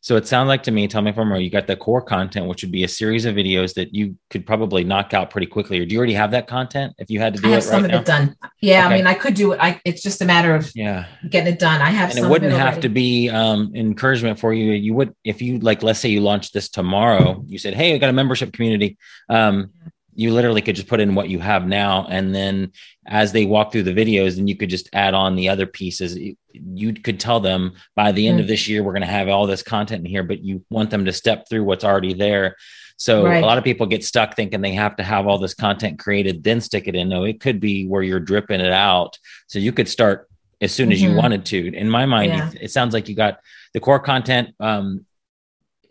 So 0.00 0.16
it 0.16 0.26
sounds 0.26 0.48
like 0.48 0.62
to 0.64 0.70
me, 0.70 0.88
tell 0.88 1.02
me 1.02 1.10
if 1.10 1.18
I'm 1.18 1.30
wrong, 1.32 1.40
you 1.40 1.50
got 1.50 1.66
the 1.66 1.76
core 1.76 2.02
content, 2.02 2.46
which 2.46 2.62
would 2.62 2.72
be 2.72 2.84
a 2.84 2.88
series 2.88 3.24
of 3.24 3.34
videos 3.34 3.74
that 3.74 3.94
you 3.94 4.16
could 4.30 4.44
probably 4.46 4.84
knock 4.84 5.14
out 5.14 5.30
pretty 5.30 5.46
quickly. 5.46 5.78
Or 5.80 5.84
do 5.86 5.92
you 5.92 5.98
already 5.98 6.14
have 6.14 6.30
that 6.32 6.46
content 6.46 6.94
if 6.98 7.10
you 7.10 7.20
had 7.20 7.34
to 7.34 7.40
do 7.40 7.48
i 7.48 7.50
have 7.52 7.58
it 7.60 7.66
some 7.66 7.82
right 7.82 7.84
of 7.86 7.90
now? 7.90 7.98
it 8.00 8.04
done 8.06 8.36
yeah 8.60 8.86
Okay. 8.86 8.94
i 8.94 8.96
mean 8.96 9.06
i 9.06 9.14
could 9.14 9.34
do 9.34 9.52
it 9.52 9.58
i 9.60 9.80
it's 9.84 10.02
just 10.02 10.20
a 10.22 10.24
matter 10.24 10.54
of 10.54 10.70
Yeah. 10.74 11.06
getting 11.28 11.52
it 11.52 11.58
done 11.58 11.80
i 11.80 11.90
have 11.90 12.10
And 12.10 12.18
it 12.18 12.28
wouldn't 12.28 12.52
it 12.52 12.58
have 12.58 12.80
to 12.80 12.88
be 12.88 13.28
um, 13.30 13.72
encouragement 13.74 14.38
for 14.38 14.52
you. 14.52 14.72
You 14.72 14.94
would, 14.94 15.14
if 15.24 15.40
you 15.42 15.58
like, 15.58 15.82
let's 15.82 15.98
say 16.00 16.08
you 16.08 16.20
launched 16.20 16.52
this 16.52 16.68
tomorrow, 16.68 17.42
you 17.46 17.58
said, 17.58 17.74
Hey, 17.74 17.94
I 17.94 17.98
got 17.98 18.10
a 18.10 18.12
membership 18.12 18.52
community. 18.52 18.98
Um, 19.28 19.70
you 20.14 20.30
literally 20.32 20.60
could 20.60 20.76
just 20.76 20.88
put 20.88 21.00
in 21.00 21.14
what 21.14 21.30
you 21.30 21.38
have 21.38 21.66
now. 21.66 22.06
And 22.10 22.34
then 22.34 22.72
as 23.06 23.32
they 23.32 23.46
walk 23.46 23.72
through 23.72 23.84
the 23.84 23.94
videos, 23.94 24.36
then 24.36 24.46
you 24.46 24.56
could 24.56 24.68
just 24.68 24.90
add 24.92 25.14
on 25.14 25.36
the 25.36 25.48
other 25.48 25.64
pieces. 25.66 26.18
You- 26.52 26.92
could 26.92 27.18
tell 27.20 27.40
them 27.40 27.72
by 27.96 28.12
the 28.12 28.26
end 28.28 28.38
of 28.40 28.46
Mm. 28.46 28.48
this 28.48 28.68
year, 28.68 28.82
we're 28.82 28.92
going 28.92 29.02
to 29.02 29.06
have 29.08 29.28
all 29.28 29.46
this 29.46 29.62
content 29.62 30.00
in 30.04 30.06
here, 30.10 30.22
but 30.22 30.42
you 30.44 30.64
want 30.70 30.90
them 30.90 31.04
to 31.06 31.12
step 31.12 31.48
through 31.48 31.64
what's 31.64 31.84
already 31.84 32.14
there. 32.14 32.56
So 32.96 33.24
Right. 33.24 33.42
a 33.42 33.46
lot 33.46 33.58
of 33.58 33.64
people 33.64 33.86
get 33.86 34.04
stuck 34.04 34.36
thinking 34.36 34.60
they 34.60 34.72
have 34.74 34.96
to 34.96 35.02
have 35.02 35.26
all 35.26 35.38
this 35.38 35.54
content 35.54 35.98
created, 35.98 36.44
then 36.44 36.60
stick 36.60 36.86
it 36.86 36.94
in. 36.94 37.08
No, 37.08 37.24
it 37.24 37.40
could 37.40 37.58
be 37.60 37.86
where 37.86 38.02
you're 38.02 38.20
dripping 38.20 38.60
it 38.60 38.72
out. 38.72 39.18
So 39.48 39.58
you 39.58 39.72
could 39.72 39.88
start 39.88 40.28
as 40.60 40.72
soon 40.72 40.92
as 40.92 41.02
you 41.02 41.10
Mhm. 41.10 41.16
wanted 41.16 41.44
to. 41.46 41.74
In 41.74 41.90
my 41.90 42.06
mind, 42.06 42.32
Yeah. 42.32 42.50
it 42.60 42.70
sounds 42.70 42.94
like 42.94 43.08
you 43.08 43.16
got 43.16 43.40
the 43.74 43.80
core 43.80 43.98
content 43.98 44.50
um, 44.60 45.04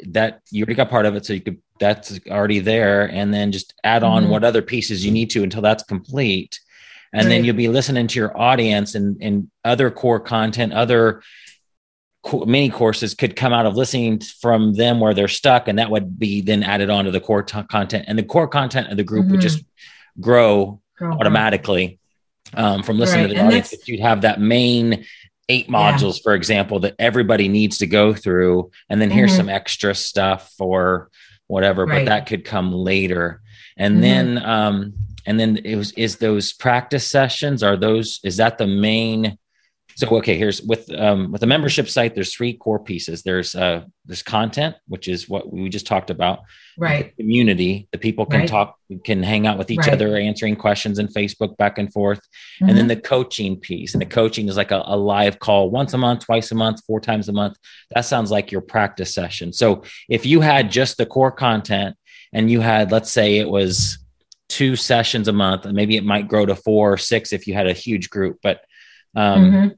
that 0.07 0.39
you 0.51 0.63
already 0.63 0.75
got 0.75 0.89
part 0.89 1.05
of 1.05 1.15
it. 1.15 1.25
So 1.25 1.33
you 1.33 1.41
could, 1.41 1.57
that's 1.79 2.19
already 2.29 2.59
there. 2.59 3.05
And 3.11 3.33
then 3.33 3.51
just 3.51 3.73
add 3.83 4.03
on 4.03 4.25
Mhm. 4.25 4.29
what 4.29 4.43
other 4.43 4.61
pieces 4.61 5.05
you 5.05 5.11
need 5.11 5.29
to 5.31 5.43
until 5.43 5.61
that's 5.61 5.83
complete. 5.83 6.59
And 7.13 7.29
then 7.29 7.43
you'll 7.43 7.55
be 7.55 7.67
listening 7.67 8.07
to 8.07 8.19
your 8.19 8.37
audience 8.39 8.95
and, 8.95 9.17
and 9.21 9.51
other 9.65 9.91
core 9.91 10.19
content, 10.19 10.71
other 10.73 11.21
co- 12.23 12.45
mini 12.45 12.69
courses 12.69 13.13
could 13.13 13.35
come 13.35 13.51
out 13.51 13.65
of 13.65 13.75
listening 13.75 14.19
from 14.21 14.73
them 14.73 14.99
where 14.99 15.13
they're 15.13 15.27
stuck. 15.27 15.67
And 15.67 15.77
that 15.79 15.91
would 15.91 16.17
be 16.17 16.41
then 16.41 16.63
added 16.63 16.89
on 16.89 17.05
to 17.05 17.11
the 17.11 17.19
core 17.19 17.43
t- 17.43 17.63
content 17.63 18.05
and 18.07 18.17
the 18.17 18.23
core 18.23 18.47
content 18.47 18.87
of 18.89 18.97
the 18.97 19.03
group 19.03 19.27
would 19.27 19.39
Mhm. 19.39 19.43
just 19.43 19.63
grow 20.19 20.81
automatically 21.01 21.99
um, 22.53 22.83
from 22.83 22.97
listening 22.99 23.23
Right, 23.23 23.27
to 23.29 23.33
the 23.33 23.39
and 23.39 23.47
audience. 23.47 23.73
If 23.73 23.87
you'd 23.87 24.01
have 24.01 24.21
that 24.21 24.39
main 24.39 25.05
eight 25.49 25.67
Yeah. 25.69 25.73
modules, 25.97 26.21
for 26.21 26.33
example, 26.33 26.79
that 26.81 26.95
everybody 26.99 27.47
needs 27.47 27.77
to 27.79 27.87
go 27.87 28.13
through, 28.13 28.71
and 28.89 29.01
then 29.01 29.09
here's 29.09 29.33
Mhm. 29.33 29.37
some 29.37 29.49
extra 29.49 29.93
stuff 29.95 30.51
or 30.59 31.09
whatever, 31.47 31.85
but 31.85 32.05
that 32.05 32.25
could 32.27 32.45
come 32.45 32.71
later. 32.73 33.41
And 33.77 33.97
Mhm. 33.97 34.01
then, 34.01 34.37
um, 34.45 34.93
and 35.25 35.39
then 35.39 35.57
it 35.63 35.75
was 35.75 35.91
is 35.93 36.17
those 36.17 36.53
practice 36.53 37.05
sessions 37.07 37.63
are 37.63 37.77
those 37.77 38.19
is 38.23 38.37
that 38.37 38.57
the 38.57 38.67
main 38.67 39.37
So 39.97 40.07
okay, 40.19 40.37
here's 40.37 40.61
with 40.61 40.83
um, 41.05 41.31
with 41.31 41.41
the 41.41 41.47
membership 41.55 41.87
site. 41.89 42.15
There's 42.15 42.33
three 42.33 42.53
core 42.53 42.79
pieces. 42.79 43.23
There's 43.23 43.53
uh, 43.55 43.83
there's 44.07 44.23
content, 44.23 44.75
which 44.87 45.07
is 45.09 45.27
what 45.29 45.43
we 45.51 45.67
just 45.69 45.85
talked 45.85 46.09
about. 46.09 46.39
Right. 46.77 47.13
Community, 47.17 47.87
the 47.91 47.97
people 47.97 48.25
can 48.25 48.39
Right. 48.41 48.49
talk, 48.49 48.69
can 49.03 49.21
hang 49.21 49.45
out 49.47 49.57
with 49.59 49.69
each 49.69 49.79
Right. 49.85 49.93
other, 49.93 50.15
answering 50.15 50.55
questions 50.55 50.97
in 50.97 51.07
Facebook 51.09 51.57
back 51.57 51.77
and 51.77 51.91
forth. 51.91 52.21
and 52.61 52.69
Mm-hmm. 52.69 52.77
then 52.77 52.87
the 52.87 53.01
coaching 53.01 53.57
piece 53.59 53.93
and 53.93 54.01
the 54.01 54.05
coaching 54.21 54.47
is 54.47 54.55
like 54.55 54.71
a, 54.71 54.81
a 54.85 54.97
live 54.97 55.37
call 55.39 55.69
once 55.69 55.93
a 55.93 55.97
month 55.97 56.19
twice 56.25 56.51
a 56.51 56.55
month 56.55 56.77
four 56.87 57.01
times 57.01 57.27
a 57.29 57.33
month 57.33 57.55
that 57.93 58.05
sounds 58.05 58.31
like 58.31 58.51
your 58.53 58.61
practice 58.75 59.13
session 59.13 59.51
so 59.61 59.67
if 60.17 60.25
you 60.25 60.41
had 60.41 60.71
just 60.79 60.93
the 60.97 61.05
core 61.05 61.31
content 61.47 61.95
and 62.35 62.49
you 62.53 62.61
had 62.61 62.91
let's 62.95 63.11
say 63.11 63.27
it 63.43 63.49
was 63.49 63.97
two 64.51 64.75
sessions 64.75 65.27
a 65.29 65.31
month 65.45 65.65
and 65.65 65.73
maybe 65.73 65.95
it 65.95 66.03
might 66.03 66.27
grow 66.27 66.45
to 66.45 66.55
four 66.55 66.91
or 66.93 66.97
six 66.97 67.31
if 67.31 67.47
you 67.47 67.53
had 67.53 67.67
a 67.67 67.73
huge 67.85 68.09
group 68.09 68.37
but 68.43 68.57
um, 69.15 69.39
Mhm. 69.51 69.75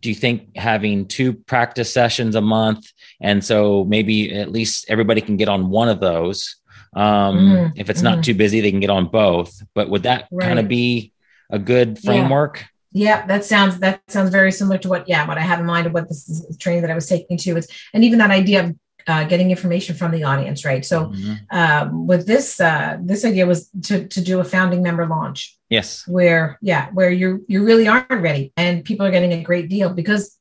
do 0.00 0.08
you 0.08 0.14
think 0.14 0.56
having 0.56 1.06
two 1.06 1.32
practice 1.32 1.92
sessions 1.92 2.34
a 2.36 2.40
month 2.40 2.82
and 3.20 3.42
so 3.44 3.84
maybe 3.94 4.16
at 4.42 4.52
least 4.52 4.86
everybody 4.88 5.20
can 5.20 5.36
get 5.36 5.48
on 5.48 5.68
one 5.80 5.88
of 5.88 5.98
those 6.08 6.56
um, 6.94 7.34
Mhm. 7.36 7.72
if 7.76 7.90
it's 7.90 8.02
not 8.02 8.18
Mhm. 8.18 8.22
too 8.26 8.34
busy 8.34 8.60
they 8.60 8.70
can 8.70 8.80
get 8.86 8.90
on 8.98 9.06
both 9.08 9.50
but 9.74 9.90
would 9.90 10.04
that 10.04 10.28
kind 10.46 10.58
of 10.60 10.68
be 10.68 11.12
a 11.50 11.58
good 11.58 11.98
framework 12.06 12.54
Yeah, 12.96 13.26
that 13.26 13.44
sounds 13.44 13.74
that 13.80 14.00
sounds 14.14 14.30
very 14.30 14.52
similar 14.52 14.78
to 14.84 14.88
what 14.92 15.02
yeah 15.12 15.26
what 15.26 15.36
I 15.42 15.44
have 15.50 15.58
in 15.62 15.66
mind 15.74 15.86
of 15.88 15.92
what 15.96 16.06
this 16.08 16.28
is, 16.28 16.56
training 16.62 16.82
that 16.82 16.92
I 16.94 16.98
was 17.00 17.08
taking 17.14 17.36
to 17.44 17.50
is 17.60 17.66
and 17.92 18.04
even 18.06 18.18
that 18.22 18.30
idea 18.42 18.58
of 18.64 18.66
uh, 19.06 19.24
getting 19.24 19.50
information 19.50 19.94
from 19.94 20.10
the 20.12 20.24
audience, 20.24 20.64
right? 20.64 20.84
So 20.84 21.06
Mhm. 21.06 21.38
um, 21.50 22.06
with 22.06 22.26
this 22.26 22.60
uh, 22.60 22.96
this 23.00 23.24
idea 23.24 23.46
was 23.46 23.70
to 23.82 24.06
to 24.08 24.20
do 24.20 24.40
a 24.40 24.44
founding 24.44 24.82
member 24.82 25.06
launch 25.06 25.56
yes 25.70 26.06
where 26.06 26.58
yeah 26.62 26.88
where 26.92 27.10
you 27.10 27.44
you 27.48 27.64
really 27.64 27.86
aren't 27.88 28.10
ready 28.10 28.52
and 28.56 28.84
people 28.84 29.04
are 29.06 29.10
getting 29.10 29.32
a 29.32 29.42
great 29.42 29.68
deal 29.68 29.90
because 29.92 30.38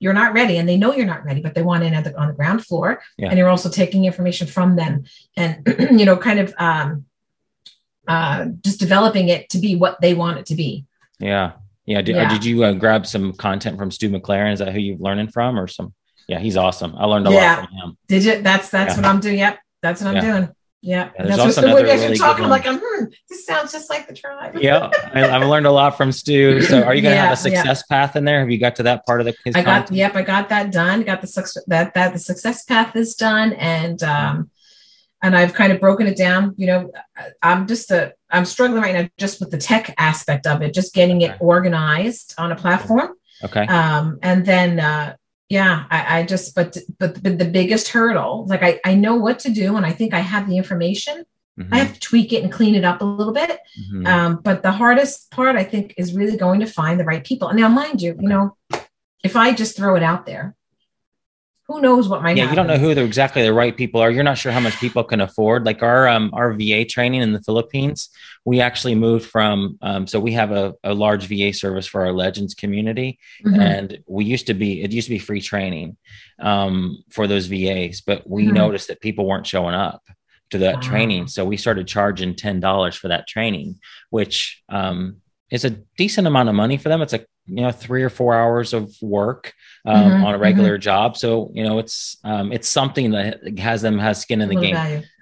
you're 0.00 0.12
not 0.22 0.34
ready 0.34 0.58
and 0.58 0.68
they 0.68 0.76
know 0.76 0.92
you're 0.94 1.06
not 1.14 1.24
ready 1.24 1.40
but 1.40 1.54
they 1.54 1.62
want 1.62 1.82
in 1.84 1.94
at 1.94 2.04
the, 2.04 2.12
on 2.20 2.26
the 2.28 2.34
ground 2.34 2.64
floor 2.64 3.00
Yeah. 3.16 3.28
and 3.30 3.38
you're 3.38 3.48
also 3.48 3.70
taking 3.70 4.04
information 4.04 4.46
from 4.46 4.76
them 4.76 5.04
and 5.36 5.66
you 6.00 6.04
know 6.04 6.16
kind 6.16 6.40
of 6.40 6.52
um, 6.58 7.06
uh, 8.06 8.46
just 8.62 8.78
developing 8.80 9.28
it 9.28 9.48
to 9.50 9.58
be 9.58 9.76
what 9.76 10.00
they 10.00 10.14
want 10.14 10.38
it 10.38 10.46
to 10.46 10.54
be 10.54 10.84
Yeah. 11.20 11.52
Yeah. 11.86 12.02
Did, 12.02 12.16
Yeah. 12.16 12.28
did 12.28 12.44
you 12.44 12.64
uh, 12.64 12.72
grab 12.72 13.06
some 13.06 13.32
content 13.34 13.78
from 13.78 13.90
Stu 13.90 14.08
McLaren? 14.10 14.52
Is 14.52 14.58
that 14.58 14.72
who 14.72 14.80
you're 14.80 14.98
learning 14.98 15.28
from 15.28 15.58
or 15.58 15.66
some? 15.68 15.92
Yeah, 16.28 16.38
he's 16.38 16.56
awesome. 16.56 16.94
I 16.96 17.04
learned 17.06 17.26
a 17.28 17.30
Yeah. 17.32 17.56
lot 17.56 17.68
from 17.68 17.76
him. 17.76 17.98
Did 18.08 18.24
you? 18.24 18.42
That's 18.42 18.70
that's 18.70 18.94
Yeah. 18.94 18.96
what 19.02 19.06
I'm 19.06 19.20
doing. 19.20 19.38
Yep, 19.38 19.58
that's 19.82 20.00
what 20.00 20.08
I'm 20.08 20.14
Yeah. 20.16 20.32
doing. 20.32 20.48
Yeah, 20.86 21.08
there's 21.16 21.28
that's 21.30 21.40
also 21.40 21.62
what, 21.62 21.80
another 21.80 21.86
as 21.86 22.00
you're 22.00 22.08
really 22.10 22.18
talking, 22.18 22.44
I'm 22.44 22.50
like, 22.50 22.66
I'm, 22.66 22.78
hmm, 22.78 23.04
this 23.30 23.46
sounds 23.46 23.72
just 23.72 23.88
like 23.88 24.06
the 24.06 24.12
tribe. 24.12 24.54
Yeah. 24.60 24.90
I, 25.14 25.24
I've 25.30 25.48
learned 25.48 25.64
a 25.64 25.70
lot 25.70 25.96
from 25.96 26.12
Stu. 26.12 26.60
So 26.60 26.82
are 26.82 26.94
you 26.94 27.00
going 27.00 27.12
to 27.12 27.16
Yeah, 27.16 27.24
have 27.24 27.32
a 27.32 27.36
success 27.36 27.84
path 27.84 28.16
in 28.16 28.26
there? 28.26 28.40
Have 28.40 28.50
you 28.50 28.58
got 28.58 28.76
to 28.76 28.82
that 28.82 29.06
part 29.06 29.20
of 29.20 29.24
the 29.26 29.34
I 29.46 29.62
got 29.62 29.64
content? 29.64 29.92
yep, 29.92 30.14
I 30.14 30.20
got 30.20 30.50
that 30.50 30.70
done. 30.72 31.02
Got 31.02 31.22
the 31.22 31.26
success 31.26 31.64
that 31.68 31.94
that 31.94 32.12
the 32.12 32.18
success 32.18 32.64
path 32.64 32.94
is 32.96 33.14
done, 33.14 33.54
and 33.54 34.02
um, 34.02 34.50
and 35.22 35.34
I've 35.34 35.54
kind 35.54 35.72
of 35.72 35.80
broken 35.80 36.06
it 36.06 36.18
down. 36.18 36.52
You 36.58 36.66
know, 36.66 36.92
I'm 37.42 37.66
just 37.66 37.90
a 37.90 38.12
I'm 38.30 38.44
struggling 38.44 38.82
right 38.82 38.94
now 38.94 39.08
just 39.16 39.40
with 39.40 39.50
the 39.50 39.58
tech 39.58 39.94
aspect 39.96 40.46
of 40.46 40.60
it, 40.60 40.74
just 40.74 40.92
getting 40.92 41.22
it 41.22 41.34
organized 41.40 42.34
on 42.36 42.52
a 42.52 42.56
platform. 42.56 43.14
Okay. 43.42 43.66
um 43.66 44.18
and 44.22 44.44
then 44.44 44.80
uh 44.80 45.14
yeah 45.48 45.84
I, 45.90 46.20
I 46.20 46.22
just 46.24 46.54
but, 46.54 46.76
but 46.98 47.22
but 47.22 47.38
the 47.38 47.44
biggest 47.44 47.88
hurdle 47.88 48.46
like 48.46 48.62
I, 48.62 48.80
I 48.84 48.94
know 48.94 49.16
what 49.16 49.38
to 49.40 49.50
do 49.50 49.76
and 49.76 49.84
i 49.84 49.92
think 49.92 50.14
i 50.14 50.20
have 50.20 50.48
the 50.48 50.56
information. 50.56 51.24
Mhm, 51.58 51.68
i 51.70 51.78
have 51.78 51.94
to 51.94 52.00
tweak 52.00 52.32
it 52.32 52.42
and 52.42 52.52
clean 52.52 52.74
it 52.74 52.84
up 52.84 53.00
a 53.00 53.04
little 53.04 53.32
bit. 53.32 53.58
Mhm. 53.80 54.06
um 54.08 54.40
but 54.42 54.62
the 54.62 54.72
hardest 54.72 55.30
part 55.30 55.54
i 55.56 55.62
think 55.64 55.94
is 55.96 56.14
really 56.14 56.36
going 56.36 56.60
to 56.60 56.66
find 56.66 56.98
the 56.98 57.04
right 57.04 57.22
people. 57.24 57.48
And 57.48 57.58
now 57.60 57.68
mind 57.68 58.02
you 58.02 58.16
you 58.18 58.28
know 58.28 58.56
if 59.22 59.36
i 59.36 59.52
just 59.52 59.76
throw 59.76 59.94
it 59.96 60.02
out 60.02 60.26
there 60.26 60.56
who 61.66 61.80
knows 61.80 62.08
what 62.08 62.22
might 62.22 62.36
yeah, 62.36 62.50
you 62.50 62.56
don't 62.56 62.66
know 62.66 62.74
happen. 62.74 62.88
who 62.88 62.94
the, 62.94 63.04
exactly 63.04 63.42
the 63.42 63.52
right 63.54 63.74
people 63.74 64.00
are. 64.00 64.10
You're 64.10 64.22
not 64.22 64.36
sure 64.36 64.52
how 64.52 64.60
much 64.60 64.78
people 64.80 65.02
can 65.02 65.20
afford. 65.22 65.64
Like 65.64 65.82
our 65.82 66.06
um, 66.08 66.30
our 66.34 66.52
VA 66.52 66.84
training 66.84 67.22
in 67.22 67.32
the 67.32 67.40
Philippines, 67.40 68.10
we 68.44 68.60
actually 68.60 68.94
moved 68.94 69.26
from. 69.30 69.78
Um, 69.80 70.06
so 70.06 70.20
we 70.20 70.32
have 70.32 70.50
a, 70.52 70.74
a 70.84 70.92
large 70.92 71.26
VA 71.26 71.52
service 71.54 71.86
for 71.86 72.02
our 72.02 72.12
Legends 72.12 72.54
community, 72.54 73.18
Mhm. 73.44 73.58
and 73.58 73.98
we 74.06 74.24
used 74.24 74.46
to 74.48 74.54
be 74.54 74.82
it 74.82 74.92
used 74.92 75.06
to 75.08 75.14
be 75.14 75.18
free 75.18 75.40
training 75.40 75.96
um, 76.40 77.02
for 77.10 77.26
those 77.26 77.46
VAs, 77.46 78.00
but 78.02 78.28
we 78.28 78.48
Mhm. 78.48 78.52
noticed 78.54 78.88
that 78.88 79.00
people 79.00 79.26
weren't 79.26 79.46
showing 79.46 79.74
up 79.74 80.02
to 80.50 80.58
that 80.58 80.74
Wow. 80.76 80.80
training, 80.90 81.26
so 81.28 81.44
we 81.46 81.56
started 81.56 81.86
charging 81.86 82.34
ten 82.34 82.60
dollars 82.60 82.94
for 82.94 83.08
that 83.08 83.26
training, 83.26 83.76
which 84.10 84.62
um, 84.68 85.16
is 85.50 85.64
a 85.64 85.70
decent 85.96 86.26
amount 86.26 86.48
of 86.50 86.54
money 86.54 86.76
for 86.76 86.88
them. 86.90 87.00
It's 87.00 87.12
like 87.12 87.26
you 87.46 87.62
know 87.62 87.70
three 87.70 88.02
or 88.02 88.08
four 88.08 88.34
hours 88.34 88.72
of 88.72 88.94
work 89.02 89.52
um, 89.84 90.12
Mhm, 90.12 90.24
on 90.24 90.34
a 90.34 90.38
regular 90.38 90.78
job, 90.78 91.16
so 91.16 91.50
you 91.54 91.62
know 91.62 91.78
it's 91.78 92.16
um, 92.24 92.52
it's 92.52 92.68
something 92.68 93.10
that 93.10 93.58
has 93.58 93.82
them 93.82 93.98
has 93.98 94.20
skin 94.20 94.40
in 94.40 94.48
the 94.48 94.56
game 94.56 94.74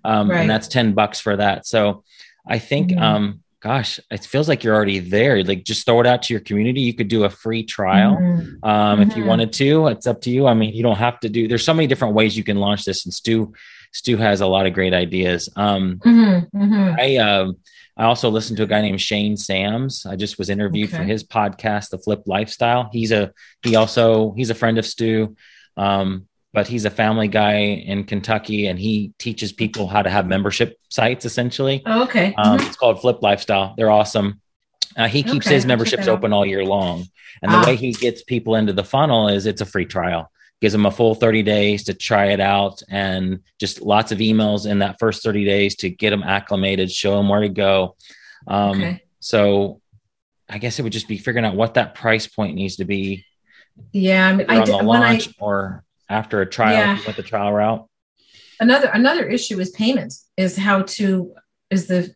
um, 0.04 0.30
Right. 0.30 0.40
and 0.40 0.50
that's 0.50 0.68
10 0.68 0.94
bucks 0.94 1.20
for 1.20 1.36
that 1.36 1.66
so 1.66 2.04
i 2.46 2.58
think 2.58 2.90
Mhm. 2.90 3.00
um, 3.00 3.40
gosh 3.60 3.98
it 4.10 4.24
feels 4.24 4.48
like 4.48 4.62
you're 4.64 4.74
already 4.74 4.98
there 4.98 5.42
like 5.44 5.64
just 5.64 5.84
throw 5.86 6.00
it 6.00 6.06
out 6.06 6.22
to 6.22 6.34
your 6.34 6.40
community 6.40 6.80
you 6.80 6.94
could 6.94 7.08
do 7.08 7.24
a 7.24 7.30
free 7.30 7.62
trial 7.64 8.16
Mhm. 8.18 8.64
um, 8.68 9.00
if 9.00 9.16
you 9.16 9.22
Mhm. 9.24 9.26
wanted 9.28 9.52
to 9.54 9.86
it's 9.88 10.06
up 10.06 10.20
to 10.22 10.30
you 10.30 10.46
i 10.46 10.54
mean 10.54 10.72
you 10.74 10.82
don't 10.82 10.98
have 10.98 11.18
to 11.20 11.28
do 11.28 11.46
there's 11.48 11.64
so 11.64 11.74
many 11.74 11.86
different 11.86 12.14
ways 12.14 12.36
you 12.36 12.44
can 12.44 12.58
launch 12.58 12.84
this 12.84 13.04
and 13.04 13.12
stu 13.14 13.52
stu 13.92 14.16
has 14.16 14.40
a 14.40 14.46
lot 14.46 14.66
of 14.66 14.72
great 14.72 14.94
ideas 14.94 15.48
um, 15.56 16.00
Mhm. 16.04 16.48
Mhm. 16.54 16.98
i 16.98 17.16
um 17.16 17.56
I 17.96 18.04
also 18.04 18.30
listened 18.30 18.56
to 18.56 18.62
a 18.62 18.66
guy 18.66 18.80
named 18.80 19.00
Shane 19.00 19.36
Sams. 19.36 20.06
I 20.06 20.16
just 20.16 20.38
was 20.38 20.48
interviewed 20.48 20.90
for 20.90 21.02
his 21.02 21.22
podcast, 21.24 21.90
The 21.90 21.98
Flip 21.98 22.22
Lifestyle. 22.26 22.88
He's 22.92 23.12
a 23.12 23.32
he 23.62 23.76
also 23.76 24.32
he's 24.32 24.50
a 24.50 24.54
friend 24.54 24.78
of 24.78 24.86
Stu, 24.86 25.36
um, 25.76 26.26
but 26.54 26.66
he's 26.66 26.84
a 26.86 26.90
family 26.90 27.28
guy 27.28 27.56
in 27.56 28.04
Kentucky, 28.04 28.66
and 28.66 28.78
he 28.78 29.12
teaches 29.18 29.52
people 29.52 29.86
how 29.88 30.02
to 30.02 30.08
have 30.10 30.26
membership 30.26 30.78
sites. 30.88 31.24
Essentially, 31.26 31.82
Oh, 31.84 32.04
okay 32.04 32.34
um, 32.38 32.58
Mhm. 32.58 32.66
it's 32.66 32.76
called 32.76 33.00
Flip 33.00 33.18
Lifestyle. 33.22 33.74
They're 33.76 33.90
awesome. 33.90 34.40
Uh, 34.96 35.08
he 35.08 35.22
keeps 35.22 35.46
Okay, 35.46 35.54
his 35.54 35.66
memberships 35.66 36.08
open 36.08 36.32
all 36.32 36.44
year 36.46 36.64
long, 36.64 37.06
and 37.42 37.52
the 37.52 37.56
Ah. 37.58 37.66
way 37.66 37.76
he 37.76 37.92
gets 37.92 38.22
people 38.22 38.56
into 38.56 38.72
the 38.72 38.84
funnel 38.84 39.28
is 39.28 39.44
it's 39.46 39.60
a 39.60 39.66
free 39.66 39.86
trial. 39.86 40.30
Gives 40.62 40.72
them 40.72 40.86
a 40.86 40.90
full 40.90 41.14
30 41.14 41.42
days 41.42 41.84
to 41.84 41.92
try 41.94 42.26
it 42.26 42.40
out, 42.40 42.82
and 42.88 43.40
just 43.60 43.82
lots 43.82 44.12
of 44.12 44.18
emails 44.18 44.64
in 44.70 44.78
that 44.78 44.98
first 44.98 45.22
30 45.22 45.44
days 45.44 45.74
to 45.76 45.90
get 45.90 46.10
them 46.10 46.22
acclimated, 46.22 46.90
show 46.90 47.16
them 47.16 47.28
where 47.28 47.40
to 47.42 47.48
go. 47.50 47.96
Um, 48.46 48.80
Okay. 48.80 49.02
So, 49.20 49.80
I 50.48 50.58
guess 50.58 50.78
it 50.78 50.82
would 50.82 50.92
just 50.92 51.08
be 51.08 51.18
figuring 51.18 51.44
out 51.44 51.54
what 51.56 51.74
that 51.74 51.94
price 51.94 52.26
point 52.26 52.54
needs 52.54 52.76
to 52.76 52.84
be 52.86 53.24
yeah 53.92 54.28
i 54.28 54.32
mean 54.34 54.44
i 54.50 54.58
on 54.58 54.66
did 54.66 54.78
the 54.80 54.84
when 54.84 55.02
i 55.02 55.12
launch 55.12 55.30
or 55.40 55.82
after 56.10 56.42
a 56.42 56.46
trial 56.46 56.74
Yeah. 56.76 56.98
with 57.06 57.16
the 57.16 57.22
trial 57.22 57.50
route. 57.52 57.88
another 58.60 58.88
another 58.92 59.26
issue 59.26 59.58
is 59.60 59.70
payments 59.70 60.28
is 60.36 60.56
how 60.58 60.82
to 60.82 61.34
is 61.70 61.86
the 61.86 62.14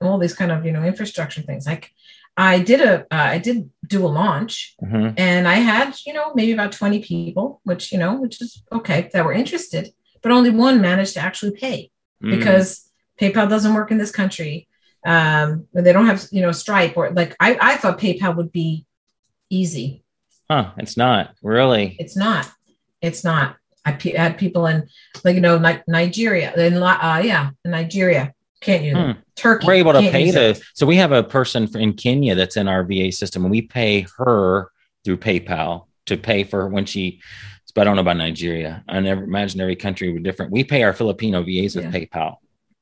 all 0.00 0.18
these 0.18 0.32
kind 0.34 0.52
of 0.52 0.64
you 0.64 0.70
know 0.70 0.84
infrastructure 0.84 1.42
things 1.42 1.66
like 1.66 1.90
i 2.36 2.60
did 2.60 2.80
a 2.80 3.00
uh, 3.00 3.06
i 3.10 3.38
did 3.38 3.68
do 3.86 4.06
a 4.06 4.08
launch 4.08 4.74
Mhm. 4.82 5.14
and 5.18 5.48
i 5.48 5.54
had 5.56 5.94
you 6.06 6.12
know 6.12 6.32
maybe 6.34 6.52
about 6.52 6.72
20 6.72 7.00
people 7.02 7.60
which 7.64 7.90
you 7.92 7.98
know 7.98 8.14
which 8.20 8.40
is 8.40 8.62
okay 8.70 9.10
that 9.12 9.24
were 9.24 9.32
interested 9.32 9.90
but 10.22 10.30
only 10.32 10.50
one 10.50 10.80
managed 10.80 11.14
to 11.14 11.20
actually 11.20 11.52
pay 11.52 11.90
Mm. 12.22 12.30
because 12.38 12.88
paypal 13.20 13.48
doesn't 13.48 13.74
work 13.74 13.90
in 13.90 13.98
this 13.98 14.12
country 14.12 14.68
um 15.04 15.66
they 15.74 15.92
don't 15.92 16.06
have 16.06 16.24
you 16.30 16.40
know 16.42 16.52
stripe 16.52 16.96
or 16.96 17.10
like 17.10 17.34
i 17.40 17.58
i 17.60 17.76
thought 17.76 17.98
paypal 17.98 18.36
would 18.36 18.52
be 18.52 18.86
easy 19.50 20.04
huh, 20.50 20.70
it's 20.78 20.96
not 20.96 21.34
really. 21.42 21.96
it's 21.98 22.16
not. 22.16 22.48
It's 23.00 23.24
not. 23.24 23.56
I 23.84 23.92
had 24.14 24.38
people 24.38 24.66
in, 24.66 24.86
like 25.24 25.34
you 25.34 25.40
know, 25.40 25.58
Ni- 25.58 25.82
Nigeria, 25.88 26.54
in 26.54 26.78
La- 26.78 27.00
uh, 27.02 27.18
yeah, 27.18 27.50
in 27.64 27.70
Nigeria, 27.72 28.32
can't. 28.62 28.96
Hmm. 28.96 29.20
Turkey. 29.36 29.66
We're 29.66 29.74
able 29.74 29.92
to 29.92 30.00
pay 30.10 30.30
the. 30.30 30.62
So 30.74 30.86
we 30.86 30.96
have 30.96 31.12
a 31.12 31.22
person 31.22 31.68
in 31.76 31.94
Kenya 31.94 32.34
that's 32.34 32.56
in 32.56 32.68
our 32.68 32.84
VA 32.84 33.12
system, 33.12 33.44
and 33.44 33.50
we 33.50 33.62
pay 33.62 34.06
her 34.18 34.70
through 35.04 35.18
PayPal 35.18 35.86
to 36.06 36.16
pay 36.16 36.44
for 36.44 36.68
when 36.68 36.86
she. 36.86 37.20
But 37.74 37.82
I 37.82 37.84
don't 37.84 37.96
know 37.96 38.02
about 38.02 38.18
Nigeria. 38.18 38.84
I 38.86 39.00
never 39.00 39.24
imagine 39.24 39.60
every 39.60 39.76
country 39.76 40.12
would 40.12 40.22
different. 40.22 40.52
We 40.52 40.62
pay 40.62 40.82
our 40.82 40.92
Filipino 40.92 41.42
VAs 41.42 41.74
with 41.74 41.86
Yeah. 41.86 41.90
PayPal, 41.90 42.36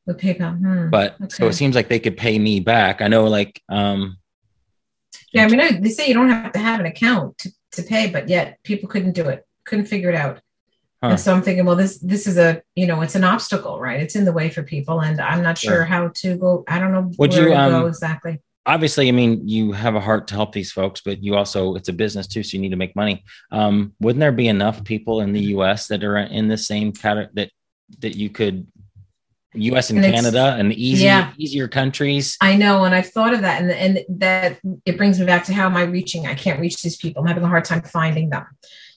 with 0.05 0.19
PayPal. 0.19 0.59
Hmm. 0.59 0.91
but 0.91 1.17
so 1.33 1.47
it 1.47 1.53
seems 1.53 1.77
like 1.77 1.89
they 1.89 2.01
could 2.01 2.17
pay 2.17 2.39
me 2.39 2.59
back. 2.61 3.01
I 3.01 3.07
know, 3.07 3.25
like, 3.25 3.63
um, 3.69 4.19
Yeah, 5.33 5.45
I 5.45 5.49
mean, 5.49 5.81
they 5.81 5.91
say 5.91 6.09
you 6.09 6.15
don't 6.15 6.29
have 6.29 6.53
to 6.53 6.59
have 6.59 6.81
an 6.81 6.87
account 6.87 7.39
to, 7.39 7.53
to 7.73 7.83
pay, 7.85 8.11
but 8.11 8.29
yet 8.29 8.59
people 8.65 8.89
couldn't 8.89 9.13
do 9.13 9.29
it, 9.29 9.47
couldn't 9.65 9.87
figure 9.87 10.11
it 10.11 10.17
out. 10.17 10.41
Huh. 11.03 11.11
And 11.11 11.21
so 11.21 11.35
I'm 11.35 11.41
thinking, 11.43 11.65
well, 11.65 11.77
this 11.77 11.99
this 11.99 12.27
is 12.27 12.37
a 12.37 12.63
you 12.75 12.87
know, 12.87 13.01
it's 13.01 13.15
an 13.15 13.25
obstacle, 13.25 13.81
right? 13.81 14.01
It's 14.01 14.17
in 14.17 14.25
the 14.27 14.33
way 14.33 14.51
for 14.51 14.63
people, 14.63 15.01
and 15.01 15.21
I'm 15.21 15.43
not 15.43 15.57
sure 15.59 15.73
Sure. 15.77 15.85
how 15.85 16.09
to 16.09 16.37
go. 16.37 16.65
I 16.69 16.79
don't 16.79 16.93
know 16.93 17.11
Would 17.19 17.31
where 17.33 17.43
you, 17.43 17.49
to 17.49 17.59
um, 17.59 17.71
go 17.73 17.87
exactly. 17.87 18.41
obviously, 18.67 19.09
I 19.09 19.13
mean, 19.13 19.49
you 19.49 19.73
have 19.73 19.95
a 19.95 20.01
heart 20.01 20.29
to 20.29 20.35
help 20.35 20.53
these 20.53 20.71
folks, 20.73 21.01
but 21.01 21.23
you 21.25 21.37
also 21.37 21.75
it's 21.75 21.89
a 21.89 21.95
business 21.95 22.27
too, 22.27 22.43
so 22.43 22.55
you 22.57 22.61
need 22.61 22.71
to 22.71 22.77
make 22.77 22.95
money. 22.95 23.25
Um, 23.51 23.95
wouldn't 24.01 24.21
there 24.21 24.31
be 24.33 24.49
enough 24.49 24.85
people 24.85 25.23
in 25.23 25.33
the 25.33 25.45
U.S. 25.57 25.87
that 25.89 26.05
are 26.05 26.19
in 26.19 26.49
the 26.49 26.59
same 26.59 26.93
category 26.93 27.31
that 27.35 27.51
that 28.01 28.15
you 28.17 28.29
could 28.29 28.67
U.S. 29.55 29.91
and, 29.91 30.05
And 30.05 30.15
Canada 30.15 30.55
and 30.59 30.71
the 30.71 30.77
easy, 30.89 31.05
Yeah. 31.07 31.33
easier 31.39 31.67
countries. 31.67 32.37
I 32.43 32.57
know, 32.57 32.85
and 32.85 32.95
I've 32.95 33.09
thought 33.11 33.33
of 33.35 33.41
that, 33.41 33.63
and 33.63 33.71
and 33.71 34.21
that 34.21 34.59
it 34.85 34.97
brings 34.99 35.19
me 35.19 35.25
back 35.25 35.45
to 35.47 35.55
how 35.55 35.65
am 35.65 35.77
I 35.79 35.83
reaching? 35.85 36.27
I 36.27 36.35
can't 36.35 36.61
reach 36.61 36.83
these 36.83 36.97
people. 36.99 37.23
I'm 37.23 37.27
having 37.29 37.43
a 37.43 37.49
hard 37.49 37.65
time 37.65 37.81
finding 37.83 38.29
them. 38.31 38.45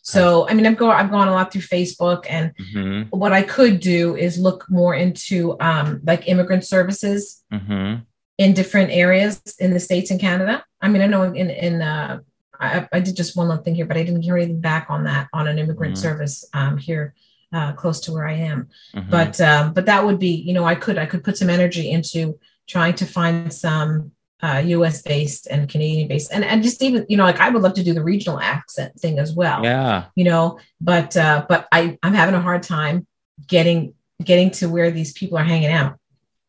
So 0.06 0.48
I 0.50 0.54
mean, 0.54 0.66
I've 0.68 0.78
gone 0.78 0.96
I've 0.96 1.12
gone 1.12 1.28
a 1.30 1.32
lot 1.34 1.52
through 1.52 1.62
Facebook, 1.78 2.26
and 2.30 2.52
hmm 2.72 3.02
what 3.10 3.32
I 3.32 3.42
could 3.44 3.80
do 3.80 4.16
is 4.16 4.38
look 4.38 4.66
more 4.70 4.94
into 4.96 5.56
um, 5.60 5.88
like 6.04 6.28
immigrant 6.28 6.64
services 6.66 7.44
hmm 7.52 7.96
in 8.40 8.54
different 8.54 8.90
areas 8.92 9.40
in 9.60 9.72
the 9.74 9.80
states 9.80 10.10
and 10.12 10.20
Canada. 10.20 10.56
I 10.82 10.88
mean, 10.90 11.02
I 11.02 11.08
know 11.08 11.24
in 11.24 11.50
in 11.50 11.82
uh, 11.82 12.20
I, 12.60 12.88
I 12.92 13.00
did 13.00 13.16
just 13.16 13.36
one 13.38 13.48
little 13.48 13.64
thing 13.64 13.76
here, 13.76 13.86
but 13.86 13.98
I 13.98 14.04
didn't 14.04 14.24
hear 14.24 14.38
anything 14.38 14.62
back 14.62 14.88
on 14.90 15.04
that 15.06 15.28
on 15.34 15.48
an 15.48 15.58
immigrant 15.60 15.94
Mhm. 15.96 15.98
service 16.06 16.36
um, 16.54 16.78
here 16.78 17.14
uh, 17.54 17.72
close 17.74 18.00
to 18.02 18.12
where 18.14 18.28
I 18.28 18.34
am. 18.52 18.68
hmm 18.94 19.10
But 19.10 19.40
um, 19.42 19.74
but 19.74 19.86
that 19.86 20.04
would 20.06 20.20
be 20.20 20.34
you 20.48 20.54
know 20.54 20.66
I 20.66 20.76
could 20.76 20.98
I 20.98 21.06
could 21.06 21.24
put 21.24 21.38
some 21.38 21.50
energy 21.50 21.86
into 21.92 22.40
trying 22.68 22.96
to 22.96 23.06
find 23.06 23.54
some 23.54 24.12
uh, 24.44 24.62
U.S. 24.66 25.02
based 25.02 25.48
and 25.48 25.70
Canadian 25.70 26.10
based 26.10 26.32
and 26.34 26.44
and 26.44 26.62
just 26.62 26.84
even 26.84 27.06
you 27.08 27.16
know 27.16 27.24
like 27.24 27.40
I 27.40 27.50
would 27.50 27.64
love 27.64 27.74
to 27.76 27.84
do 27.84 27.94
the 27.94 28.04
regional 28.04 28.40
accent 28.40 29.00
thing 29.00 29.18
as 29.18 29.34
well. 29.34 29.64
yeah, 29.64 30.06
You 30.16 30.26
know, 30.26 30.60
but 30.82 31.16
uh, 31.16 31.46
but 31.48 31.68
I 31.72 31.98
I'm 32.04 32.14
having 32.14 32.36
a 32.36 32.42
hard 32.42 32.62
time 32.62 33.08
getting 33.48 33.94
getting 34.22 34.52
to 34.52 34.68
where 34.68 34.92
these 34.92 35.14
people 35.14 35.38
are 35.38 35.44
hanging 35.44 35.72
out. 35.72 35.98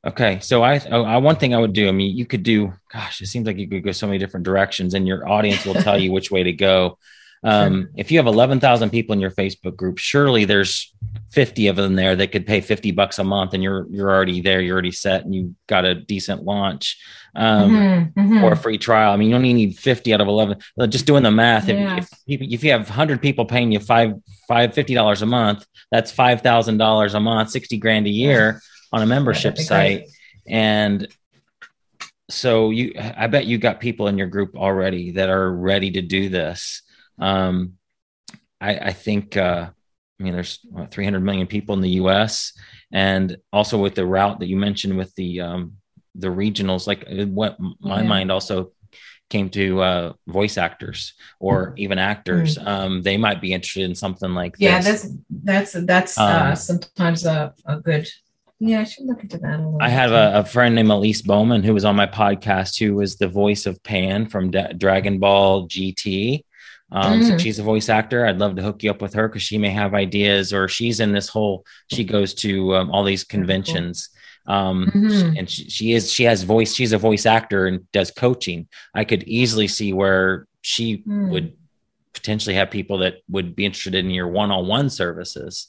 Okay, 0.06 0.40
so 0.40 0.62
I, 0.62 0.80
I 0.90 1.16
one 1.18 1.36
thing 1.36 1.54
I 1.54 1.58
would 1.58 1.72
do. 1.72 1.88
I 1.88 1.92
mean, 1.92 2.14
you 2.14 2.26
could 2.26 2.42
do. 2.42 2.74
Gosh, 2.92 3.22
it 3.22 3.26
seems 3.26 3.46
like 3.46 3.56
you 3.56 3.68
could 3.68 3.84
go 3.84 3.92
so 3.92 4.06
many 4.06 4.18
different 4.18 4.44
directions, 4.44 4.94
and 4.94 5.06
your 5.06 5.26
audience 5.28 5.64
will 5.64 5.74
tell 5.74 5.98
you 5.98 6.12
which 6.12 6.30
way 6.30 6.42
to 6.42 6.52
go. 6.52 6.98
Um, 7.44 7.88
If 7.96 8.10
you 8.10 8.18
have 8.18 8.26
eleven 8.26 8.58
thousand 8.58 8.90
people 8.90 9.12
in 9.12 9.20
your 9.20 9.30
Facebook 9.30 9.76
group, 9.76 9.98
surely 9.98 10.44
there's 10.46 10.92
fifty 11.30 11.66
of 11.68 11.76
them 11.76 11.94
there 11.94 12.16
that 12.16 12.32
could 12.32 12.46
pay 12.46 12.60
fifty 12.62 12.90
bucks 12.90 13.18
a 13.18 13.24
month, 13.24 13.52
and 13.54 13.62
you're 13.62 13.86
you're 13.90 14.10
already 14.10 14.40
there. 14.40 14.60
You're 14.62 14.72
already 14.74 14.92
set, 14.92 15.24
and 15.24 15.34
you 15.34 15.54
got 15.66 15.84
a 15.84 15.94
decent 15.94 16.42
launch. 16.44 16.98
Um, 17.36 17.70
Mhm, 17.70 18.14
mhm. 18.14 18.42
or 18.44 18.52
a 18.52 18.56
free 18.56 18.78
trial. 18.78 19.12
I 19.12 19.16
mean, 19.16 19.28
you 19.30 19.34
only 19.34 19.52
need 19.52 19.76
50 19.76 20.14
out 20.14 20.20
of 20.20 20.28
11. 20.28 20.56
Uh, 20.78 20.86
Just 20.86 21.04
doing 21.04 21.24
the 21.24 21.32
math, 21.32 21.68
Yeah. 21.68 21.96
if, 21.98 22.08
if, 22.28 22.40
you, 22.40 22.48
if 22.52 22.62
you 22.62 22.70
have 22.70 22.88
100 22.88 23.20
people 23.20 23.44
paying 23.44 23.72
you 23.72 23.80
five, 23.80 24.12
five, 24.46 24.72
$50 24.72 25.20
a 25.20 25.26
month, 25.26 25.66
that's 25.90 26.12
$5,000 26.12 27.12
a 27.14 27.18
month, 27.18 27.50
60 27.50 27.76
grand 27.78 28.06
a 28.06 28.10
year 28.10 28.60
on 28.92 29.02
a 29.02 29.06
membership 29.06 29.56
that'd 29.56 29.66
great. 29.68 30.06
site. 30.06 30.08
And 30.46 31.08
so 32.30 32.70
you, 32.70 32.92
I 32.96 33.26
bet 33.26 33.46
you 33.46 33.58
got 33.58 33.80
people 33.80 34.06
in 34.06 34.16
your 34.16 34.28
group 34.28 34.56
already 34.56 35.10
that 35.12 35.28
are 35.28 35.52
ready 35.52 35.90
to 35.90 36.02
do 36.02 36.28
this. 36.28 36.82
Um, 37.18 37.74
I, 38.60 38.76
I 38.76 38.92
think, 38.92 39.36
uh, 39.36 39.70
I 40.20 40.22
mean, 40.22 40.32
there's 40.34 40.60
what, 40.70 40.90
300 40.90 41.20
million 41.20 41.46
people 41.46 41.74
in 41.74 41.80
the 41.80 41.90
U.S. 41.90 42.52
and 42.92 43.36
also 43.52 43.78
with 43.78 43.94
the 43.94 44.06
route 44.06 44.40
that 44.40 44.46
you 44.48 44.56
mentioned 44.56 44.96
with 44.96 45.14
the 45.16 45.40
um, 45.40 45.74
the 46.14 46.28
regionals, 46.28 46.86
like 46.86 47.04
uh, 47.10 47.26
what 47.26 47.56
my 47.80 48.00
Yeah. 48.00 48.08
mind 48.08 48.30
also 48.30 48.72
came 49.30 49.48
to 49.50 49.80
uh, 49.82 50.12
voice 50.28 50.56
actors 50.56 51.14
or 51.40 51.74
even 51.76 51.98
actors. 51.98 52.56
Um, 52.58 53.02
they 53.02 53.16
might 53.16 53.40
be 53.40 53.52
interested 53.52 53.82
in 53.84 53.94
something 53.94 54.32
like. 54.34 54.54
Yeah, 54.58 54.80
this. 54.80 55.02
that's 55.02 55.72
that's 55.72 55.72
that's 55.86 56.18
uh, 56.18 56.46
Um, 56.50 56.56
sometimes 56.56 57.26
a, 57.26 57.52
a 57.66 57.80
good. 57.80 58.06
Yeah, 58.60 58.80
I 58.80 58.84
should 58.84 59.06
look 59.06 59.22
into 59.22 59.38
that. 59.38 59.58
A 59.60 59.78
I 59.80 59.88
have 59.88 60.12
a, 60.12 60.38
a 60.38 60.44
friend 60.44 60.74
named 60.76 60.90
Elise 60.90 61.22
Baughman 61.22 61.64
who 61.64 61.74
was 61.74 61.84
on 61.84 61.96
my 61.96 62.06
podcast, 62.06 62.78
who 62.78 62.94
was 62.94 63.16
the 63.16 63.28
voice 63.28 63.66
of 63.66 63.82
Pan 63.82 64.28
from 64.28 64.52
Da- 64.52 64.72
Dragon 64.72 65.18
Ball 65.18 65.66
GT. 65.68 66.44
Um, 66.94 67.22
So 67.22 67.34
Mm. 67.34 67.40
she's 67.40 67.58
a 67.58 67.62
voice 67.64 67.88
actor. 67.88 68.24
I'd 68.24 68.38
love 68.38 68.54
to 68.56 68.62
hook 68.62 68.82
you 68.84 68.90
up 68.90 69.02
with 69.02 69.14
her 69.14 69.26
because 69.28 69.42
she 69.42 69.58
may 69.58 69.70
have 69.70 69.94
ideas, 69.94 70.52
or 70.52 70.68
she's 70.68 71.00
in 71.00 71.12
this 71.12 71.28
whole. 71.28 71.66
She 71.92 72.04
goes 72.04 72.32
to 72.34 72.76
um, 72.76 72.90
all 72.92 73.02
these 73.02 73.24
conventions, 73.24 74.10
um, 74.46 74.86
Mhm. 74.94 75.34
and 75.38 75.50
she, 75.50 75.68
she 75.68 75.92
is 75.92 76.12
she 76.12 76.22
has 76.24 76.44
voice. 76.44 76.72
She's 76.72 76.92
a 76.92 76.98
voice 76.98 77.26
actor 77.26 77.66
and 77.66 77.90
does 77.90 78.12
coaching. 78.12 78.68
I 78.94 79.04
could 79.04 79.24
easily 79.24 79.66
see 79.68 79.92
where 79.92 80.46
she 80.62 81.02
Hmm. 81.04 81.30
would 81.30 81.52
potentially 82.12 82.54
have 82.54 82.70
people 82.70 82.98
that 82.98 83.14
would 83.28 83.56
be 83.56 83.64
interested 83.64 83.96
in 83.96 84.08
your 84.10 84.28
one-on-one 84.28 84.88
services. 84.88 85.66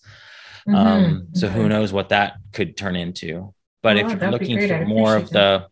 Mhm, 0.68 0.76
Um, 0.76 1.28
so 1.34 1.48
who 1.50 1.68
knows 1.68 1.92
what 1.92 2.10
that 2.10 2.38
could 2.54 2.78
turn 2.78 2.96
into. 2.96 3.52
But 3.82 3.98
Oh, 3.98 4.02
if 4.02 4.22
you're 4.22 4.32
looking 4.32 4.60
for 4.68 4.86
more 4.86 5.16
of 5.16 5.24
appreciate 5.24 5.34
the 5.34 5.68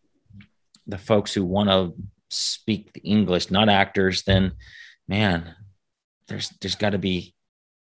the 0.87 0.97
folks 0.97 1.31
who 1.33 1.45
want 1.45 1.69
to 1.69 1.93
speak 2.29 2.91
the 2.93 3.01
English, 3.01 3.49
not 3.51 3.69
actors, 3.69 4.23
then 4.23 4.51
man, 5.07 5.55
there's 6.27 6.49
there's 6.61 6.75
got 6.75 6.91
to 6.91 6.97
be 6.97 7.33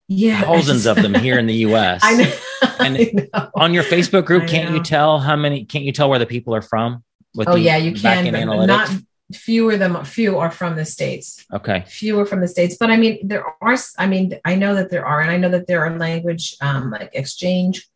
Yeah, 0.07 0.41
thousands 0.41 0.85
of 0.85 0.95
them 1.01 1.13
here 1.13 1.37
in 1.39 1.45
the 1.47 1.53
U.S. 1.67 2.01
I 2.03 2.15
know. 2.15 2.33
And 2.79 2.97
I 2.99 3.11
know. 3.33 3.49
On 3.55 3.73
your 3.73 3.83
Facebook 3.83 4.25
group, 4.25 4.43
I 4.43 4.47
can't 4.47 4.73
you 4.75 4.83
tell 4.83 5.19
how 5.19 5.35
many? 5.35 5.65
Can't 5.65 5.83
you 5.83 5.91
tell 5.91 6.09
where 6.09 6.19
the 6.19 6.25
people 6.25 6.55
are 6.55 6.61
from? 6.61 7.03
With 7.35 7.47
Oh 7.47 7.53
the 7.53 7.59
yeah, 7.61 7.77
you 7.77 7.93
can. 7.93 8.25
But 8.25 8.33
analytics? 8.33 8.67
Not 8.67 8.89
fewer 9.33 9.77
them. 9.77 10.03
Few 10.05 10.39
are 10.39 10.49
from 10.49 10.75
the 10.75 10.85
states. 10.85 11.45
okay, 11.53 11.83
Fewer 11.87 12.25
from 12.25 12.41
the 12.41 12.47
states. 12.47 12.77
But 12.79 12.89
I 12.89 12.97
mean, 12.97 13.27
there 13.27 13.45
are. 13.61 13.77
I 13.97 14.07
mean, 14.07 14.39
I 14.45 14.55
know 14.55 14.75
that 14.75 14.89
there 14.89 15.05
are, 15.05 15.21
and 15.21 15.29
I 15.29 15.37
know 15.37 15.49
that 15.49 15.67
there 15.67 15.85
are 15.85 15.97
language 15.97 16.55
um, 16.61 16.89
like 16.91 17.11
exchange 17.13 17.87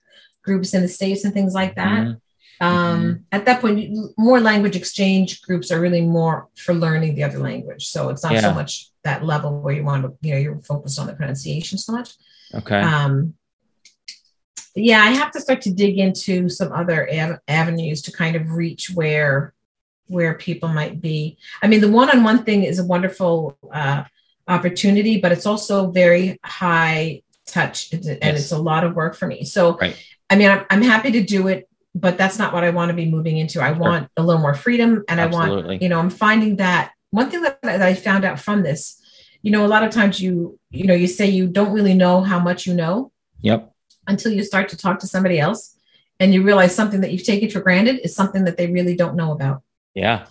groups 0.44 0.74
in 0.74 0.82
the 0.82 0.88
states 0.88 1.24
and 1.24 1.34
things 1.34 1.54
like 1.54 1.76
that. 1.76 2.04
Mhm. 2.08 2.22
Um 2.64 3.26
at 3.32 3.44
that 3.46 3.58
point 3.62 3.78
more 4.18 4.40
language 4.52 4.76
exchange 4.82 5.30
groups 5.46 5.68
are 5.72 5.82
really 5.86 6.02
more 6.02 6.38
for 6.64 6.74
learning 6.86 7.12
the 7.16 7.24
other 7.28 7.40
language 7.50 7.84
so 7.94 8.00
it's 8.12 8.24
not 8.24 8.34
Yeah. 8.34 8.42
so 8.48 8.54
much 8.54 8.72
that 9.04 9.20
level 9.34 9.52
where 9.64 9.74
you 9.78 9.84
want 9.84 10.02
to 10.04 10.10
you 10.26 10.32
know 10.34 10.40
you're 10.44 10.60
focused 10.74 10.98
on 11.00 11.08
the 11.08 11.14
pronunciation 11.20 11.78
so 11.78 11.92
much 11.98 12.10
okay, 12.60 12.82
um 12.82 13.34
yeah 14.76 15.02
i 15.04 15.12
have 15.22 15.32
to 15.32 15.40
start 15.46 15.62
to 15.62 15.72
dig 15.84 15.98
into 16.06 16.50
some 16.50 16.72
other 16.72 17.00
av- 17.12 17.40
avenues 17.48 18.02
to 18.04 18.12
kind 18.12 18.36
of 18.36 18.52
reach 18.52 18.84
where 19.00 19.54
where 20.08 20.34
people 20.48 20.70
might 20.70 21.02
be 21.02 21.38
i 21.62 21.68
mean 21.68 21.82
the 21.82 21.92
one-on-one 22.02 22.44
thing 22.44 22.64
is 22.64 22.80
a 22.80 22.86
wonderful 22.86 23.58
uh 23.72 24.04
opportunity 24.48 25.20
but 25.22 25.32
it's 25.32 25.46
also 25.46 25.90
very 25.92 26.40
high 26.44 27.22
touch 27.46 27.92
and 27.94 28.06
and 28.06 28.20
Yes. 28.22 28.40
it's 28.42 28.52
a 28.52 28.58
lot 28.72 28.84
of 28.84 28.96
work 28.96 29.16
for 29.16 29.28
me 29.28 29.44
so 29.46 29.78
Right. 29.78 29.98
i 30.30 30.36
mean 30.36 30.50
I'm, 30.54 30.66
I'm 30.70 30.82
happy 30.82 31.12
to 31.14 31.24
do 31.24 31.48
it 31.48 31.68
but 31.96 32.18
that's 32.18 32.40
not 32.40 32.54
what 32.54 32.64
i 32.64 32.70
want 32.70 32.90
to 32.90 32.96
be 32.96 33.10
moving 33.10 33.38
into 33.38 33.62
i 33.62 33.72
want 33.72 34.10
a 34.18 34.24
little 34.24 34.42
more 34.42 34.54
freedom 34.54 35.04
and 35.08 35.22
i 35.22 35.26
want 35.26 35.82
you 35.82 35.90
know 35.90 36.00
i'm 36.00 36.10
finding 36.10 36.56
that 36.58 36.92
one 37.12 37.30
thing 37.30 37.42
that, 37.42 37.62
that 37.62 37.82
i 37.82 37.94
found 37.94 38.26
out 38.26 38.40
from 38.40 38.64
this 38.64 39.00
you 39.42 39.52
know 39.52 39.66
a 39.66 39.68
lot 39.68 39.84
of 39.84 39.92
times 39.92 40.20
you 40.20 40.60
you 40.72 40.86
know 40.86 40.94
you 40.94 41.08
say 41.08 41.30
you 41.30 41.48
don't 41.48 41.72
really 41.74 41.94
know 41.94 42.22
how 42.22 42.40
much 42.40 42.66
you 42.66 42.74
know 42.74 43.12
Yep. 43.42 43.74
until 44.08 44.32
you 44.32 44.44
start 44.44 44.70
to 44.70 44.78
talk 44.78 45.00
to 45.00 45.08
somebody 45.08 45.40
else 45.40 45.76
and 46.20 46.34
you 46.34 46.44
realize 46.44 46.74
something 46.74 47.02
that 47.02 47.12
you've 47.12 47.26
taken 47.26 47.50
for 47.50 47.60
granted 47.60 48.00
is 48.04 48.16
something 48.16 48.46
that 48.46 48.58
they 48.58 48.68
really 48.68 48.96
don't 48.96 49.16
know 49.16 49.32
about 49.34 49.62
Yeah. 49.94 50.26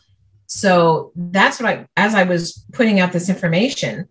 so 0.46 1.12
that's 1.14 1.60
what 1.60 1.68
i 1.68 1.86
as 1.96 2.14
i 2.14 2.24
was 2.24 2.64
putting 2.72 3.00
out 3.00 3.12
this 3.12 3.28
information 3.28 4.08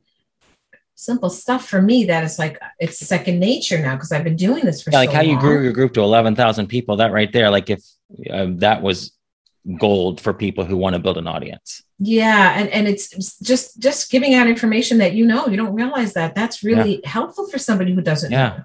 simple 1.01 1.29
stuff 1.29 1.67
for 1.67 1.81
me 1.81 1.97
that 2.05 2.23
is 2.23 2.37
like 2.43 2.55
it's 2.79 2.97
second 3.15 3.39
nature 3.39 3.79
now 3.81 3.95
because 3.95 4.11
i've 4.11 4.23
been 4.29 4.35
doing 4.47 4.63
this 4.63 4.81
for 4.83 4.91
Yeah, 4.91 4.99
like 4.99 5.09
so 5.09 5.15
how 5.17 5.21
you 5.31 5.37
grew 5.45 5.63
your 5.63 5.73
group 5.73 5.93
to 5.93 6.01
11,000 6.01 6.67
people, 6.67 6.97
that 6.97 7.11
right 7.11 7.31
there, 7.33 7.49
like 7.49 7.69
if 7.75 7.81
um, 8.29 8.57
that 8.59 8.81
was 8.81 8.97
gold 9.77 10.19
for 10.19 10.33
people 10.33 10.63
who 10.65 10.75
want 10.75 10.93
to 10.95 10.99
build 11.05 11.17
an 11.23 11.27
audience. 11.27 11.69
yeah 11.99 12.57
and 12.57 12.67
and 12.69 12.87
it's 12.91 13.05
just 13.49 13.79
just 13.87 14.09
giving 14.13 14.33
out 14.37 14.47
information 14.47 14.95
that 14.97 15.13
you 15.13 15.23
know 15.31 15.41
you 15.51 15.57
don't 15.61 15.75
realize 15.81 16.11
that 16.13 16.33
that's 16.39 16.57
really 16.69 16.93
helpful 17.15 17.45
for 17.51 17.59
somebody 17.67 17.91
who 17.93 18.01
doesn't 18.01 18.31
Yeah, 18.31 18.49
know 18.49 18.55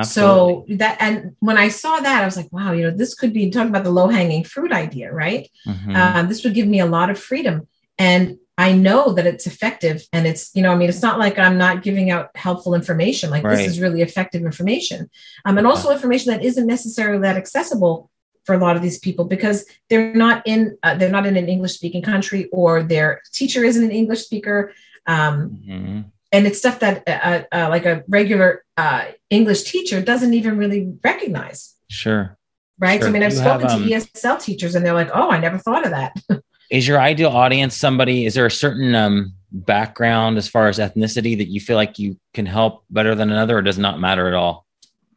Absolutely. 0.00 0.76
so 0.76 0.76
that 0.82 0.96
and 1.06 1.14
when 1.46 1.58
i 1.66 1.68
saw 1.82 1.94
that 2.06 2.22
i 2.22 2.24
was 2.24 2.36
like 2.40 2.50
wow 2.56 2.70
you 2.76 2.82
know 2.84 2.94
this 3.02 3.14
could 3.18 3.32
be 3.32 3.50
talking 3.50 3.70
about 3.74 3.82
the 3.88 3.90
low 4.00 4.08
hanging 4.18 4.44
fruit 4.44 4.72
idea 4.84 5.08
right 5.24 5.44
Mhm. 5.66 5.94
um, 5.98 6.28
this 6.30 6.40
would 6.44 6.54
give 6.58 6.68
me 6.74 6.80
a 6.86 6.86
lot 6.96 7.08
of 7.10 7.18
freedom 7.18 7.56
and 7.98 8.22
i 8.58 8.70
know 8.72 9.12
that 9.12 9.26
it's 9.26 9.46
effective 9.46 10.06
and 10.12 10.26
it's 10.26 10.50
you 10.54 10.62
know 10.62 10.70
i 10.72 10.76
mean 10.76 10.88
it's 10.88 11.02
not 11.02 11.18
like 11.18 11.38
i'm 11.38 11.58
not 11.58 11.82
giving 11.82 12.10
out 12.10 12.30
helpful 12.36 12.74
information 12.74 13.28
like 13.30 13.42
Right. 13.44 13.56
this 13.56 13.66
is 13.66 13.80
really 13.80 14.00
effective 14.02 14.42
information. 14.42 15.10
Um, 15.44 15.58
and 15.58 15.66
also 15.66 15.90
information 15.90 16.32
that 16.32 16.44
isn't 16.44 16.66
necessarily 16.66 17.20
that 17.22 17.36
accessible 17.36 18.10
for 18.44 18.54
a 18.54 18.58
lot 18.58 18.76
of 18.76 18.82
these 18.82 18.98
people 18.98 19.24
because 19.24 19.64
they're 19.88 20.14
not 20.14 20.42
in 20.46 20.76
uh, 20.82 20.94
they're 20.94 21.10
not 21.10 21.26
in 21.26 21.36
an 21.36 21.48
english 21.48 21.72
speaking 21.72 22.02
country 22.02 22.48
or 22.52 22.82
their 22.82 23.20
teacher 23.32 23.64
isn't 23.64 23.82
an 23.84 23.90
english 23.90 24.22
speaker. 24.24 24.72
Um, 25.06 25.58
Mhm. 25.68 26.04
and 26.32 26.46
it's 26.46 26.58
stuff 26.58 26.78
that 26.80 27.02
uh, 27.08 27.42
uh, 27.56 27.68
like 27.70 27.86
a 27.86 28.04
regular 28.08 28.64
uh, 28.76 29.04
english 29.30 29.62
teacher 29.72 30.00
doesn't 30.00 30.34
even 30.34 30.56
really 30.58 30.92
recognize. 31.02 31.74
Sure. 31.88 32.36
right? 32.78 33.00
So 33.00 33.08
i 33.08 33.10
mean 33.10 33.22
i've 33.22 33.32
You 33.32 33.40
have, 33.40 33.60
spoken 33.60 33.70
um, 33.82 33.88
to 33.88 33.94
esl 33.96 34.40
teachers 34.40 34.74
and 34.74 34.84
they're 34.84 35.00
like 35.02 35.10
oh 35.14 35.28
i 35.30 35.38
never 35.38 35.58
thought 35.58 35.84
of 35.84 35.92
that 35.98 36.12
Is 36.70 36.88
your 36.88 37.00
ideal 37.00 37.30
audience 37.30 37.76
somebody, 37.76 38.26
is 38.26 38.34
there 38.34 38.46
a 38.46 38.50
certain 38.50 38.94
um, 38.94 39.34
background 39.52 40.38
as 40.38 40.48
far 40.48 40.68
as 40.68 40.78
ethnicity 40.78 41.36
that 41.38 41.48
you 41.48 41.60
feel 41.60 41.76
like 41.76 41.98
you 41.98 42.18
can 42.32 42.46
help 42.46 42.84
better 42.90 43.14
than 43.14 43.30
another 43.30 43.58
or 43.58 43.62
does 43.62 43.78
not 43.78 44.00
matter 44.00 44.26
at 44.26 44.34
all? 44.34 44.66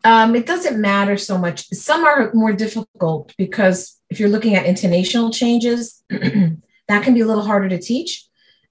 Um, 0.03 0.35
it 0.35 0.45
doesn't 0.45 0.79
matter 0.79 1.17
so 1.17 1.37
much. 1.37 1.67
Some 1.69 2.05
are 2.05 2.31
more 2.33 2.53
difficult 2.53 3.33
because 3.37 3.99
if 4.09 4.19
you're 4.19 4.29
looking 4.29 4.55
at 4.55 4.65
intonational 4.65 5.33
changes, 5.33 6.03
that 6.09 7.03
can 7.03 7.13
be 7.13 7.21
a 7.21 7.25
little 7.25 7.43
harder 7.43 7.67
to 7.69 7.79
teach. 7.79 8.25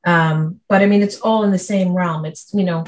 Um, 0.06 0.60
but 0.68 0.82
I 0.82 0.86
mean, 0.86 1.02
it's 1.02 1.20
all 1.20 1.42
in 1.42 1.50
the 1.50 1.58
same 1.58 1.92
realm. 1.92 2.24
It's 2.24 2.50
you 2.54 2.64
know, 2.64 2.84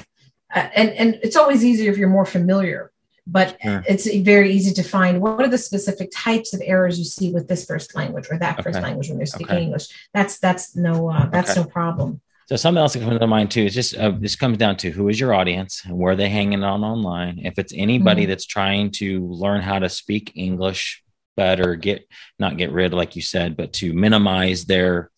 uh, 0.55 0.69
and 0.75 0.91
and 0.91 1.19
it's 1.23 1.37
always 1.37 1.65
easier 1.65 1.91
if 1.91 1.99
you're 1.99 2.09
more 2.09 2.25
familiar. 2.25 2.93
But 3.31 3.57
Sure. 3.63 3.85
it's 3.87 4.07
very 4.33 4.51
easy 4.53 4.73
to 4.75 4.83
find 4.83 5.21
what 5.21 5.41
are 5.41 5.49
the 5.49 5.59
specific 5.59 6.09
types 6.15 6.55
of 6.55 6.63
errors 6.65 6.99
you 6.99 7.05
see 7.05 7.31
with 7.33 7.47
this 7.49 7.65
first 7.67 7.95
language 7.95 8.27
or 8.31 8.39
that 8.39 8.57
first 8.63 8.77
Okay. 8.79 8.83
language 8.87 9.09
when 9.09 9.19
they're 9.19 9.27
speaking 9.27 9.57
Okay. 9.57 9.65
English. 9.65 9.89
That's 10.15 10.39
that's 10.39 10.75
no 10.77 11.11
uh, 11.11 11.27
that's 11.27 11.51
Okay. 11.51 11.61
no 11.61 11.67
problem. 11.67 12.21
So 12.49 12.57
something 12.57 12.81
else 12.81 12.95
that 12.95 13.01
comes 13.03 13.19
to 13.21 13.27
mind 13.27 13.51
too 13.51 13.65
is 13.65 13.75
just 13.75 13.95
uh, 13.95 14.13
this 14.19 14.35
comes 14.35 14.57
down 14.57 14.77
to 14.79 14.91
who 14.91 15.09
is 15.11 15.21
your 15.21 15.35
audience 15.35 15.83
and 15.85 15.99
where 15.99 16.17
they 16.17 16.31
hanging 16.31 16.65
on 16.65 16.83
online. 16.83 17.41
If 17.45 17.59
it's 17.59 17.75
anybody 17.77 18.25
Mhm. 18.25 18.29
that's 18.29 18.47
trying 18.47 18.91
to 18.93 19.27
learn 19.27 19.61
how 19.61 19.79
to 19.79 19.89
speak 19.91 20.33
English 20.35 21.03
better, 21.37 21.77
get 21.77 22.07
not 22.39 22.57
get 22.57 22.73
rid, 22.73 22.95
like 22.95 23.15
you 23.17 23.23
said, 23.23 23.57
but 23.57 23.73
to 23.75 23.93
minimize 23.93 24.65
their 24.65 25.11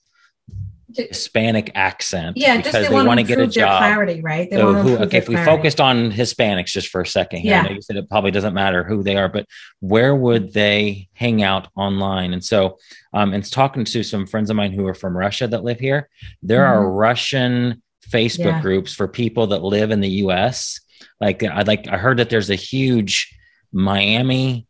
Hispanic 0.97 1.71
accent 1.75 2.37
Yeah, 2.37 2.57
just 2.57 2.67
because 2.67 2.83
they, 2.85 2.89
they 2.89 2.95
want 2.95 3.07
want 3.09 3.21
to 3.21 3.27
get 3.27 3.39
a 3.39 3.47
job. 3.47 3.79
clarity, 3.79 4.21
right? 4.21 4.51
They 4.51 4.57
So 4.57 4.73
want 4.73 4.89
who, 4.89 4.97
okay, 4.99 5.19
if 5.19 5.29
we 5.29 5.35
clarity. 5.35 5.57
focused 5.57 5.81
on 5.81 6.11
Hispanics 6.11 6.67
just 6.67 6.89
for 6.89 7.01
a 7.01 7.07
second 7.07 7.41
here, 7.41 7.53
Yeah. 7.53 7.71
you 7.71 7.81
said 7.83 7.97
it 7.97 8.09
probably 8.09 8.31
doesn't 8.31 8.55
matter 8.55 8.85
who 8.85 9.03
they 9.03 9.17
are, 9.17 9.29
but 9.29 9.47
where 9.81 10.15
would 10.15 10.53
they 10.53 11.09
hang 11.15 11.43
out 11.43 11.69
online? 11.77 12.33
And 12.33 12.45
so, 12.45 12.79
um, 13.13 13.33
and 13.35 13.45
talking 13.51 13.85
to 13.85 14.03
some 14.03 14.27
friends 14.27 14.51
of 14.51 14.57
mine 14.57 14.73
who 14.73 14.87
are 14.87 14.95
from 14.95 15.17
Russia 15.17 15.47
that 15.49 15.65
live 15.65 15.79
here, 15.81 16.09
there 16.43 16.67
are 16.67 16.91
Russian 16.91 17.83
Facebook 18.09 18.39
Mm-hmm. 18.41 18.49
Yeah. 18.57 18.63
groups 18.63 18.93
for 18.95 19.07
people 19.07 19.47
that 19.49 19.63
live 19.63 19.91
in 19.93 20.01
the 20.01 20.09
U.S. 20.25 20.81
Like 21.21 21.43
I 21.45 21.63
like 21.63 21.87
I 21.89 21.97
heard 21.97 22.17
that 22.19 22.29
there's 22.31 22.51
a 22.51 22.55
huge 22.57 23.33
Miami 23.73 24.67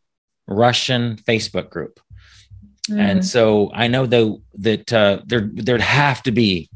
Russian 0.46 1.16
Facebook 1.16 1.70
group. 1.70 2.00
And 2.88 3.20
Mm. 3.20 3.24
so 3.24 3.70
I 3.74 3.88
know 3.88 4.06
though 4.06 4.42
that 4.58 4.92
uh, 4.92 5.20
there 5.26 5.50
there'd 5.52 5.80
have 5.80 6.22
to 6.24 6.32
be 6.32 6.68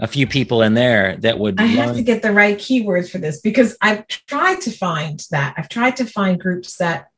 a 0.00 0.06
few 0.06 0.26
people 0.26 0.62
in 0.62 0.74
there 0.74 1.16
that 1.18 1.38
would 1.38 1.60
I 1.60 1.64
have 1.66 1.88
learn- 1.88 1.96
to 1.96 2.02
get 2.02 2.22
the 2.22 2.32
right 2.32 2.56
keywords 2.56 3.10
for 3.10 3.18
this 3.18 3.40
because 3.40 3.76
I've 3.82 4.06
tried 4.06 4.60
to 4.62 4.70
find 4.70 5.20
that. 5.32 5.54
I've 5.58 5.68
tried 5.68 5.96
to 5.96 6.04
find 6.04 6.38
groups 6.38 6.76
that, 6.76 7.08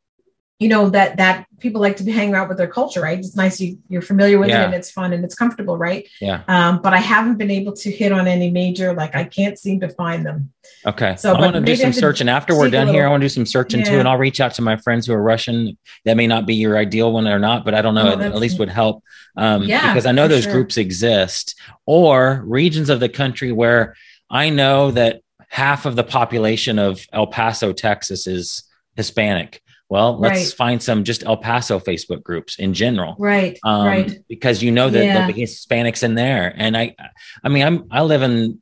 you 0.60 0.68
know, 0.68 0.90
that 0.90 1.16
that 1.16 1.46
people 1.58 1.80
like 1.80 1.96
to 1.96 2.04
be 2.04 2.12
hanging 2.12 2.34
out 2.34 2.48
with 2.48 2.58
their 2.58 2.68
culture, 2.68 3.00
right? 3.00 3.18
It's 3.18 3.34
nice 3.34 3.60
you 3.60 3.78
you're 3.88 4.02
familiar 4.02 4.38
with 4.38 4.50
Yeah. 4.50 4.62
it 4.62 4.64
and 4.66 4.74
it's 4.74 4.90
fun 4.90 5.12
and 5.14 5.24
it's 5.24 5.34
comfortable, 5.34 5.76
right? 5.76 6.06
Yeah. 6.20 6.42
Um, 6.48 6.80
but 6.82 6.92
I 6.94 6.98
haven't 6.98 7.38
been 7.38 7.50
able 7.50 7.72
to 7.72 7.90
hit 7.90 8.12
on 8.12 8.26
any 8.28 8.50
major, 8.50 8.92
like 8.92 9.16
I 9.16 9.24
can't 9.24 9.58
seem 9.58 9.80
to 9.80 9.88
find 9.88 10.24
them. 10.24 10.52
Okay. 10.86 11.16
So, 11.16 11.34
I 11.34 11.40
want 11.40 11.54
to 11.54 11.60
do 11.62 11.74
some 11.76 11.92
searching 11.94 12.28
after 12.28 12.56
we're 12.56 12.70
done 12.70 12.88
here. 12.88 13.06
I 13.06 13.10
want 13.10 13.22
to 13.22 13.24
do 13.24 13.28
some 13.30 13.46
searching 13.46 13.82
too, 13.84 13.98
and 13.98 14.06
I'll 14.06 14.18
reach 14.18 14.40
out 14.40 14.54
to 14.54 14.62
my 14.62 14.76
friends 14.76 15.06
who 15.06 15.14
are 15.14 15.22
Russian. 15.22 15.76
That 16.04 16.16
may 16.16 16.26
not 16.26 16.46
be 16.46 16.54
your 16.54 16.76
ideal 16.76 17.10
one 17.12 17.26
or 17.26 17.38
not, 17.38 17.64
but 17.64 17.74
I 17.74 17.82
don't 17.82 17.94
know. 17.94 18.14
Oh, 18.14 18.20
at 18.20 18.36
least 18.36 18.58
would 18.58 18.68
help. 18.68 19.02
Um, 19.36 19.62
Yeah, 19.62 19.92
because 19.92 20.06
I 20.06 20.12
know 20.12 20.28
those 20.28 20.44
sure. 20.44 20.52
groups 20.52 20.76
exist, 20.76 21.58
or 21.86 22.42
regions 22.46 22.90
of 22.90 23.00
the 23.00 23.08
country 23.08 23.50
where 23.50 23.94
I 24.30 24.50
know 24.50 24.90
that 24.92 25.22
half 25.48 25.86
of 25.86 25.96
the 25.96 26.04
population 26.04 26.78
of 26.78 27.04
El 27.12 27.26
Paso, 27.28 27.72
Texas, 27.72 28.26
is 28.26 28.62
Hispanic. 28.96 29.62
Well, 29.90 30.16
let's 30.20 30.38
Right. 30.38 30.52
find 30.54 30.82
some 30.82 31.02
just 31.02 31.24
El 31.24 31.36
Paso 31.36 31.80
Facebook 31.80 32.22
groups 32.22 32.60
in 32.60 32.72
general. 32.74 33.16
Right. 33.18 33.58
um, 33.64 33.86
right. 33.86 34.18
because 34.28 34.62
you 34.62 34.70
know 34.70 34.88
that 34.88 35.04
Yeah. 35.04 35.26
the 35.26 35.32
Hispanics 35.34 36.04
in 36.04 36.14
there. 36.14 36.54
And 36.56 36.76
I, 36.76 36.94
I 37.42 37.48
mean, 37.48 37.64
I'm 37.66 37.84
I 37.90 38.02
live 38.02 38.22
in 38.22 38.58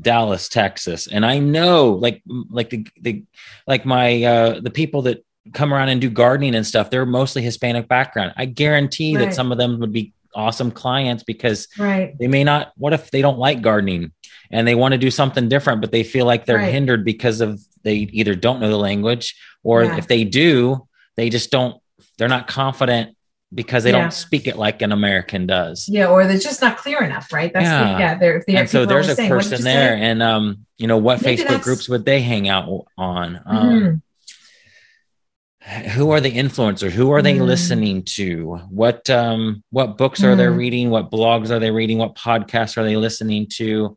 Dallas, 0.00 0.48
Texas, 0.48 1.08
and 1.08 1.26
I 1.26 1.40
know 1.40 1.90
like 2.00 2.22
like 2.50 2.70
the 2.70 2.86
the 3.02 3.24
like 3.66 3.84
my 3.84 4.22
uh, 4.22 4.60
the 4.60 4.70
people 4.70 5.02
that 5.02 5.24
come 5.52 5.74
around 5.74 5.88
and 5.88 6.00
do 6.00 6.10
gardening 6.10 6.54
and 6.54 6.64
stuff. 6.66 6.90
They're 6.90 7.04
mostly 7.06 7.42
Hispanic 7.42 7.88
background. 7.88 8.32
I 8.36 8.44
guarantee 8.44 9.16
that 9.16 9.34
some 9.34 9.50
of 9.50 9.58
them 9.58 9.80
would 9.80 9.92
be 9.92 10.12
awesome 10.34 10.70
clients 10.70 11.24
because 11.24 11.66
Right. 11.76 12.16
they 12.20 12.28
may 12.28 12.44
not. 12.44 12.72
What 12.76 12.92
if 12.92 13.10
they 13.10 13.22
don't 13.22 13.38
like 13.38 13.62
gardening 13.62 14.12
and 14.52 14.68
they 14.68 14.74
want 14.76 14.92
to 14.92 14.98
do 14.98 15.10
something 15.10 15.48
different, 15.48 15.80
but 15.80 15.90
they 15.90 16.04
feel 16.04 16.24
like 16.26 16.44
they're 16.46 16.58
Right. 16.58 16.72
hindered 16.72 17.04
because 17.04 17.40
of 17.40 17.60
they 17.84 17.94
either 18.12 18.34
don't 18.34 18.60
know 18.60 18.68
the 18.68 18.76
language 18.78 19.34
or 19.62 19.84
Yeah. 19.84 19.96
if 19.96 20.06
they 20.08 20.24
do, 20.24 20.86
they 21.16 21.28
just 21.30 21.50
don't. 21.50 21.80
They're 22.18 22.28
not 22.28 22.46
confident 22.48 23.16
because 23.54 23.82
they 23.84 23.92
Yeah. 23.92 24.00
don't 24.02 24.12
speak 24.12 24.46
it 24.46 24.56
like 24.56 24.82
an 24.82 24.92
American 24.92 25.46
does. 25.46 25.88
Yeah. 25.88 26.08
Or 26.08 26.26
they're 26.26 26.38
just 26.38 26.60
not 26.60 26.76
clear 26.76 27.02
enough, 27.02 27.32
right? 27.32 27.50
That's 27.52 27.64
Yeah. 27.64 27.92
the, 27.94 27.98
yeah. 28.00 28.14
They're, 28.18 28.36
if 28.38 28.46
they 28.46 28.56
and 28.56 28.68
so 28.68 28.80
people 28.80 28.94
there's 28.94 29.08
a 29.08 29.14
saying, 29.14 29.30
"What 29.30 29.36
person 29.44 29.64
there, 29.64 29.96
say?" 29.96 30.02
and 30.02 30.22
um, 30.22 30.66
you 30.76 30.86
know, 30.86 30.98
what 30.98 31.22
Maybe 31.22 31.40
Facebook 31.42 31.46
that's- 31.48 31.64
groups 31.64 31.88
would 31.88 32.04
they 32.04 32.20
hang 32.20 32.48
out 32.48 32.68
on? 32.98 33.40
Um, 33.46 34.02
Mhm. 35.64 35.90
who 35.92 36.10
are 36.10 36.20
the 36.20 36.30
influencers 36.32 36.90
who 36.92 37.10
are 37.12 37.20
they 37.20 37.36
Mm. 37.36 37.46
listening 37.46 38.02
to 38.04 38.54
what 38.70 39.10
um 39.10 39.62
what 39.70 39.98
books 39.98 40.22
are 40.22 40.34
they 40.34 40.44
Mm. 40.44 40.56
reading 40.56 40.90
what 40.90 41.10
blogs 41.10 41.50
are 41.50 41.58
they 41.58 41.70
reading 41.70 41.98
what 41.98 42.14
podcasts 42.14 42.78
are 42.78 42.84
they 42.84 42.96
listening 42.96 43.46
to 43.56 43.96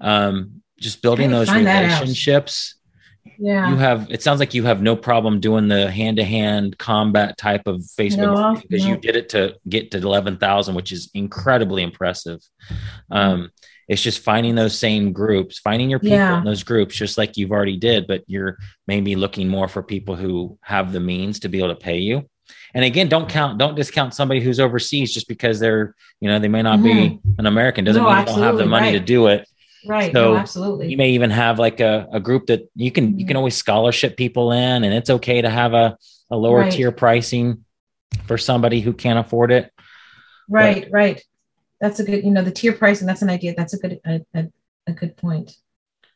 um 0.00 0.62
just 0.78 1.02
building 1.02 1.30
How 1.30 1.36
do 1.36 1.40
you 1.40 1.40
those 1.40 1.48
find 1.48 1.66
that 1.66 1.84
out? 1.86 1.90
relationships 2.02 2.76
Yeah. 3.38 3.70
you 3.70 3.76
have 3.76 4.10
it 4.10 4.22
sounds 4.22 4.40
like 4.40 4.52
you 4.54 4.64
have 4.64 4.82
no 4.82 4.96
problem 4.96 5.38
doing 5.40 5.68
the 5.68 5.90
hand-to-hand 5.90 6.76
combat 6.78 7.38
type 7.38 7.66
of 7.66 7.76
facebook 7.98 8.34
No, 8.34 8.60
because 8.60 8.84
you 8.84 8.96
did 8.96 9.14
it 9.16 9.28
to 9.30 9.54
get 9.68 9.90
to 9.92 10.00
11000 10.00 10.74
which 10.74 10.90
is 10.92 11.10
incredibly 11.14 11.82
impressive 11.82 12.40
um 13.10 13.50
it's 13.88 14.02
just 14.02 14.20
finding 14.22 14.54
those 14.54 14.76
same 14.78 15.12
groups 15.12 15.58
finding 15.58 15.88
your 15.88 15.98
people 16.00 16.16
Yeah. 16.18 16.38
in 16.38 16.44
those 16.44 16.62
groups 16.62 16.96
just 16.96 17.16
like 17.16 17.36
you've 17.36 17.52
already 17.52 17.76
did 17.76 18.06
but 18.06 18.22
you're 18.26 18.58
maybe 18.86 19.14
looking 19.14 19.48
more 19.48 19.68
for 19.68 19.82
people 19.82 20.16
who 20.16 20.58
have 20.62 20.92
the 20.92 21.00
means 21.00 21.40
to 21.40 21.48
be 21.48 21.58
able 21.58 21.68
to 21.70 21.76
pay 21.76 21.98
you 21.98 22.28
and 22.74 22.84
again 22.84 23.08
don't 23.08 23.28
count 23.28 23.58
don't 23.58 23.74
discount 23.76 24.14
somebody 24.14 24.40
who's 24.40 24.58
overseas 24.60 25.12
just 25.12 25.28
because 25.28 25.60
they're 25.60 25.94
you 26.20 26.28
know 26.28 26.38
they 26.38 26.48
may 26.48 26.62
not 26.62 26.82
be 26.82 27.20
an 27.38 27.46
american 27.46 27.84
doesn't 27.84 28.02
Mm-hmm. 28.02 28.10
No, 28.12 28.16
mean 28.16 28.26
they 28.26 28.32
don't 28.32 28.42
have 28.42 28.56
the 28.58 28.66
money 28.66 28.92
to 28.92 29.00
do 29.00 29.26
it 29.28 29.46
right. 29.86 30.12
so 30.12 30.32
no, 30.32 30.36
absolutely. 30.36 30.88
you 30.88 30.96
may 30.96 31.10
even 31.10 31.30
have 31.30 31.58
like 31.58 31.80
a, 31.80 32.06
a 32.12 32.20
group 32.20 32.46
that 32.46 32.68
you 32.74 32.90
can 32.90 33.18
you 33.18 33.26
can 33.26 33.36
always 33.36 33.56
scholarship 33.56 34.16
people 34.16 34.52
in 34.52 34.84
and 34.84 34.92
it's 34.94 35.10
okay 35.10 35.40
to 35.42 35.48
have 35.50 35.74
a, 35.74 35.96
a 36.30 36.36
lower 36.36 36.60
Right. 36.60 36.72
tier 36.72 36.92
pricing 36.92 37.64
for 38.26 38.38
somebody 38.38 38.80
who 38.80 38.92
can't 38.92 39.18
afford 39.18 39.52
it 39.52 39.72
Right, 40.48 40.88
right. 40.90 41.22
That's 41.80 42.00
a 42.00 42.04
good, 42.04 42.24
you 42.24 42.30
know, 42.30 42.42
the 42.42 42.50
tier 42.50 42.72
pricing. 42.72 43.06
That's 43.06 43.22
an 43.22 43.30
idea. 43.30 43.54
That's 43.56 43.74
a 43.74 43.78
good, 43.78 44.00
a, 44.04 44.20
a, 44.34 44.46
a 44.86 44.92
good 44.92 45.16
point. 45.16 45.52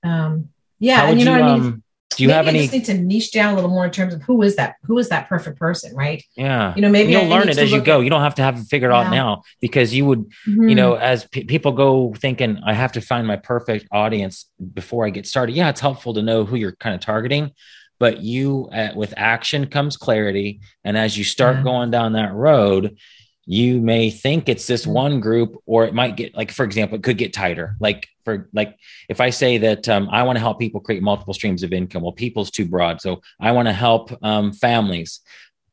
Um, 0.03 0.49
yeah, 0.79 1.05
and 1.09 1.19
you 1.21 1.25
know 1.27 1.33
what 1.33 1.43
I 1.43 1.53
mean. 1.59 1.63
um, 1.63 1.83
do 2.17 2.23
you 2.25 2.29
maybe 2.29 2.37
have 2.37 2.45
you 2.47 2.51
any 2.51 2.61
just 2.69 2.73
need 2.73 2.85
to 2.87 2.95
niche 2.95 3.33
down 3.33 3.53
a 3.53 3.55
little 3.55 3.71
more 3.71 3.85
in 3.85 3.91
terms 3.91 4.15
of 4.15 4.23
who 4.23 4.43
is 4.43 4.57
that? 4.57 4.77
Who 4.85 4.99
is 4.99 5.09
that 5.11 5.29
perfect 5.29 5.59
person, 5.59 5.95
right? 5.97 6.23
yeah 6.37 6.75
You 6.77 6.83
know, 6.83 6.89
maybe 6.89 7.13
you'll 7.13 7.23
I 7.33 7.39
learn 7.39 7.49
it 7.49 7.59
as 7.59 7.73
you 7.73 7.81
go 7.81 7.99
at- 7.99 8.05
you 8.05 8.11
don't 8.11 8.23
have 8.23 8.35
to 8.37 8.43
have 8.43 8.59
it 8.59 8.65
figured 8.65 8.93
out 8.93 9.11
now 9.11 9.43
because 9.61 9.95
you 9.95 10.05
would 10.07 10.31
you 10.47 10.53
Mhm. 10.57 10.77
know 10.77 10.95
as 10.95 11.25
pe 11.27 11.45
people 11.45 11.73
go 11.73 12.13
thinking 12.25 12.59
i 12.65 12.73
have 12.73 12.93
to 12.93 13.01
find 13.01 13.27
my 13.27 13.37
perfect 13.37 13.87
audience 13.93 14.47
before 14.75 15.07
i 15.07 15.11
get 15.11 15.27
started 15.27 15.55
yeah 15.57 15.69
it's 15.69 15.81
helpful 15.81 16.15
to 16.15 16.23
know 16.23 16.45
who 16.45 16.57
you're 16.57 16.77
kind 16.85 16.95
of 16.95 17.01
targeting 17.01 17.51
but 17.99 18.21
you 18.21 18.69
uh, 18.73 18.91
with 18.97 19.15
action 19.17 19.67
comes 19.67 19.97
clarity 19.97 20.61
and 20.85 20.97
as 20.99 21.17
you 21.19 21.25
start 21.25 21.57
Yeah. 21.59 21.63
going 21.71 21.91
down 21.91 22.13
that 22.15 22.33
road 22.33 22.97
you 23.45 23.81
may 23.81 24.09
think 24.11 24.49
it's 24.49 24.67
this 24.67 24.87
Mhm. 24.87 24.93
one 24.93 25.21
group 25.21 25.57
or 25.67 25.85
it 25.85 25.95
might 25.95 26.17
get 26.17 26.35
like 26.37 26.51
for 26.53 26.65
example 26.65 26.97
it 26.97 27.03
could 27.03 27.19
get 27.19 27.33
tighter 27.33 27.77
like 27.81 28.07
for 28.25 28.49
like 28.53 28.77
if 29.09 29.21
i 29.21 29.31
say 29.31 29.59
that 29.59 29.89
um, 29.89 30.09
i 30.13 30.23
want 30.23 30.37
to 30.37 30.41
help 30.41 30.61
people 30.61 30.81
create 30.81 31.03
multiple 31.03 31.35
streams 31.35 31.63
of 31.65 31.73
income 31.73 32.03
well 32.03 32.13
people's 32.13 32.51
too 32.53 32.65
broad 32.65 33.01
so 33.01 33.21
i 33.41 33.51
want 33.51 33.67
to 33.67 33.73
help 33.73 34.13
um, 34.23 34.53
families 34.53 35.21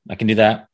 i 0.10 0.16
can 0.16 0.28
do 0.28 0.36
that 0.36 0.66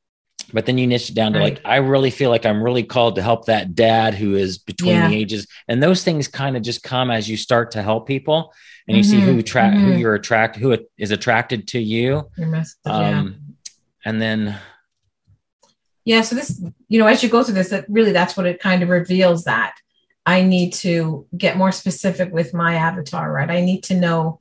but 0.53 0.65
then 0.65 0.77
you 0.77 0.87
niche 0.87 1.09
it 1.09 1.15
down 1.15 1.33
to 1.33 1.39
like 1.39 1.59
i 1.65 1.77
really 1.77 2.11
feel 2.11 2.29
like 2.29 2.45
i'm 2.45 2.63
really 2.63 2.83
called 2.83 3.15
to 3.15 3.21
help 3.21 3.45
that 3.45 3.75
dad 3.75 4.13
who 4.13 4.35
is 4.35 4.57
between 4.59 4.93
Yeah. 4.95 5.09
the 5.09 5.15
ages 5.17 5.47
and 5.67 5.83
those 5.83 6.01
things 6.03 6.29
kind 6.29 6.55
of 6.55 6.63
just 6.63 6.81
come 6.81 7.11
as 7.11 7.27
you 7.29 7.35
start 7.35 7.71
to 7.71 7.81
help 7.81 8.07
people 8.07 8.53
and 8.87 8.95
you 8.95 9.03
see 9.03 9.19
who 9.19 9.41
track 9.41 9.73
who 9.73 9.93
mhm. 9.93 9.99
you're 9.99 10.15
attract 10.15 10.55
who 10.55 10.77
is 10.97 11.11
attracted 11.11 11.67
to 11.69 11.79
you 11.79 12.29
Your 12.37 12.47
message, 12.47 12.77
yeah. 12.85 13.19
um 13.19 13.41
and 14.05 14.21
then 14.21 14.57
yeah 16.06 16.22
so 16.22 16.36
this 16.36 16.62
you 16.88 16.97
know 16.99 17.08
as 17.08 17.22
you 17.22 17.30
go 17.30 17.43
through 17.43 17.56
this 17.56 17.70
that 17.70 17.86
really 17.89 18.12
that's 18.14 18.38
what 18.38 18.45
it 18.45 18.60
kind 18.60 18.82
of 18.84 18.89
reveals 18.89 19.43
that 19.43 19.76
i 20.26 20.41
need 20.41 20.72
to 20.72 21.28
get 21.38 21.58
more 21.58 21.72
specific 21.72 22.32
with 22.32 22.53
my 22.53 22.76
avatar 22.76 23.32
right? 23.32 23.49
I 23.49 23.62
need 23.62 23.84
to 23.86 23.95
know 23.95 24.39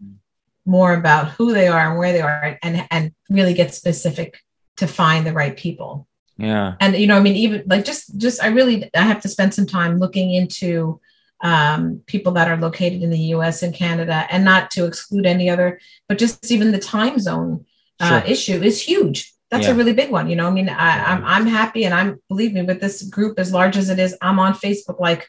more 0.67 0.95
about 0.95 1.33
who 1.33 1.53
they 1.53 1.69
are 1.69 1.91
and 1.91 1.99
where 1.99 2.13
they 2.13 2.23
are 2.23 2.59
and 2.63 2.87
and 2.91 3.13
really 3.29 3.53
get 3.55 3.75
specific 3.75 4.39
to 4.77 4.87
find 4.87 5.27
the 5.27 5.33
right 5.33 5.57
people. 5.57 6.09
Yeah. 6.39 6.75
And 6.81 6.97
you 6.97 7.07
know 7.07 7.17
i 7.17 7.21
mean 7.21 7.37
even 7.37 7.65
like 7.67 7.85
just 7.85 8.17
just 8.19 8.43
i 8.43 8.49
really 8.49 8.91
i 8.95 9.03
have 9.03 9.21
to 9.23 9.29
spend 9.29 9.55
some 9.55 9.67
time 9.67 9.99
looking 9.99 10.33
into 10.35 11.01
um, 11.43 12.01
people 12.07 12.33
that 12.33 12.49
are 12.49 12.57
located 12.57 13.03
in 13.03 13.11
the 13.11 13.19
us 13.19 13.63
and 13.63 13.75
canada 13.75 14.27
and 14.31 14.45
not 14.45 14.71
to 14.73 14.87
exclude 14.87 15.27
any 15.27 15.51
other 15.51 15.79
but 16.09 16.19
just 16.19 16.51
even 16.51 16.73
the 16.73 16.79
time 16.79 17.19
zone 17.19 17.67
uh, 18.01 18.21
Sure. 18.21 18.31
issue 18.31 18.63
is 18.63 18.81
huge 18.81 19.34
that's 19.55 19.67
Yeah. 19.67 19.75
a 19.75 19.79
really 19.81 19.93
big 20.03 20.11
one 20.11 20.27
you 20.31 20.37
know 20.37 20.49
i 20.49 20.51
mean 20.59 20.69
I, 20.69 21.05
I'm, 21.11 21.23
I'm 21.25 21.47
happy 21.47 21.85
and 21.87 21.95
i'm 21.95 22.11
believe 22.29 22.53
me 22.57 22.63
with 22.63 22.81
this 22.81 23.03
group 23.17 23.39
as 23.39 23.53
large 23.53 23.77
as 23.77 23.89
it 23.95 23.99
is 23.99 24.17
i'm 24.21 24.39
on 24.47 24.53
facebook 24.55 24.99
like 25.09 25.23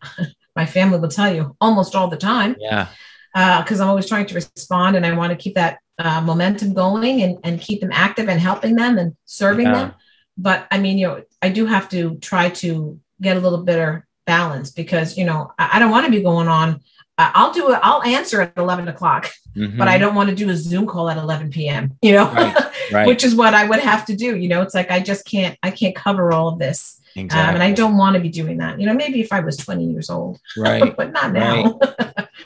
my 0.56 0.66
family 0.66 0.98
will 0.98 1.08
tell 1.20 1.32
you 1.36 1.56
almost 1.60 1.94
all 1.94 2.08
the 2.08 2.16
time 2.16 2.56
yeah 2.58 2.88
because 3.34 3.80
I'm 3.80 3.88
always 3.88 4.08
trying 4.08 4.26
to 4.26 4.34
respond 4.34 4.96
and 4.96 5.06
I 5.06 5.12
want 5.14 5.30
to 5.30 5.36
keep 5.36 5.54
that 5.54 5.78
uh, 5.98 6.20
momentum 6.20 6.74
going 6.74 7.22
and, 7.22 7.38
and 7.44 7.60
keep 7.60 7.80
them 7.80 7.90
active 7.92 8.28
and 8.28 8.40
helping 8.40 8.74
them 8.74 8.98
and 8.98 9.14
serving 9.26 9.66
Yeah. 9.66 9.74
them. 9.78 9.94
But 10.36 10.66
I 10.72 10.78
mean, 10.78 10.98
you 10.98 11.06
know, 11.06 11.22
I 11.40 11.50
do 11.50 11.66
have 11.66 11.88
to 11.90 12.16
try 12.16 12.48
to 12.62 12.98
get 13.20 13.36
a 13.36 13.40
little 13.40 13.62
better 13.64 14.08
balance 14.26 14.70
because, 14.72 15.16
you 15.18 15.24
know, 15.24 15.52
I, 15.58 15.64
I 15.74 15.78
don't 15.78 15.90
want 15.92 16.06
to 16.06 16.10
be 16.10 16.22
going 16.22 16.48
on 16.48 16.80
I'll 17.18 17.52
do 17.52 17.72
it. 17.72 17.80
I'll 17.82 18.02
answer 18.04 18.40
at 18.42 18.52
11 18.56 18.86
o'clock, 18.88 19.30
Mhm. 19.56 19.76
but 19.76 19.88
I 19.88 19.98
don't 19.98 20.14
want 20.14 20.30
to 20.30 20.36
do 20.36 20.48
a 20.50 20.56
Zoom 20.56 20.86
call 20.86 21.10
at 21.10 21.16
11 21.16 21.50
p.m. 21.50 21.96
You 22.00 22.12
know, 22.12 22.30
Right, 22.32 22.56
right. 22.92 23.06
which 23.08 23.24
is 23.24 23.34
what 23.34 23.54
I 23.54 23.66
would 23.66 23.80
have 23.80 24.06
to 24.06 24.14
do. 24.16 24.36
You 24.36 24.48
know, 24.48 24.62
it's 24.62 24.74
like 24.74 24.90
I 24.90 25.00
just 25.00 25.26
can't. 25.26 25.58
I 25.62 25.70
can't 25.72 25.96
cover 25.96 26.32
all 26.32 26.48
of 26.48 26.58
this, 26.60 27.00
exactly. 27.16 27.48
um, 27.48 27.54
and 27.56 27.62
I 27.62 27.72
don't 27.72 27.96
want 27.96 28.14
to 28.14 28.20
be 28.20 28.28
doing 28.28 28.58
that. 28.58 28.78
You 28.80 28.86
know, 28.86 28.94
maybe 28.94 29.20
if 29.20 29.32
I 29.32 29.40
was 29.40 29.56
20 29.56 29.84
years 29.90 30.10
old, 30.10 30.38
right. 30.56 30.96
but 30.96 31.12
not 31.12 31.32
now. 31.32 31.78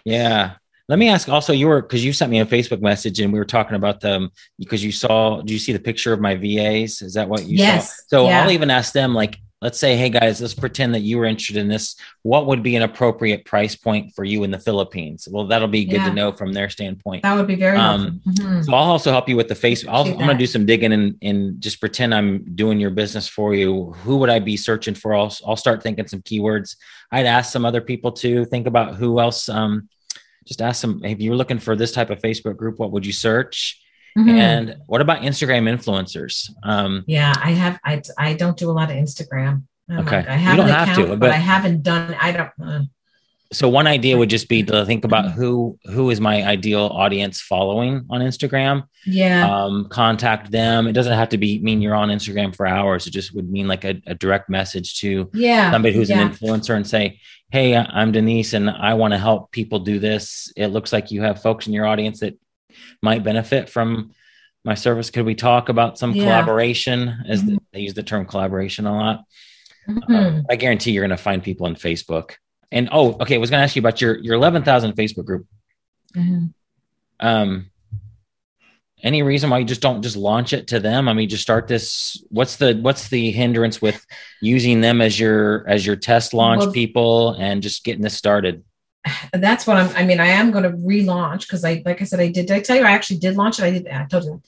Yeah. 0.05 0.53
Let 0.89 0.99
me 0.99 1.09
ask 1.09 1.29
also 1.29 1.53
you 1.53 1.69
were 1.69 1.81
because 1.81 2.05
you 2.05 2.13
sent 2.13 2.31
me 2.31 2.41
a 2.41 2.47
Facebook 2.47 2.81
message 2.81 3.21
and 3.21 3.33
we 3.33 3.39
were 3.39 3.45
talking 3.45 3.77
about 3.77 4.01
them 4.01 4.31
because 4.59 4.83
you 4.83 4.91
saw 4.91 5.41
do 5.41 5.53
you 5.53 5.59
see 5.61 5.73
the 5.73 5.79
picture 5.79 6.13
of 6.13 6.21
my 6.21 6.35
VAs? 6.35 7.03
Is 7.03 7.15
that 7.15 7.29
what 7.29 7.45
you 7.47 7.59
Yes. 7.59 7.89
saw? 7.89 8.03
So 8.09 8.25
Yeah. 8.27 8.43
I'll 8.43 8.51
even 8.51 8.69
ask 8.69 8.93
them 8.93 9.15
like 9.15 9.39
let's 9.63 9.79
say, 9.79 9.97
hey 9.97 10.11
guys, 10.11 10.41
let's 10.41 10.55
pretend 10.55 10.93
that 10.93 11.01
you 11.03 11.17
were 11.17 11.25
interested 11.25 11.57
in 11.57 11.69
this. 11.69 11.95
What 12.23 12.47
would 12.47 12.65
be 12.65 12.75
an 12.75 12.83
appropriate 12.83 13.45
price 13.45 13.77
point 13.77 14.13
for 14.13 14.25
you 14.25 14.43
in 14.43 14.51
the 14.51 14.59
Philippines? 14.59 15.29
Well, 15.31 15.47
that'll 15.47 15.69
be 15.69 15.85
good 15.85 16.01
Yeah. 16.01 16.09
to 16.09 16.15
know 16.15 16.33
from 16.33 16.53
their 16.53 16.69
standpoint. 16.69 17.23
that 17.23 17.35
would 17.37 17.47
be 17.47 17.55
very 17.55 17.79
Um. 17.79 18.21
Mhm. 18.27 18.65
So 18.67 18.75
I'll 18.75 18.91
also 18.91 19.13
help 19.13 19.29
you 19.29 19.37
with 19.37 19.47
the 19.47 19.55
face. 19.55 19.87
I'll, 19.87 20.03
I'm 20.05 20.15
going 20.15 20.29
to 20.31 20.35
do 20.37 20.47
some 20.47 20.67
digging 20.67 20.93
and, 20.93 21.17
and 21.23 21.61
just 21.61 21.79
pretend 21.79 22.13
I'm 22.13 22.45
doing 22.57 22.81
your 22.81 22.91
business 22.91 23.29
for 23.29 23.55
you. 23.55 23.93
Who 24.03 24.17
would 24.17 24.31
I 24.31 24.41
be 24.41 24.57
searching 24.57 24.95
for? 24.97 25.15
I'll, 25.15 25.33
I'll 25.47 25.57
start 25.57 25.83
thinking 25.83 26.09
some 26.09 26.23
keywords. 26.23 26.77
I'd 27.13 27.27
ask 27.27 27.53
some 27.53 27.65
other 27.65 27.81
people 27.81 28.11
to 28.13 28.45
think 28.47 28.67
about 28.67 28.97
who 28.97 29.21
else. 29.21 29.49
Um, 29.49 29.89
just 30.45 30.61
ask 30.61 30.81
them 30.83 31.01
if 31.05 31.21
you're 31.21 31.37
looking 31.37 31.61
for 31.61 31.77
this 31.77 31.93
type 31.93 32.11
of 32.11 32.19
Facebook 32.19 32.57
group, 32.57 32.81
what 32.81 32.91
would 32.91 33.07
you 33.07 33.13
search? 33.13 33.81
Mhm. 34.17 34.29
And 34.31 34.77
what 34.87 35.01
about 35.01 35.23
Instagram 35.23 35.65
influencers? 35.73 36.51
Um, 36.63 37.05
Yeah, 37.07 37.33
I 37.43 37.53
have. 37.53 37.79
I 37.85 38.03
I 38.19 38.35
don't 38.35 38.57
do 38.57 38.71
a 38.71 38.73
lot 38.73 38.91
of 38.91 38.97
Instagram. 38.97 39.63
I'm 39.91 40.01
Okay. 40.01 40.17
like, 40.19 40.29
I 40.29 40.35
You 40.35 40.39
have 40.41 40.57
don't 40.57 40.69
an 40.69 40.75
have 40.75 40.89
account, 40.89 41.03
to, 41.03 41.07
but, 41.13 41.19
but- 41.21 41.31
I 41.31 41.37
haven't 41.37 41.83
done. 41.83 42.15
I 42.21 42.33
don't. 42.33 42.51
Uh, 42.63 42.81
so 43.53 43.69
one 43.69 43.87
idea 43.87 44.17
would 44.17 44.31
just 44.31 44.49
be 44.49 44.63
to 44.63 44.87
think 44.87 45.05
about 45.05 45.33
who 45.33 45.79
who 45.85 46.09
is 46.09 46.21
my 46.21 46.43
ideal 46.43 46.85
audience 46.93 47.41
following 47.43 48.07
on 48.09 48.21
Instagram. 48.23 48.85
yeah. 49.05 49.47
um, 49.65 49.89
contact 49.91 50.51
them. 50.51 50.87
It 50.87 50.93
doesn't 50.93 51.13
have 51.13 51.29
to 51.31 51.39
be 51.39 51.59
mean 51.59 51.83
you're 51.83 51.95
on 51.95 52.09
Instagram 52.09 52.55
for 52.57 52.67
hours. 52.67 53.07
It 53.07 53.11
just 53.11 53.35
would 53.35 53.51
mean 53.51 53.67
like 53.69 53.85
a, 53.85 54.01
a 54.07 54.15
direct 54.15 54.49
message 54.49 55.01
to 55.01 55.29
yeah. 55.35 55.71
somebody 55.71 55.95
who's 55.95 56.09
yeah. 56.09 56.21
an 56.23 56.31
influencer 56.31 56.77
and 56.77 56.87
say, 56.87 57.19
Hey, 57.51 57.77
I'm 57.77 58.13
Denise 58.13 58.55
and 58.55 58.71
I 58.71 58.95
want 58.95 59.13
to 59.13 59.19
help 59.19 59.51
people 59.53 59.81
do 59.81 59.99
this. 59.99 60.51
It 60.57 60.69
looks 60.69 60.91
like 60.91 61.11
you 61.11 61.21
have 61.23 61.43
folks 61.43 61.67
in 61.67 61.75
your 61.75 61.85
audience 61.87 62.21
that 62.21 62.39
might 63.03 63.23
benefit 63.25 63.69
from 63.69 64.13
my 64.65 64.75
service. 64.75 65.11
Could 65.11 65.27
we 65.27 65.35
talk 65.35 65.69
about 65.69 65.99
some 65.99 66.13
Yeah. 66.13 66.23
collaboration 66.25 67.25
as 67.29 67.43
Mhm. 67.43 67.59
they 67.73 67.81
use 67.81 67.95
the 67.95 68.03
term 68.03 68.27
collaboration 68.27 68.87
a 68.87 68.95
lot? 68.97 69.25
Mhm. 69.89 70.11
Um, 70.15 70.47
I 70.49 70.57
guarantee 70.57 70.93
you're 70.93 71.03
going 71.07 71.17
to 71.17 71.23
find 71.23 71.43
people 71.43 71.67
on 71.67 71.75
Facebook. 71.75 72.33
And 72.71 72.89
oh, 72.93 73.15
okay. 73.21 73.35
I 73.35 73.39
was 73.39 73.51
going 73.51 73.59
to 73.61 73.65
ask 73.65 73.75
you 73.77 73.81
about 73.81 74.01
your, 74.01 74.19
your 74.19 74.35
11,000 74.37 74.93
Facebook 74.95 75.25
group. 75.27 75.47
Mhm. 76.17 76.53
um 77.21 77.71
any 79.03 79.23
reason 79.23 79.51
why 79.51 79.59
you 79.59 79.65
just 79.65 79.81
don't 79.81 80.03
just 80.03 80.17
launch 80.17 80.53
it 80.53 80.67
to 80.69 80.79
them 80.81 81.09
i 81.09 81.13
mean 81.13 81.29
just 81.29 81.43
start 81.43 81.67
this 81.69 82.23
what's 82.31 82.57
the 82.57 82.75
what's 82.83 83.09
the 83.09 83.31
hindrance 83.31 83.81
with 83.83 84.05
using 84.41 84.81
them 84.81 85.01
as 85.01 85.19
your 85.19 85.67
as 85.69 85.87
your 85.87 85.97
test 85.97 86.35
launch 86.35 86.61
Well- 86.65 86.73
people 86.73 87.31
and 87.39 87.63
just 87.63 87.85
getting 87.85 88.03
this 88.03 88.17
started 88.17 88.63
That's 89.33 89.67
what 89.67 89.77
I'm. 89.77 89.95
I 89.97 90.05
mean, 90.05 90.21
I 90.21 90.27
am 90.29 90.51
going 90.53 90.65
to 90.65 90.71
relaunch 90.71 91.41
because 91.43 91.65
I, 91.65 91.83
like 91.85 92.01
I 92.01 92.05
said, 92.05 92.21
I 92.21 92.29
did. 92.29 92.47
Did 92.47 92.57
I 92.57 92.61
tell 92.61 92.77
you 92.77 92.85
I 92.85 92.93
actually 92.93 93.19
did 93.19 93.37
launch 93.37 93.59
it? 93.59 93.65
I 93.65 93.71
did. 93.71 93.89
I 93.89 94.05
told 94.07 94.25
you. 94.25 94.43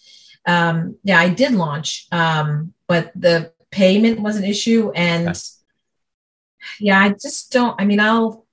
Um, 0.46 0.96
yeah, 1.02 1.18
I 1.18 1.28
did 1.30 1.52
launch, 1.52 2.06
um, 2.12 2.72
but 2.86 3.10
the 3.16 3.52
payment 3.70 4.20
was 4.20 4.36
an 4.36 4.44
issue, 4.44 4.92
and 4.94 5.28
Okay. 5.28 5.38
yeah, 6.80 7.00
I 7.00 7.08
just 7.10 7.50
don't. 7.52 7.80
I 7.80 7.84
mean, 7.84 8.00
I'll. 8.00 8.46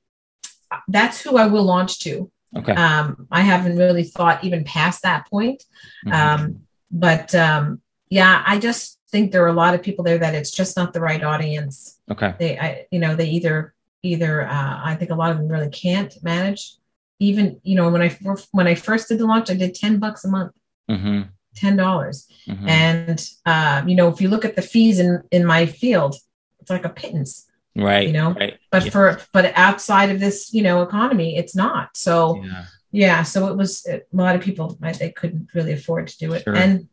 That's 0.88 1.22
who 1.22 1.38
I 1.38 1.48
will 1.48 1.64
launch 1.64 2.00
to. 2.00 2.32
okay 2.56 2.74
Um, 2.74 3.28
I 3.30 3.42
haven't 3.42 3.78
really 3.78 4.04
thought 4.04 4.44
even 4.44 4.64
past 4.64 5.04
that 5.04 5.28
point. 5.30 5.64
Mhm. 6.06 6.14
Um, 6.14 6.62
but 6.90 7.36
um, 7.36 7.82
yeah, 8.10 8.42
I 8.46 8.58
just 8.58 9.00
think 9.12 9.32
there 9.32 9.44
are 9.44 9.50
a 9.50 9.54
lot 9.54 9.76
of 9.76 9.84
people 9.84 10.04
there 10.06 10.18
that 10.18 10.34
it's 10.34 10.52
just 10.52 10.78
not 10.78 10.94
the 10.94 11.02
right 11.02 11.24
audience. 11.24 12.00
okay 12.10 12.34
They, 12.40 12.58
I, 12.58 12.86
you 12.92 13.00
know, 13.00 13.16
they 13.16 13.28
either 13.30 13.74
either 14.04 14.48
uh, 14.48 14.82
I 14.84 14.96
think 14.96 15.12
a 15.12 15.16
lot 15.16 15.32
of 15.32 15.38
them 15.38 15.48
really 15.48 15.70
can't 15.70 16.14
manage. 16.24 16.76
Even 17.20 17.60
you 17.64 17.76
know 17.76 17.90
when 17.90 18.02
I 18.02 18.10
when 18.52 18.68
I 18.68 18.76
first 18.76 19.08
did 19.10 19.20
the 19.20 19.26
launch, 19.28 19.50
I 19.50 19.56
did 19.56 19.76
ten 19.76 20.00
bucks 20.00 20.26
a 20.26 20.30
month, 20.30 20.54
hmm 20.90 21.22
ten 21.56 21.76
dollars, 21.76 22.28
hmm 22.48 22.68
and 22.68 23.30
uh, 23.46 23.84
you 23.86 23.96
know 23.96 24.08
if 24.08 24.22
you 24.22 24.30
look 24.30 24.46
at 24.46 24.56
the 24.56 24.62
fees 24.62 25.00
in 25.00 25.22
in 25.32 25.46
my 25.46 25.66
field, 25.66 26.16
it's 26.60 26.70
like 26.72 26.86
a 26.86 26.90
pittance. 26.90 27.48
right 27.76 28.08
you 28.08 28.14
know, 28.14 28.34
right 28.34 28.58
But 28.72 28.86
Yeah. 28.86 28.92
for 28.92 29.22
but 29.34 29.54
outside 29.56 30.10
of 30.10 30.20
this 30.20 30.54
you 30.54 30.64
know 30.64 30.82
economy, 30.82 31.38
it's 31.38 31.56
not. 31.56 31.96
So 31.96 32.44
yeah 32.44 32.66
yeah 32.94 33.24
so 33.24 33.48
it 33.48 33.56
was 33.56 33.88
a 33.88 34.02
lot 34.12 34.36
of 34.36 34.42
people 34.42 34.78
they 35.00 35.12
couldn't 35.12 35.48
really 35.54 35.72
afford 35.72 36.08
to 36.10 36.18
do 36.18 36.34
it 36.34 36.44
Sure. 36.44 36.54
and 36.54 36.90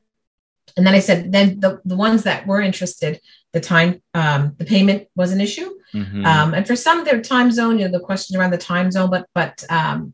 and 0.77 0.87
then 0.87 0.95
i 0.95 0.99
said 1.01 1.33
then 1.33 1.59
the, 1.61 1.81
the 1.85 1.97
ones 1.97 2.23
that 2.25 2.47
were 2.47 2.61
interested 2.61 3.21
the 3.53 3.61
time 3.61 4.01
um, 4.15 4.55
the 4.59 4.65
payment 4.65 5.09
was 5.17 5.33
an 5.33 5.41
issue 5.41 5.71
Mhm. 5.95 6.27
um, 6.27 6.53
and 6.55 6.67
for 6.67 6.77
some 6.77 7.03
their 7.05 7.23
time 7.23 7.51
zone 7.51 7.79
you 7.79 7.87
know 7.87 7.93
the 7.99 8.05
question 8.11 8.37
around 8.39 8.51
the 8.51 8.59
time 8.59 8.91
zone 8.91 9.09
but 9.11 9.27
but 9.35 9.65
um, 9.71 10.13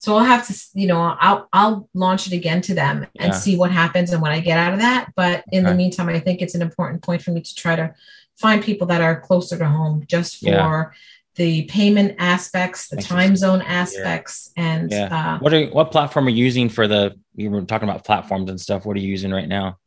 so 0.00 0.14
i'll 0.16 0.24
have 0.34 0.46
to 0.48 0.54
you 0.74 0.86
know 0.86 1.00
i'll 1.18 1.48
i'll 1.52 1.88
launch 1.94 2.26
it 2.26 2.34
again 2.34 2.60
to 2.62 2.74
them 2.74 3.06
and 3.18 3.32
Yeah. 3.32 3.38
see 3.44 3.56
what 3.56 3.70
happens 3.70 4.12
and 4.12 4.20
what 4.20 4.32
i 4.32 4.40
get 4.40 4.58
out 4.58 4.74
of 4.74 4.80
that 4.80 5.12
but 5.16 5.44
in 5.50 5.64
the 5.64 5.74
meantime 5.74 6.08
i 6.10 6.20
think 6.20 6.42
it's 6.42 6.54
an 6.54 6.62
important 6.62 7.02
point 7.02 7.22
for 7.22 7.30
me 7.30 7.40
to 7.40 7.54
try 7.54 7.74
to 7.76 7.94
find 8.36 8.62
people 8.62 8.86
that 8.88 9.00
are 9.00 9.20
closer 9.20 9.56
to 9.58 9.66
home 9.66 10.04
just 10.06 10.36
for 10.40 10.46
Yeah. 10.48 10.90
The 11.36 11.62
payment 11.64 12.16
aspects 12.18 12.88
the 12.88 12.96
Makes 12.96 13.08
time 13.08 13.36
zone 13.36 13.62
aspects 13.62 14.50
and 14.56 14.90
Yeah. 14.90 15.08
uh, 15.10 15.38
what 15.38 15.54
are 15.54 15.66
what 15.68 15.90
platform 15.90 16.26
are 16.26 16.30
you 16.30 16.44
using 16.44 16.68
for 16.68 16.86
the 16.86 17.18
you 17.34 17.50
were 17.50 17.62
talking 17.62 17.88
about 17.88 18.04
platforms 18.04 18.50
and 18.50 18.60
stuff 18.60 18.84
what 18.84 18.96
are 18.96 19.00
you 19.00 19.08
using 19.08 19.30
right 19.32 19.48
now 19.48 19.78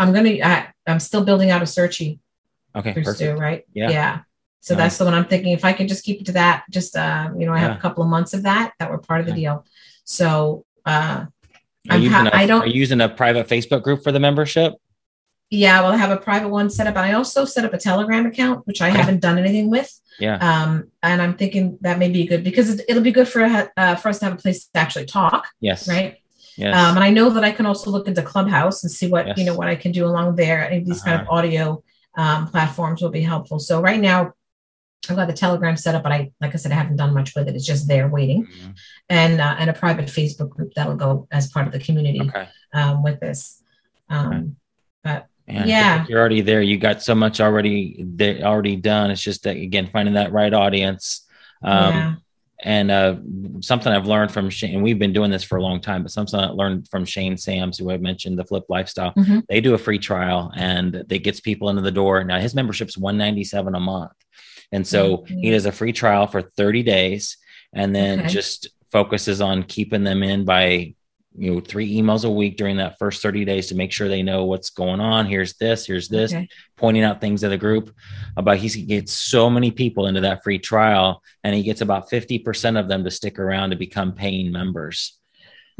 I'm 0.00 0.12
gonna. 0.12 0.30
I, 0.42 0.68
I'm 0.86 0.98
still 0.98 1.24
building 1.24 1.50
out 1.50 1.60
a 1.62 1.66
Searchie 1.66 2.18
okay 2.74 2.92
perfect 2.94 3.16
Stu, 3.16 3.34
right? 3.34 3.64
Yeah. 3.74 3.90
Yeah. 3.90 4.18
So 4.60 4.74
Nice. 4.74 4.82
that's 4.82 4.98
the 4.98 5.04
one 5.04 5.14
I'm 5.14 5.26
thinking. 5.26 5.52
If 5.52 5.64
I 5.64 5.72
could 5.74 5.88
just 5.88 6.04
keep 6.04 6.20
it 6.20 6.26
to 6.26 6.32
that, 6.32 6.64
just 6.70 6.96
uh, 6.96 7.30
you 7.38 7.46
know, 7.46 7.52
I 7.52 7.58
have 7.58 7.70
Yeah. 7.72 7.76
a 7.78 7.80
couple 7.80 8.02
of 8.02 8.08
months 8.10 8.34
of 8.34 8.42
that 8.44 8.72
that 8.78 8.90
were 8.90 8.98
part 8.98 9.20
of 9.20 9.26
the 9.26 9.32
deal. 9.32 9.64
So 10.04 10.64
uh, 10.86 11.26
I'm 11.88 12.06
ha- 12.06 12.30
a, 12.32 12.36
I 12.36 12.46
don't- 12.46 12.62
are 12.62 12.66
you 12.66 12.80
using 12.80 13.00
a 13.00 13.08
private 13.08 13.46
facebook 13.48 13.82
group 13.82 14.02
for 14.02 14.10
the 14.12 14.20
membership 14.20 14.74
yeah, 15.50 15.80
well, 15.82 15.92
I 15.92 15.96
have 15.96 16.10
a 16.12 16.16
private 16.16 16.48
one 16.48 16.70
set 16.70 16.86
up. 16.86 16.96
I 16.96 17.12
also 17.14 17.44
set 17.44 17.64
up 17.64 17.74
a 17.74 17.78
Telegram 17.78 18.24
account, 18.26 18.66
which 18.66 18.80
I 18.80 18.88
Okay. 18.88 18.98
haven't 18.98 19.20
done 19.20 19.36
anything 19.38 19.68
with. 19.70 19.90
yeah 20.20 20.36
Um, 20.50 20.70
and 21.02 21.20
I'm 21.22 21.34
thinking 21.36 21.78
that 21.80 21.98
may 21.98 22.08
be 22.10 22.24
good 22.26 22.42
because 22.44 22.68
it, 22.74 22.84
it'll 22.88 23.02
be 23.02 23.16
good 23.18 23.28
for 23.28 23.40
uh, 23.42 23.96
for 23.96 24.08
us 24.10 24.18
to 24.20 24.24
have 24.26 24.34
a 24.34 24.42
place 24.44 24.66
to 24.66 24.78
actually 24.84 25.06
talk, 25.06 25.42
yes 25.60 25.88
right? 25.88 26.12
yes 26.56 26.74
Um, 26.78 26.92
and 26.96 27.04
I 27.04 27.10
know 27.10 27.28
that 27.30 27.44
I 27.44 27.52
can 27.58 27.66
also 27.66 27.90
look 27.90 28.06
into 28.10 28.22
Clubhouse 28.22 28.78
and 28.84 28.90
see 28.98 29.08
what 29.14 29.26
Yes. 29.26 29.38
you 29.38 29.44
know 29.46 29.54
what 29.60 29.68
I 29.74 29.76
can 29.82 29.92
do 29.98 30.04
along 30.10 30.36
there. 30.36 30.60
Any 30.68 30.78
of 30.78 30.84
these 30.88 31.02
kind 31.02 31.16
of 31.20 31.26
Uh-huh. 31.26 31.36
audio 31.38 31.82
um, 32.22 32.40
platforms 32.52 32.98
will 33.02 33.14
be 33.20 33.24
helpful. 33.32 33.58
So 33.68 33.74
right 33.80 34.00
now, 34.10 34.18
I've 35.08 35.16
got 35.20 35.28
the 35.32 35.38
Telegram 35.44 35.76
set 35.84 35.94
up, 35.96 36.02
but 36.06 36.12
I 36.12 36.20
like 36.42 36.52
I 36.54 36.58
said, 36.58 36.72
I 36.72 36.78
haven't 36.82 36.96
done 37.02 37.12
much 37.18 37.30
with 37.34 37.48
it. 37.48 37.54
It's 37.56 37.64
just 37.74 37.84
there 37.92 38.06
waiting, 38.18 38.40
Mhm. 38.46 38.72
and 39.20 39.34
uh, 39.46 39.54
and 39.60 39.68
a 39.70 39.76
private 39.84 40.06
Facebook 40.18 40.50
group 40.54 40.70
that'll 40.76 40.96
go 41.06 41.10
as 41.38 41.44
part 41.54 41.66
of 41.68 41.72
the 41.72 41.82
community 41.86 42.20
okay 42.28 42.46
um, 42.78 43.02
with 43.06 43.18
this. 43.24 43.62
Um, 44.14 44.56
but 45.06 45.20
Man, 45.48 45.68
Yeah. 45.68 46.06
you're 46.08 46.18
already 46.20 46.40
there. 46.42 46.62
You 46.62 46.78
got 46.78 47.02
so 47.02 47.14
much 47.14 47.40
already 47.40 48.04
there, 48.06 48.42
already 48.42 48.76
done. 48.76 49.10
It's 49.10 49.22
just 49.22 49.42
that 49.44 49.56
again, 49.56 49.88
finding 49.92 50.14
that 50.14 50.32
right 50.32 50.52
audience. 50.52 51.26
Um, 51.62 51.94
yeah, 51.94 52.14
And 52.62 52.90
uh, 52.90 53.16
something 53.60 53.90
I've 53.92 54.06
learned 54.06 54.32
from 54.32 54.48
Shane, 54.50 54.74
and 54.74 54.82
we've 54.82 54.98
been 54.98 55.12
doing 55.12 55.30
this 55.30 55.42
for 55.42 55.56
a 55.58 55.62
long 55.62 55.80
time, 55.80 56.02
but 56.02 56.10
something 56.12 56.38
I 56.38 56.46
learned 56.48 56.88
from 56.88 57.04
Shane 57.04 57.36
Sams, 57.36 57.78
who 57.78 57.90
I 57.90 57.96
mentioned, 57.96 58.38
the 58.38 58.44
Flip 58.44 58.64
Lifestyle. 58.68 59.12
Mhm. 59.16 59.42
They 59.48 59.60
do 59.60 59.74
a 59.74 59.78
free 59.78 59.98
trial, 59.98 60.52
and 60.56 61.04
that 61.08 61.24
gets 61.24 61.40
people 61.40 61.68
into 61.70 61.82
the 61.82 61.90
door. 61.90 62.22
Now 62.24 62.38
his 62.38 62.54
membership's 62.54 62.96
one 62.98 63.16
ninety 63.18 63.44
seven 63.44 63.74
a 63.74 63.80
month, 63.80 64.12
and 64.72 64.86
so 64.86 65.18
Mhm. 65.18 65.40
he 65.42 65.50
does 65.50 65.66
a 65.66 65.72
free 65.72 65.92
trial 65.92 66.26
for 66.26 66.42
thirty 66.42 66.82
days, 66.82 67.36
and 67.72 67.94
then 67.94 68.20
Okay. 68.20 68.28
just 68.28 68.68
focuses 68.92 69.40
on 69.40 69.62
keeping 69.62 70.04
them 70.04 70.22
in 70.22 70.44
by 70.44 70.94
you 71.36 71.54
know 71.54 71.60
three 71.60 71.96
emails 71.96 72.24
a 72.24 72.30
week 72.30 72.56
during 72.56 72.76
that 72.78 72.98
first 72.98 73.22
30 73.22 73.44
days 73.44 73.68
to 73.68 73.74
make 73.76 73.92
sure 73.92 74.08
they 74.08 74.22
know 74.22 74.44
what's 74.46 74.70
going 74.70 74.98
on 75.00 75.26
here's 75.26 75.54
this 75.58 75.86
here's 75.86 76.08
this 76.08 76.32
Okay. 76.32 76.48
pointing 76.76 77.04
out 77.04 77.20
things 77.20 77.42
to 77.42 77.48
the 77.48 77.56
group 77.56 77.94
about 78.36 78.56
he 78.56 78.68
gets 78.84 79.12
so 79.12 79.48
many 79.48 79.70
people 79.70 80.06
into 80.06 80.20
that 80.22 80.42
free 80.42 80.58
trial 80.58 81.22
and 81.44 81.54
he 81.54 81.62
gets 81.62 81.82
about 81.82 82.10
50% 82.10 82.78
of 82.78 82.88
them 82.88 83.04
to 83.04 83.10
stick 83.12 83.38
around 83.38 83.70
to 83.70 83.76
become 83.76 84.12
paying 84.12 84.50
members 84.50 85.18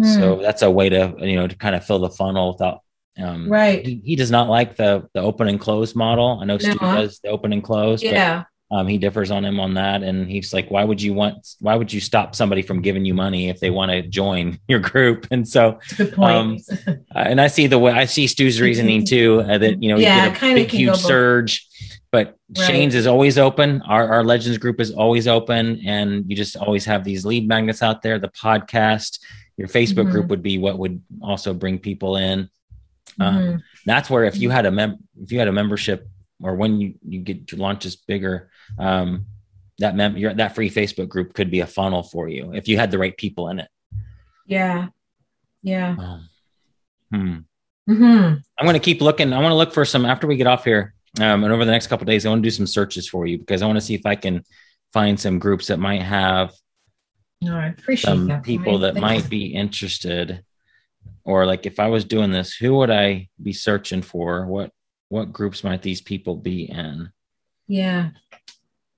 so 0.03 0.37
Hmm. 0.37 0.43
that's 0.43 0.63
a 0.63 0.71
way 0.71 0.89
to 0.89 1.15
you 1.19 1.37
know 1.37 1.47
to 1.49 1.57
kind 1.57 1.75
of 1.75 1.85
fill 1.85 1.99
the 1.99 2.11
funnel 2.11 2.53
without 2.53 2.79
um 3.19 3.51
right, 3.51 3.85
he, 3.85 4.01
he 4.05 4.17
does 4.17 4.31
not 4.31 4.49
like 4.49 4.77
the 4.77 5.07
the 5.15 5.21
open 5.21 5.49
and 5.49 5.59
close 5.61 5.95
model 5.97 6.39
i 6.41 6.45
know 6.45 6.59
stu 6.59 6.79
No. 6.81 6.93
does 6.93 7.19
the 7.25 7.29
open 7.29 7.53
and 7.53 7.63
close 7.65 8.01
but 8.03 8.13
yeah, 8.13 8.45
um, 8.73 8.87
he 8.87 8.99
differs 8.99 9.31
on 9.31 9.45
him 9.45 9.59
on 9.59 9.75
that 9.75 10.03
and 10.03 10.31
he's 10.31 10.53
like 10.55 10.71
why 10.71 10.85
would 10.85 11.03
you 11.03 11.13
want 11.13 11.37
why 11.61 11.75
would 11.75 11.93
you 11.93 12.01
stop 12.01 12.35
somebody 12.37 12.63
from 12.63 12.81
giving 12.81 13.05
you 13.05 13.15
money 13.15 13.49
if 13.49 13.59
they 13.61 13.71
want 13.71 13.91
to 13.91 14.03
join 14.03 14.59
your 14.69 14.79
group 14.79 15.27
and 15.31 15.47
so 15.49 15.79
good 15.97 16.13
point. 16.13 16.31
um, 16.37 16.59
uh, 16.87 16.95
and 17.15 17.41
I 17.41 17.49
see 17.49 17.67
the 17.67 17.79
way 17.79 17.93
I 17.93 18.05
see 18.05 18.27
Stu's 18.27 18.61
reasoning 18.61 19.05
too 19.05 19.41
uh, 19.41 19.59
that 19.59 19.83
you 19.83 19.89
know 19.91 19.99
Yeah, 19.99 20.25
you 20.25 20.31
get 20.31 20.43
a 20.43 20.55
big 20.55 20.71
huge 20.71 20.97
surge 20.97 21.67
But 22.13 22.37
Right. 22.59 22.67
Shane's 22.67 22.97
is 22.97 23.07
always 23.07 23.39
open. 23.39 23.81
Our, 23.83 24.09
our 24.09 24.25
Legends 24.25 24.59
group 24.59 24.81
is 24.81 24.91
always 24.91 25.29
open. 25.29 25.81
And 25.87 26.25
you 26.29 26.35
just 26.35 26.57
always 26.57 26.85
have 26.85 27.05
these 27.05 27.25
lead 27.25 27.47
magnets 27.47 27.81
out 27.81 28.03
there. 28.03 28.19
The 28.19 28.27
podcast, 28.31 29.21
your 29.57 29.69
Facebook 29.69 30.07
Mhm. 30.09 30.11
group 30.11 30.27
would 30.31 30.43
be 30.43 30.59
what 30.59 30.77
would 30.81 31.01
also 31.23 31.55
bring 31.55 31.79
people 31.79 32.17
in. 32.17 32.49
Um, 33.21 33.37
Mhm. 33.37 33.63
that's 33.87 34.11
where 34.11 34.25
if 34.25 34.37
you 34.41 34.51
had 34.51 34.67
a 34.67 34.73
mem 34.73 34.99
if 35.23 35.31
you 35.31 35.39
had 35.39 35.47
a 35.47 35.53
membership 35.53 36.09
or 36.43 36.57
when 36.57 36.81
you, 36.81 36.95
you 37.09 37.21
get 37.21 37.53
your 37.53 37.61
launches 37.61 37.95
bigger, 37.95 38.51
um, 38.79 39.27
that 39.79 39.97
mem 39.97 40.17
your, 40.17 40.35
that 40.35 40.55
free 40.55 40.71
Facebook 40.71 41.09
group 41.09 41.33
could 41.35 41.51
be 41.51 41.61
a 41.61 41.67
funnel 41.67 42.03
for 42.03 42.29
you 42.29 42.53
if 42.55 42.69
you 42.69 42.77
had 42.77 42.91
the 42.91 42.99
right 42.99 43.17
people 43.17 43.49
in 43.49 43.59
it. 43.61 43.69
Yeah. 44.47 44.89
Yeah. 45.63 45.97
Um, 45.99 46.29
hmm. 47.13 47.37
hmm 47.93 48.35
I'm 48.59 48.65
going 48.65 48.75
to 48.75 48.81
keep 48.81 49.01
looking. 49.01 49.33
I 49.33 49.39
want 49.39 49.53
to 49.53 49.57
look 49.57 49.73
for 49.73 49.85
some 49.85 50.05
after 50.05 50.27
we 50.27 50.37
get 50.37 50.47
off 50.47 50.65
here, 50.65 50.95
um, 51.19 51.45
and 51.45 51.53
over 51.53 51.65
the 51.65 51.71
next 51.71 51.87
couple 51.89 52.05
days, 52.07 52.25
I 52.25 52.29
want 52.31 52.43
to 52.43 52.47
do 52.47 52.51
some 52.51 52.67
searches 52.67 53.09
for 53.09 53.27
you 53.27 53.39
because 53.39 53.63
I 53.63 53.67
want 53.67 53.77
to 53.77 53.85
see 53.85 53.95
if 53.95 54.07
I 54.07 54.17
can 54.17 54.45
find 54.93 55.19
some 55.19 55.39
groups 55.39 55.69
that 55.69 55.79
might 55.79 56.03
have 56.03 56.53
No, 57.41 57.57
I 57.57 57.67
appreciate 57.67 58.11
some 58.11 58.27
that. 58.29 58.43
people 58.43 58.79
that 58.81 58.95
Thanks. 58.95 59.01
might 59.03 59.31
be 59.31 59.47
interested. 59.47 60.45
Or 61.25 61.47
like 61.47 61.65
if 61.67 61.79
I 61.79 61.89
was 61.89 62.05
doing 62.05 62.31
this, 62.33 62.55
who 62.55 62.75
would 62.77 62.91
I 62.91 63.29
be 63.43 63.53
searching 63.53 64.03
for? 64.03 64.47
What 64.47 64.73
what 65.09 65.33
groups 65.33 65.65
might 65.65 65.83
these 65.83 66.01
people 66.01 66.37
be 66.37 66.65
in? 66.71 67.11
Yeah. 67.69 68.11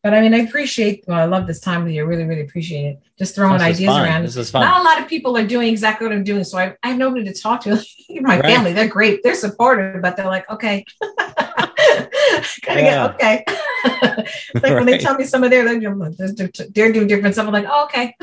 But 0.02 0.14
I 0.14 0.20
mean, 0.20 0.34
I 0.34 0.38
appreciate, 0.38 1.04
well, 1.06 1.18
I 1.20 1.26
love 1.26 1.46
this 1.46 1.60
time 1.60 1.82
of 1.82 1.86
the 1.86 1.94
year. 1.94 2.04
Really, 2.06 2.24
really 2.24 2.40
appreciate 2.40 2.86
it. 2.86 2.98
Just 3.18 3.36
throwing 3.36 3.58
This 3.58 3.62
is 3.62 3.76
ideas 3.76 3.96
around. 3.96 4.22
This 4.24 4.36
is 4.36 4.50
fun. 4.50 4.62
Not 4.62 4.80
a 4.80 4.84
lot 4.84 5.00
of 5.00 5.06
people 5.08 5.36
are 5.36 5.46
doing 5.46 5.68
exactly 5.68 6.08
what 6.08 6.16
I'm 6.16 6.24
doing. 6.24 6.42
So 6.42 6.58
I, 6.58 6.74
I 6.82 6.88
have 6.88 6.98
nobody 6.98 7.24
to 7.24 7.32
talk 7.32 7.60
to. 7.62 7.80
My 8.10 8.40
Right. 8.40 8.42
family, 8.44 8.72
they're 8.72 8.88
great. 8.88 9.22
They're 9.22 9.36
supportive, 9.36 10.02
but 10.02 10.16
they're 10.16 10.26
like, 10.26 10.48
okay. 10.50 10.84
Gotta 11.00 12.80
Yeah. 12.82 13.14
get, 13.14 13.14
okay. 13.14 13.44
like 14.54 14.74
when 14.74 14.86
they 14.86 14.98
tell 14.98 15.14
me 15.14 15.24
some 15.24 15.44
of 15.44 15.50
their, 15.50 15.64
they're, 15.64 15.78
doing- 15.78 16.50
they're 16.74 16.92
doing 16.92 17.06
different 17.06 17.34
stuff. 17.36 17.46
I'm 17.46 17.52
like, 17.52 17.66
oh, 17.68 17.84
okay. 17.84 18.16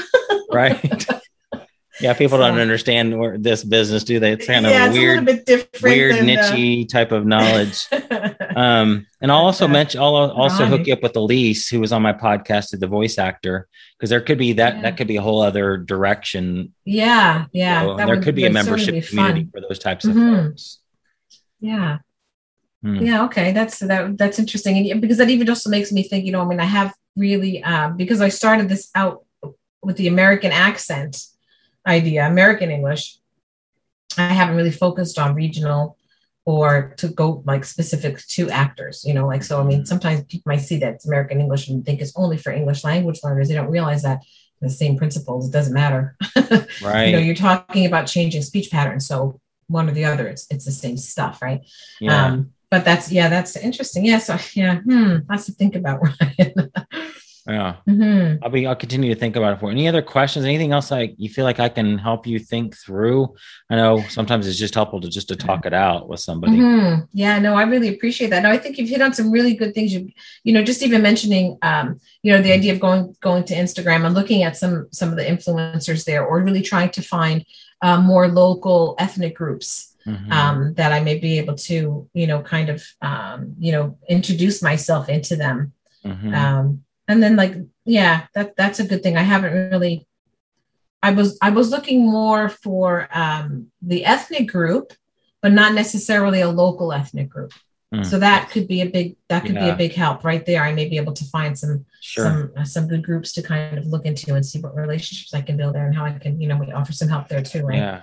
right? 0.52 1.06
Yeah, 2.02 2.14
people 2.14 2.38
don't 2.38 2.58
understand 2.60 3.18
where 3.18 3.38
this 3.38 3.64
business, 3.64 4.04
do 4.04 4.20
they? 4.20 4.32
It's 4.34 4.46
kind 4.48 4.66
of 4.66 4.72
yeah, 4.72 4.88
a 4.88 4.92
weird, 4.92 5.26
bit 5.26 5.46
different. 5.46 5.84
weird, 5.84 6.16
than, 6.16 6.30
uh, 6.30 6.42
nichey 6.44 6.88
type 6.88 7.12
of 7.12 7.26
knowledge. 7.26 7.86
Um, 8.56 9.06
and 9.22 9.32
I'll 9.32 9.46
also 9.46 9.68
mention, 9.68 10.02
I'll 10.02 10.16
also 10.16 10.64
Right. 10.64 10.70
hook 10.70 10.88
you 10.88 10.94
up 10.94 11.04
with 11.04 11.16
Elise, 11.16 11.70
who 11.70 11.80
was 11.80 11.94
on 11.94 12.02
my 12.02 12.12
podcast, 12.12 12.74
as 12.74 12.80
the 12.80 12.88
voice 12.88 13.18
actor, 13.18 13.68
because 13.98 14.10
there 14.10 14.20
could 14.20 14.38
be 14.40 14.54
that 14.54 14.78
Yeah. 14.78 14.82
that 14.82 14.98
could 14.98 15.08
be 15.08 15.16
a 15.18 15.22
whole 15.22 15.42
other 15.42 15.78
direction. 15.78 16.74
yeah, 16.84 17.46
yeah. 17.54 17.84
So 17.84 17.96
there 17.96 18.08
would- 18.08 18.24
could 18.24 18.36
be 18.36 18.46
a 18.46 18.50
membership 18.50 18.96
be 18.96 19.02
community 19.02 19.48
for 19.52 19.62
those 19.62 19.80
types 19.80 20.04
of 20.04 20.16
Mhm. 20.16 20.48
folks. 20.50 20.80
Yeah. 21.62 22.00
Hmm. 22.82 22.96
Yeah, 22.96 23.24
okay, 23.26 23.52
that's 23.54 23.80
that 23.80 24.18
that's 24.18 24.40
interesting, 24.40 24.90
and 24.92 25.00
because 25.00 25.18
that 25.18 25.30
even 25.30 25.48
also 25.48 25.70
makes 25.70 25.92
me 25.92 26.04
think. 26.04 26.26
You 26.26 26.32
know, 26.32 26.42
I 26.42 26.46
mean, 26.46 26.60
I 26.60 26.66
have 26.66 26.94
really 27.16 27.64
um, 27.64 27.98
because 27.98 28.20
I 28.20 28.30
started 28.30 28.68
this 28.68 28.90
out 28.96 29.24
with 29.84 29.96
the 29.98 30.08
American 30.08 30.52
accent 30.52 31.18
idea, 31.86 32.28
American 32.28 32.72
English. 32.72 33.18
I 34.18 34.34
haven't 34.34 34.56
really 34.56 34.72
focused 34.72 35.20
on 35.20 35.36
regional 35.36 35.98
or 36.46 36.94
to 36.98 37.10
go 37.10 37.44
like 37.46 37.64
specific 37.64 38.26
to 38.28 38.50
actors. 38.50 39.04
You 39.06 39.14
know, 39.14 39.28
like 39.28 39.44
so. 39.44 39.62
I 39.62 39.64
mean, 39.64 39.86
sometimes 39.86 40.24
people 40.26 40.50
might 40.52 40.62
see 40.62 40.78
that 40.80 40.96
it's 40.96 41.06
American 41.06 41.40
English 41.40 41.68
and 41.68 41.86
think 41.86 42.02
it's 42.02 42.14
only 42.16 42.38
for 42.38 42.52
English 42.52 42.84
language 42.84 43.20
learners. 43.24 43.48
They 43.48 43.56
don't 43.56 43.72
realize 43.72 44.04
that 44.04 44.22
the 44.62 44.70
same 44.70 44.98
principles. 44.98 45.48
It 45.48 45.54
doesn't 45.54 45.74
matter. 45.74 46.16
Right. 46.82 47.08
You 47.08 47.12
know, 47.12 47.20
you're 47.20 47.36
talking 47.36 47.86
about 47.86 48.08
changing 48.08 48.42
speech 48.42 48.72
patterns, 48.72 49.06
so 49.06 49.40
one 49.68 49.90
or 49.90 49.92
the 49.92 50.06
other, 50.06 50.28
it's 50.28 50.48
it's 50.50 50.66
the 50.66 50.72
same 50.72 50.98
stuff, 50.98 51.42
right? 51.42 51.62
yeah. 52.00 52.26
Um, 52.26 52.54
but 52.72 52.86
that's 52.86 53.12
yeah, 53.12 53.30
that's 53.30 53.56
interesting. 53.58 54.06
Yeah, 54.06 54.20
so 54.20 54.38
yeah, 54.54 54.80
hmm, 54.80 55.18
lots 55.30 55.46
to 55.48 55.52
think 55.52 55.76
about, 55.76 56.02
Ryan. 56.40 56.72
Yeah. 57.52 57.76
hmm 57.88 58.36
I'll 58.44 58.50
be. 58.50 58.68
I'll 58.68 58.76
continue 58.76 59.14
to 59.14 59.20
think 59.20 59.36
about 59.36 59.54
it 59.54 59.60
for. 59.60 59.72
Any 59.72 59.88
other 59.88 60.02
questions? 60.02 60.46
Anything 60.46 60.72
else? 60.72 60.92
Like 60.92 61.16
you 61.18 61.30
feel 61.30 61.46
like 61.46 61.60
I 61.60 61.70
can 61.70 61.98
help 61.98 62.28
you 62.28 62.38
think 62.40 62.76
through? 62.78 63.36
I 63.70 63.76
know 63.76 64.02
sometimes 64.10 64.48
it's 64.48 64.58
just 64.60 64.76
helpful 64.76 65.02
to 65.02 65.10
just 65.10 65.28
to 65.30 65.36
talk 65.36 65.66
it 65.66 65.74
out 65.74 66.08
with 66.10 66.20
somebody. 66.20 66.58
Mhm. 66.58 67.08
Yeah, 67.14 67.40
no, 67.40 67.56
I 67.56 67.64
really 67.64 67.90
appreciate 67.90 68.30
that. 68.30 68.44
No, 68.44 68.52
I 68.52 68.58
think 68.58 68.78
you've 68.78 68.90
hit 68.90 69.02
on 69.02 69.14
some 69.14 69.32
really 69.32 69.56
good 69.56 69.74
things. 69.74 69.94
You, 69.94 70.10
you 70.44 70.54
know, 70.54 70.64
just 70.64 70.84
even 70.84 71.02
mentioning, 71.02 71.58
um, 71.62 72.00
you 72.24 72.32
know, 72.32 72.42
the 72.42 72.52
idea 72.52 72.74
of 72.74 72.80
going 72.80 73.16
going 73.22 73.44
to 73.46 73.56
Instagram 73.56 74.06
and 74.06 74.14
looking 74.16 74.44
at 74.44 74.56
some 74.58 74.88
some 74.92 75.10
of 75.10 75.16
the 75.18 75.24
influencers 75.26 76.06
there, 76.06 76.26
or 76.26 76.42
really 76.42 76.62
trying 76.62 76.90
to 76.92 77.02
find 77.02 77.46
uh, 77.82 78.00
more 78.02 78.28
local 78.28 78.96
ethnic 79.00 79.36
groups 79.36 79.96
Mhm. 80.06 80.32
um, 80.32 80.74
that 80.76 80.92
I 80.94 81.00
may 81.02 81.18
be 81.20 81.38
able 81.40 81.56
to, 81.56 82.08
you 82.14 82.28
know, 82.28 82.42
kind 82.42 82.70
of, 82.70 82.84
um, 83.02 83.54
you 83.60 83.72
know, 83.74 83.98
introduce 84.08 84.62
myself 84.62 85.10
into 85.10 85.36
them. 85.36 85.74
Mhm. 86.06 86.34
um 86.34 86.82
and 87.10 87.22
then 87.22 87.36
like 87.36 87.56
yeah 87.84 88.28
that 88.36 88.56
that's 88.56 88.80
a 88.80 88.88
good 88.88 89.04
thing 89.04 89.18
i 89.18 89.22
haven't 89.22 89.54
really 89.72 90.08
i 91.04 91.12
was 91.12 91.38
i 91.42 91.50
was 91.50 91.70
looking 91.72 92.10
more 92.10 92.48
for 92.48 93.10
um 93.12 93.68
the 93.82 94.06
ethnic 94.06 94.48
group 94.50 94.94
but 95.42 95.52
not 95.52 95.74
necessarily 95.74 96.42
a 96.42 96.50
local 96.50 96.94
ethnic 96.94 97.28
group 97.30 97.52
Mm. 97.92 98.06
so 98.06 98.20
that 98.20 98.52
could 98.52 98.68
be 98.68 98.82
a 98.82 98.86
big 98.86 99.16
that 99.30 99.44
could 99.44 99.56
be 99.56 99.68
a 99.68 99.76
big 99.76 99.94
help 99.94 100.24
right 100.24 100.46
there 100.46 100.62
i 100.64 100.72
may 100.72 100.88
be 100.88 100.98
able 100.98 101.12
to 101.14 101.26
find 101.26 101.58
some 101.58 101.84
sure. 102.00 102.24
some 102.24 102.52
uh, 102.56 102.64
some 102.64 102.88
good 102.88 103.04
groups 103.04 103.34
to 103.34 103.42
kind 103.42 103.80
of 103.80 103.88
look 103.88 104.06
into 104.06 104.36
and 104.36 104.46
see 104.46 104.60
what 104.60 104.76
relationships 104.76 105.34
i 105.34 105.42
can 105.42 105.58
build 105.58 105.74
there 105.74 105.88
and 105.88 105.96
how 105.96 106.06
i 106.06 106.12
can 106.12 106.40
you 106.40 106.48
know 106.48 106.56
we 106.56 106.72
offer 106.72 106.94
some 106.94 107.10
help 107.10 107.28
there 107.28 107.42
too 107.42 107.66
right 107.66 107.78
Yeah. 107.78 108.02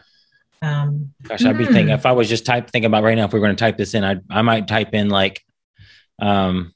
um 0.60 1.14
Gosh, 1.28 1.44
I'd 1.44 1.56
be 1.56 1.66
Hmm. 1.66 1.72
thinking 1.72 1.94
if 1.94 2.04
I 2.04 2.10
was 2.10 2.28
just 2.28 2.44
type 2.46 2.68
thinking 2.72 2.86
about 2.86 3.04
right 3.04 3.14
now, 3.14 3.26
if 3.26 3.32
we 3.32 3.38
were 3.38 3.46
going 3.46 3.54
to 3.54 3.64
type 3.64 3.76
this 3.76 3.94
in, 3.94 4.02
I 4.02 4.16
I 4.28 4.42
might 4.42 4.66
type 4.66 4.92
in 4.92 5.08
like 5.08 5.40
um 6.20 6.74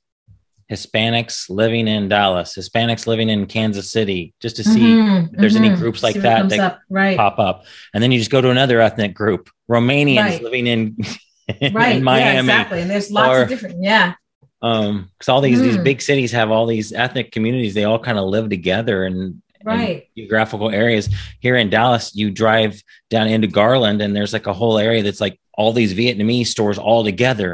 Hispanics 0.71 1.51
living 1.51 1.89
in 1.89 2.09
Dallas, 2.09 2.55
Hispanics 2.57 3.07
living 3.07 3.29
in 3.29 3.47
Kansas 3.47 3.91
City, 3.91 4.35
just 4.41 4.57
to 4.57 4.65
see 4.65 4.81
mhm, 4.81 5.33
if 5.33 5.39
there's 5.41 5.57
any 5.57 5.71
mhm. 5.71 5.77
groups 5.79 6.03
like 6.03 6.17
that 6.17 6.49
that 6.49 6.61
up. 6.61 6.81
right 6.89 7.17
pop 7.17 7.39
up. 7.39 7.65
And 7.93 8.03
then 8.03 8.13
you 8.13 8.19
just 8.19 8.31
go 8.31 8.41
to 8.41 8.51
another 8.51 8.81
ethnic 8.81 9.15
group, 9.15 9.51
Romanians 9.71 10.17
Right. 10.25 10.43
living 10.43 10.67
in, 10.67 10.97
in 11.61 11.73
right 11.75 11.97
yeah 11.97 12.01
Miami. 12.03 12.39
exactly 12.39 12.81
and 12.81 12.91
there's 12.91 13.11
lots 13.11 13.29
or- 13.31 13.43
of 13.43 13.49
different 13.49 13.83
yeah 13.83 14.15
Um, 14.63 15.09
because 15.19 15.29
all 15.29 15.41
these 15.41 15.61
these 15.61 15.77
Hmm. 15.77 15.83
big 15.83 16.01
cities 16.03 16.33
have 16.33 16.51
all 16.51 16.67
these 16.67 16.93
ethnic 16.93 17.33
communities, 17.33 17.75
they 17.75 17.85
all 17.85 17.99
kind 17.99 18.19
of 18.19 18.27
live 18.29 18.49
together 18.51 19.05
and 19.05 19.43
right 19.65 20.07
geographical 20.17 20.71
areas. 20.71 21.09
Here 21.41 21.57
in 21.57 21.69
Dallas, 21.71 22.15
you 22.15 22.31
drive 22.31 22.81
down 23.11 23.27
into 23.29 23.47
Garland, 23.49 24.01
and 24.03 24.15
there's 24.15 24.33
like 24.33 24.47
a 24.47 24.53
whole 24.53 24.79
area 24.79 25.03
that's 25.03 25.21
like 25.21 25.39
all 25.61 25.73
these 25.81 25.93
Vietnamese 26.03 26.47
stores 26.55 26.79
all 26.79 27.03
together. 27.05 27.51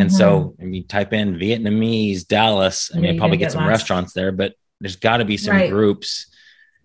And 0.00 0.08
so, 0.20 0.54
if 0.58 0.68
you 0.74 0.82
type 0.96 1.12
in 1.20 1.28
Vietnamese 1.44 2.20
Dallas, 2.26 2.78
I 2.78 2.96
Mm-hmm. 2.96 3.04
Yeah, 3.04 3.10
mean, 3.12 3.20
probably 3.20 3.38
get 3.38 3.46
get 3.46 3.52
some 3.52 3.66
restaurants 3.76 4.12
there, 4.18 4.32
but 4.40 4.50
there's 4.80 4.96
got 5.08 5.16
to 5.18 5.24
be 5.32 5.36
some 5.38 5.56
Right. 5.56 5.70
groups. 5.70 6.08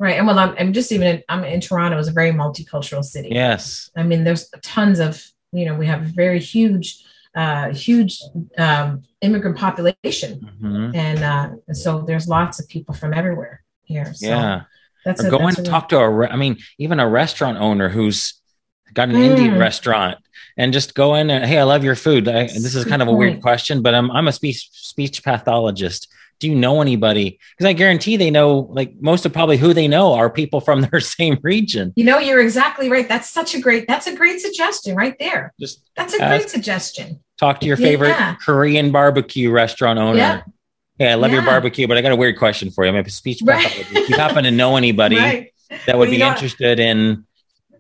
Right. 0.06 0.18
And 0.18 0.26
well, 0.28 0.40
I'm, 0.44 0.56
I'm 0.60 0.72
just 0.80 0.92
even 0.92 1.08
in, 1.14 1.18
I'm 1.30 1.44
in 1.44 1.60
Toronto 1.62 1.98
is 2.04 2.08
a 2.08 2.12
very 2.22 2.32
multicultural 2.44 3.04
city. 3.04 3.30
Yes. 3.32 3.90
I 3.96 4.04
mean, 4.10 4.24
there's 4.24 4.44
tons 4.76 5.00
of, 5.08 5.12
you 5.52 5.66
know, 5.66 5.76
we 5.82 5.86
have 5.94 6.02
a 6.08 6.12
very 6.24 6.40
huge, 6.40 6.88
uh, 7.36 7.68
huge 7.86 8.14
um, 8.58 9.04
immigrant 9.22 9.58
population. 9.58 10.32
Mhm. 10.62 10.96
And 10.96 11.20
uh, 11.34 11.74
so 11.74 11.90
there's 12.08 12.28
lots 12.38 12.60
of 12.60 12.66
people 12.76 12.94
from 12.96 13.12
everywhere 13.14 13.56
here. 13.84 14.08
So 14.14 14.28
Yeah. 14.28 14.62
That's 15.06 15.24
Or 15.24 15.28
a, 15.28 15.32
go 15.32 15.40
and 15.48 15.66
talk 15.74 15.90
to 15.90 15.98
a, 16.00 16.10
re- 16.10 16.32
I 16.36 16.38
mean, 16.44 16.56
even 16.78 17.00
a 17.00 17.08
restaurant 17.08 17.58
owner 17.60 17.90
who's 17.90 18.20
got 18.94 19.10
an 19.10 19.16
Mm. 19.16 19.26
Indian 19.30 19.58
restaurant 19.68 20.18
and 20.58 20.74
just 20.74 20.94
go 20.96 21.16
in 21.16 21.30
and, 21.30 21.46
hey, 21.46 21.58
I 21.60 21.64
love 21.64 21.84
your 21.84 21.96
food. 21.96 22.28
I, 22.28 22.44
this 22.48 22.76
is 22.76 22.86
kind 22.86 23.02
of 23.02 23.08
a 23.08 23.14
weird 23.14 23.42
question, 23.42 23.82
but 23.82 23.94
I'm, 23.94 24.12
I'm 24.12 24.28
a 24.28 24.32
speech, 24.32 24.70
speech 24.72 25.24
pathologist. 25.24 26.08
Do 26.40 26.48
you 26.48 26.56
know 26.56 26.82
anybody? 26.82 27.40
Because 27.56 27.70
I 27.70 27.74
guarantee 27.74 28.18
they 28.18 28.32
know, 28.32 28.68
like 28.72 28.94
most 29.00 29.26
of 29.28 29.34
probably 29.34 29.58
who 29.58 29.74
they 29.74 29.88
know 29.88 30.14
are 30.14 30.30
people 30.30 30.60
from 30.60 30.82
their 30.82 31.00
same 31.00 31.38
region. 31.44 31.94
You 31.96 32.04
know, 32.04 32.18
you're 32.18 32.42
exactly 32.42 32.90
right. 32.90 33.08
That's 33.08 33.30
such 33.30 33.54
a 33.54 33.62
great, 33.62 33.88
that's 33.88 34.08
a 34.08 34.16
great 34.16 34.40
suggestion 34.42 34.96
right 34.96 35.16
there. 35.20 35.54
Just 35.60 35.84
That's 35.96 36.16
a 36.16 36.24
Uh, 36.24 36.30
great 36.30 36.50
suggestion. 36.50 37.20
talk 37.40 37.60
to 37.60 37.68
your 37.68 37.78
Yeah. 37.78 37.86
favorite 37.86 38.16
Korean 38.44 38.92
barbecue 38.92 39.52
restaurant 39.52 40.00
owner. 40.00 40.18
Yeah. 40.18 40.42
Hey, 40.98 41.12
I 41.12 41.16
love 41.16 41.32
your 41.32 41.42
barbecue, 41.44 41.88
but 41.88 41.98
I 41.98 42.02
got 42.02 42.12
a 42.12 42.16
weird 42.16 42.38
question 42.38 42.70
for 42.72 42.86
you. 42.86 42.90
I'm 42.92 42.96
a 42.96 43.10
speech 43.10 43.40
pathologist. 43.46 43.92
If 43.92 44.10
you 44.10 44.16
happen 44.16 44.44
to 44.44 44.52
know 44.52 44.78
anybody 44.84 45.18
Right. 45.18 45.54
that 45.86 45.98
would 45.98 46.10
Well, 46.10 46.18
be 46.18 46.22
interested 46.24 46.80
in, 46.80 47.26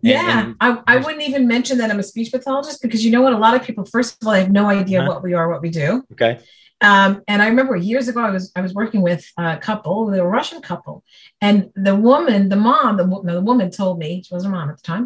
Yeah, 0.02 0.46
in- 0.46 0.56
I, 0.60 0.82
I 0.88 0.98
wouldn't 0.98 1.24
even 1.24 1.48
mention 1.48 1.78
that 1.80 1.90
I'm 1.92 2.00
a 2.00 2.04
speech 2.04 2.32
pathologist 2.32 2.82
because 2.82 3.04
you 3.06 3.12
know 3.12 3.22
what? 3.22 3.34
A 3.34 3.38
lot 3.38 3.56
of 3.56 3.64
people, 3.64 3.86
first 3.86 4.18
of 4.22 4.28
all, 4.28 4.34
they 4.34 4.40
have 4.40 4.52
no 4.52 4.68
idea 4.68 5.00
Uh-huh. 5.02 5.10
what 5.12 5.24
we 5.24 5.34
are, 5.34 5.50
what 5.50 5.62
we 5.62 5.70
do. 5.70 6.04
okay. 6.14 6.40
Um, 6.84 7.22
and 7.28 7.44
I 7.44 7.48
remember 7.48 7.76
years 7.76 8.08
ago, 8.08 8.22
I 8.22 8.32
was 8.32 8.52
I 8.56 8.62
was 8.62 8.74
working 8.74 9.02
with 9.04 9.24
a 9.38 9.56
couple, 9.58 10.08
they 10.08 10.20
were 10.20 10.28
a 10.28 10.32
Russian 10.32 10.62
couple, 10.64 11.04
and 11.40 11.70
the 11.76 11.96
woman, 11.96 12.50
the 12.50 12.56
mom, 12.56 12.98
the, 12.98 13.06
wo- 13.06 13.22
the 13.22 13.40
woman 13.40 13.70
told 13.70 14.00
me 14.00 14.24
she 14.26 14.34
was 14.34 14.46
a 14.46 14.50
mom 14.50 14.68
at 14.72 14.78
the 14.78 14.82
time. 14.82 15.04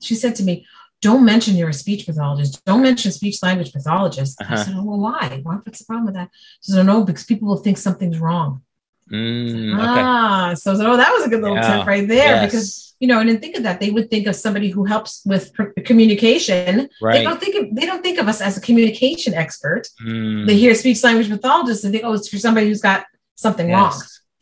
She 0.00 0.14
said 0.14 0.36
to 0.36 0.44
me, 0.44 0.64
"Don't 1.02 1.24
mention 1.24 1.56
you're 1.56 1.70
a 1.76 1.82
speech 1.84 2.06
pathologist. 2.06 2.64
Don't 2.64 2.80
mention 2.90 3.10
speech 3.10 3.38
language 3.42 3.72
pathologist." 3.72 4.32
I 4.40 4.44
Uh-huh. 4.44 4.56
said, 4.64 4.74
"Oh, 4.76 4.84
well, 4.84 5.00
why? 5.00 5.40
Why? 5.42 5.56
What's 5.64 5.80
the 5.80 5.84
problem 5.86 6.06
with 6.06 6.14
that?" 6.14 6.28
She 6.62 6.70
said, 6.70 6.80
"Oh, 6.84 6.90
no, 6.92 7.02
because 7.04 7.24
people 7.24 7.48
will 7.48 7.62
think 7.64 7.76
something's 7.78 8.20
wrong." 8.20 8.62
Mm, 9.12 9.74
okay. 9.74 9.82
Ah, 10.02 10.54
so, 10.54 10.74
so 10.76 10.92
oh, 10.92 10.96
that 10.96 11.12
was 11.12 11.24
a 11.24 11.28
good 11.28 11.40
little 11.42 11.56
Yeah. 11.56 11.78
tip 11.78 11.86
right 11.86 12.06
there 12.08 12.16
Yes. 12.36 12.44
because 12.46 12.82
you 12.98 13.06
know, 13.08 13.20
I 13.20 13.24
didn't 13.24 13.42
think 13.42 13.56
of 13.56 13.62
that. 13.64 13.78
They 13.78 13.90
would 13.90 14.08
think 14.10 14.26
of 14.26 14.34
somebody 14.34 14.70
who 14.70 14.84
helps 14.84 15.20
with 15.26 15.52
pr- 15.52 15.64
communication. 15.84 16.88
They 17.02 17.22
don't 17.22 17.38
think 17.38 17.54
of, 17.54 17.76
they 17.76 17.84
don't 17.84 18.02
think 18.02 18.18
of 18.18 18.26
us 18.26 18.40
as 18.40 18.56
a 18.56 18.60
communication 18.60 19.34
expert. 19.34 19.88
Mm, 20.02 20.46
They 20.46 20.56
hear 20.56 20.74
speech 20.74 21.04
language 21.04 21.28
pathologist 21.28 21.84
and 21.84 21.92
think, 21.92 22.04
oh, 22.06 22.14
it's 22.14 22.28
for 22.28 22.38
somebody 22.38 22.68
who's 22.68 22.80
got 22.80 23.04
something 23.34 23.70
wrong. 23.70 23.92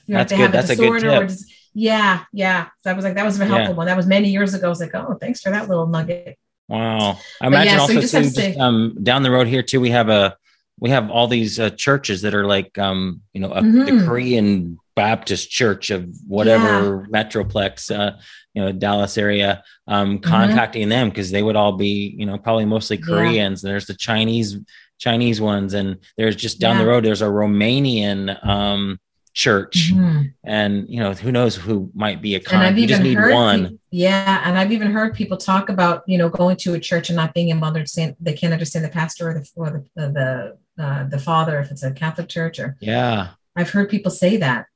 You 0.07 0.15
know, 0.15 0.21
if 0.21 0.29
That's 0.29 0.31
they 0.31 0.37
good. 0.37 0.43
have 0.43 0.53
That's 0.53 0.71
a 0.71 0.77
good 0.77 0.83
disorder 0.93 1.23
or 1.23 1.27
dis- 1.27 1.51
yeah, 1.75 2.21
yeah. 2.33 2.67
So 2.83 2.91
I 2.91 2.93
was 2.93 3.05
like, 3.05 3.15
that 3.17 3.25
was 3.25 3.41
a 3.41 3.45
helpful 3.45 3.71
Yeah. 3.73 3.77
one. 3.77 3.87
That 3.87 3.97
was 3.97 4.07
many 4.07 4.31
years 4.31 4.55
ago. 4.55 4.67
I 4.67 4.71
was 4.71 4.81
like, 4.81 4.95
oh, 4.95 5.19
thanks 5.21 5.41
for 5.41 5.51
that 5.51 5.69
little 5.69 5.89
nugget. 5.89 6.39
Wow. 6.69 6.99
I 6.99 7.17
But 7.41 7.47
imagine 7.49 7.73
yeah, 7.73 7.77
so 7.79 7.83
also 7.83 8.01
just 8.01 8.15
to 8.15 8.23
just, 8.23 8.59
um, 8.61 8.97
down 9.03 9.25
the 9.25 9.33
road 9.33 9.49
here 9.49 9.65
too, 9.65 9.81
we 9.81 9.91
have 9.91 10.09
a 10.09 10.37
we 10.81 10.91
have 10.91 11.11
all 11.11 11.29
these 11.29 11.61
uh, 11.61 11.71
churches 11.71 12.23
that 12.23 12.35
are 12.35 12.47
like 12.47 12.77
um, 12.79 13.21
you 13.33 13.41
know, 13.41 13.53
a, 13.53 13.63
the 13.63 13.69
Mhm. 13.69 14.07
Korean 14.07 14.79
Baptist 14.97 15.51
Church 15.51 15.91
of 15.91 16.09
whatever 16.27 17.07
metroplex, 17.13 17.91
uh, 17.97 18.17
you 18.55 18.63
know, 18.63 18.71
Dallas 18.73 19.19
area, 19.19 19.63
um, 19.89 20.19
contacting 20.21 20.89
them 20.89 21.09
because 21.09 21.31
they 21.31 21.43
would 21.43 21.57
all 21.57 21.73
be, 21.73 22.15
you 22.17 22.27
know, 22.27 22.39
probably 22.39 22.65
mostly 22.65 22.99
Mm-hmm. 22.99 23.11
Yeah. 23.11 23.17
Koreans. 23.17 23.63
There's 23.63 23.87
the 23.87 23.95
Chinese 23.95 24.59
Chinese 24.99 25.41
ones, 25.41 25.75
and 25.75 25.97
there's 26.17 26.37
just 26.37 26.61
down 26.61 26.79
the 26.79 26.87
road. 26.87 27.05
There's 27.05 27.23
a 27.23 27.27
Romanian 27.27 28.45
um, 28.47 29.01
church, 29.33 29.93
Mhm. 29.93 30.33
and 30.45 30.87
you 30.89 31.01
know, 31.01 31.13
who 31.13 31.33
knows 31.33 31.57
who 31.57 31.91
might 31.95 32.23
be 32.23 32.35
a 32.35 32.39
And 32.39 32.47
con. 32.47 32.63
I've 32.63 32.79
You 32.79 32.87
just 32.87 33.01
even 33.01 33.11
need 33.13 33.19
heard, 33.19 33.33
one. 33.35 33.69
pe- 33.69 33.75
yeah, 33.91 34.43
and 34.45 34.57
I've 34.57 34.71
even 34.71 34.93
heard 34.93 35.15
people 35.15 35.37
talk 35.37 35.69
about 35.69 36.05
you 36.07 36.19
know 36.19 36.29
going 36.29 36.57
to 36.59 36.75
a 36.75 36.81
church 36.81 37.09
and 37.11 37.17
not 37.17 37.35
being 37.35 37.49
able 37.51 37.61
to 37.63 37.67
understand. 37.67 38.15
They 38.21 38.35
can't 38.35 38.53
understand 38.53 38.85
the 38.85 38.89
pastor 38.91 39.31
or 39.31 39.35
the 39.35 39.49
or 39.57 39.85
the 39.97 40.09
the 40.11 40.57
uh, 40.79 41.05
the 41.05 41.19
father 41.19 41.59
if 41.61 41.71
it's 41.71 41.83
a 41.83 41.93
Catholic 41.93 42.29
church. 42.29 42.59
Or 42.59 42.77
Yeah. 42.81 43.29
I've 43.57 43.71
heard 43.71 43.89
people 43.89 44.11
say 44.11 44.37
that. 44.39 44.67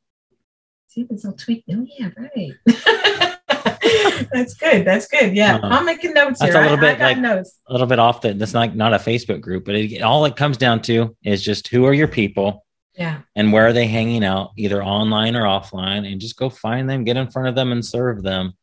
See, 0.89 1.03
this 1.05 1.25
will 1.25 1.33
tweet. 1.35 1.65
Oh 1.71 1.87
yeah, 1.99 2.09
right. 2.17 2.53
that's 4.33 4.55
good. 4.55 4.85
That's 4.85 5.07
good. 5.09 5.37
Yeah. 5.37 5.59
I'm 5.63 5.85
making 5.85 6.13
notes 6.15 6.41
That's 6.41 6.53
here. 6.53 6.61
a 6.63 6.65
little 6.71 6.79
I- 6.85 6.93
bit 6.95 7.01
I 7.01 7.05
like- 7.09 7.19
notes. 7.19 7.59
a 7.69 7.73
little 7.73 7.87
bit 7.87 7.99
off 7.99 8.21
the 8.21 8.33
that's 8.35 8.53
not 8.55 8.75
not 8.77 8.95
a 8.95 8.99
Facebook 8.99 9.41
group, 9.41 9.65
but 9.65 9.75
it, 9.75 10.03
all 10.03 10.25
it 10.25 10.37
comes 10.37 10.57
down 10.57 10.83
to 10.83 11.17
is 11.25 11.43
just 11.43 11.69
who 11.69 11.85
are 11.85 11.93
your 11.95 12.09
people 12.09 12.65
Yeah, 12.97 13.21
and 13.37 13.53
where 13.53 13.67
are 13.67 13.73
they 13.73 13.87
hanging 13.87 14.25
out, 14.25 14.53
either 14.57 14.83
online 14.83 15.37
or 15.37 15.43
offline, 15.43 16.11
and 16.11 16.21
just 16.21 16.37
go 16.37 16.49
find 16.51 16.89
them, 16.89 17.05
get 17.05 17.17
in 17.17 17.31
front 17.31 17.49
of 17.49 17.55
them, 17.55 17.71
and 17.73 17.85
serve 17.85 18.23
them, 18.23 18.55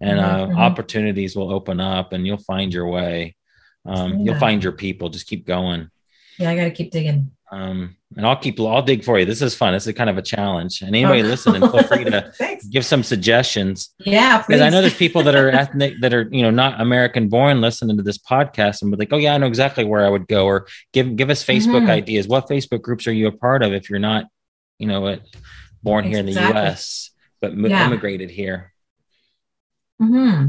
and 0.00 0.20
uh, 0.20 0.46
Mhm, 0.46 0.50
mhm. 0.52 0.58
opportunities 0.58 1.34
will 1.36 1.52
open 1.52 1.80
up, 1.80 2.12
and 2.12 2.26
you'll 2.26 2.38
find 2.38 2.72
your 2.72 2.88
way. 2.88 3.34
Um, 3.84 4.20
You'll 4.20 4.38
find 4.38 4.62
your 4.62 4.74
people. 4.74 5.08
Just 5.08 5.26
keep 5.26 5.44
going. 5.44 5.90
Yeah. 6.38 6.50
I 6.50 6.56
got 6.56 6.64
to 6.64 6.70
keep 6.70 6.90
digging. 6.90 7.30
Um, 7.50 7.96
and 8.16 8.24
I'll 8.26 8.36
keep 8.36 8.58
I'll 8.58 8.80
dig 8.80 9.04
for 9.04 9.18
you. 9.18 9.26
This 9.26 9.42
is 9.42 9.54
fun. 9.54 9.74
This 9.74 9.86
is 9.86 9.92
kind 9.94 10.08
of 10.08 10.16
a 10.16 10.22
challenge. 10.22 10.80
And 10.80 10.88
anybody 10.96 11.20
Oh. 11.22 11.26
listening, 11.26 11.60
feel 11.60 11.82
free 11.82 12.04
to 12.04 12.32
give 12.70 12.84
some 12.86 13.02
suggestions 13.02 13.90
Yeah, 13.98 14.38
because 14.46 14.62
I 14.62 14.70
know 14.70 14.80
there's 14.80 14.94
people 14.96 15.22
that 15.24 15.34
are 15.34 15.50
ethnic 15.62 15.94
that 16.00 16.14
are 16.14 16.26
you 16.30 16.40
know 16.42 16.50
not 16.50 16.80
American 16.80 17.28
born 17.28 17.60
listening 17.60 17.98
to 17.98 18.02
this 18.02 18.16
podcast 18.16 18.80
and 18.80 18.90
be 18.90 18.96
like, 18.96 19.12
oh 19.12 19.18
yeah, 19.18 19.34
I 19.34 19.38
know 19.38 19.46
exactly 19.48 19.84
where 19.84 20.04
I 20.06 20.08
would 20.08 20.28
go. 20.28 20.46
Or 20.46 20.66
give 20.94 21.14
give 21.16 21.28
us 21.28 21.44
Facebook 21.44 21.82
Mhm. 21.84 21.90
ideas. 21.90 22.26
What 22.26 22.48
Facebook 22.48 22.80
groups 22.80 23.06
are 23.06 23.12
you 23.12 23.26
a 23.26 23.32
part 23.32 23.62
of 23.62 23.74
if 23.74 23.90
you're 23.90 23.98
not, 23.98 24.24
you 24.78 24.86
know, 24.86 25.18
born 25.82 26.04
here 26.04 26.18
in 26.20 26.26
the. 26.26 26.32
U.S. 26.32 27.10
but 27.42 27.54
Yeah. 27.54 27.86
immigrated 27.86 28.30
here? 28.30 28.72
hmm 30.00 30.46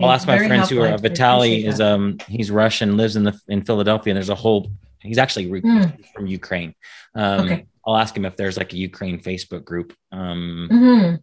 I'll 0.00 0.10
ask 0.10 0.26
my 0.26 0.38
friends 0.38 0.68
who 0.70 0.80
are 0.82 0.96
Vitali 0.98 1.64
is 1.66 1.80
um 1.80 2.18
he's 2.28 2.50
Russian, 2.50 2.96
lives 2.96 3.16
in 3.16 3.24
the 3.24 3.38
in 3.48 3.64
Philadelphia, 3.64 4.10
and 4.12 4.16
there's 4.16 4.28
a 4.28 4.34
whole 4.34 4.70
he's 5.00 5.18
actually 5.18 5.50
re- 5.50 5.62
Mm. 5.62 6.04
from 6.14 6.26
Ukraine. 6.26 6.74
Um, 7.14 7.40
Okay. 7.40 7.66
I'll 7.86 7.96
ask 7.96 8.16
him 8.16 8.24
if 8.24 8.36
there's 8.36 8.56
like 8.56 8.72
a 8.72 8.76
Ukraine 8.76 9.18
Facebook 9.20 9.64
group. 9.64 9.92
Um, 10.12 10.68
hmm 10.70 11.14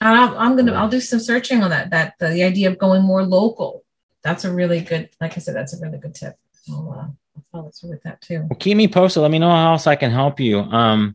I'll, 0.00 0.36
I'm 0.38 0.56
gonna. 0.56 0.72
I'll 0.72 0.88
do 0.88 1.00
some 1.00 1.20
searching 1.20 1.62
on 1.62 1.70
that. 1.70 1.90
That 1.90 2.14
the, 2.20 2.42
idea 2.42 2.68
of 2.70 2.78
going 2.78 3.02
more 3.02 3.22
local. 3.22 3.82
That's 4.22 4.44
a 4.44 4.52
really 4.52 4.80
good. 4.80 5.08
Like 5.20 5.36
I 5.36 5.40
said, 5.40 5.54
that's 5.54 5.74
a 5.74 5.80
really 5.84 5.98
good 5.98 6.14
tip. 6.14 6.34
I'll, 6.70 6.90
uh, 6.90 7.06
I'll 7.36 7.44
follow 7.52 7.70
through 7.70 7.90
with 7.90 8.02
that 8.02 8.20
too. 8.20 8.40
Well, 8.40 8.58
keep 8.58 8.76
me 8.76 8.88
posted. 8.88 9.22
Let 9.22 9.30
me 9.30 9.38
know 9.38 9.50
how 9.50 9.72
else 9.72 9.86
I 9.86 9.96
can 9.96 10.10
help 10.10 10.38
you. 10.40 10.60
Um, 10.60 11.14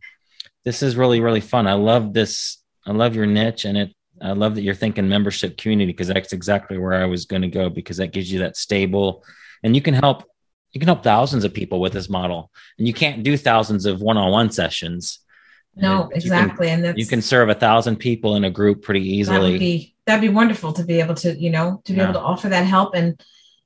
this 0.66 0.82
is 0.82 0.96
really, 0.96 1.20
really 1.20 1.42
fun. 1.42 1.68
I 1.68 1.74
love 1.74 2.14
this. 2.14 2.58
I 2.86 2.92
love 2.92 3.16
your 3.16 3.28
niche 3.28 3.66
and 3.66 3.78
it. 3.78 3.96
I 4.22 4.34
love 4.34 4.56
that 4.56 4.62
you're 4.62 4.76
thinking 4.76 5.08
membership 5.10 5.58
community 5.58 5.92
because 5.92 6.08
that's 6.08 6.34
exactly 6.34 6.78
where 6.78 6.94
I 6.94 7.06
was 7.06 7.26
going 7.26 7.42
to 7.42 7.48
go 7.48 7.70
because 7.70 7.98
that 7.98 8.12
gives 8.12 8.32
you 8.32 8.40
that 8.40 8.56
stable 8.58 9.24
and 9.64 9.76
you 9.76 9.82
can 9.82 9.94
help, 9.94 10.24
you 10.74 10.80
can 10.80 10.88
help 10.88 11.04
thousands 11.04 11.44
of 11.44 11.54
people 11.54 11.80
with 11.80 11.94
this 11.94 12.10
model 12.10 12.52
and 12.78 12.88
you 12.88 12.94
can't 12.94 13.24
do 13.24 13.36
thousands 13.38 13.86
of 13.86 14.02
one-on-one 14.02 14.52
sessions. 14.52 15.20
No, 15.76 16.04
you 16.04 16.08
can- 16.10 16.18
exactly, 16.18 16.70
and 16.70 16.84
that's 16.84 16.98
You 16.98 17.06
can 17.08 17.22
serve 17.22 17.50
a 17.50 17.56
thousand 17.56 17.96
people 17.98 18.36
in 18.36 18.44
a 18.44 18.50
group 18.52 18.84
pretty 18.84 19.00
that 19.24 19.40
would 19.40 19.50
easily. 19.52 19.58
be 19.60 19.96
that'd 20.06 20.22
be 20.22 20.30
wonderful 20.30 20.74
to 20.74 20.84
be 20.84 21.00
able 21.00 21.16
to 21.16 21.40
you 21.40 21.50
know 21.50 21.82
to 21.86 21.94
be 21.94 21.98
Yeah. 21.98 22.04
able 22.06 22.14
to 22.16 22.20
offer 22.20 22.50
that 22.50 22.66
help 22.66 22.94
and 22.96 23.20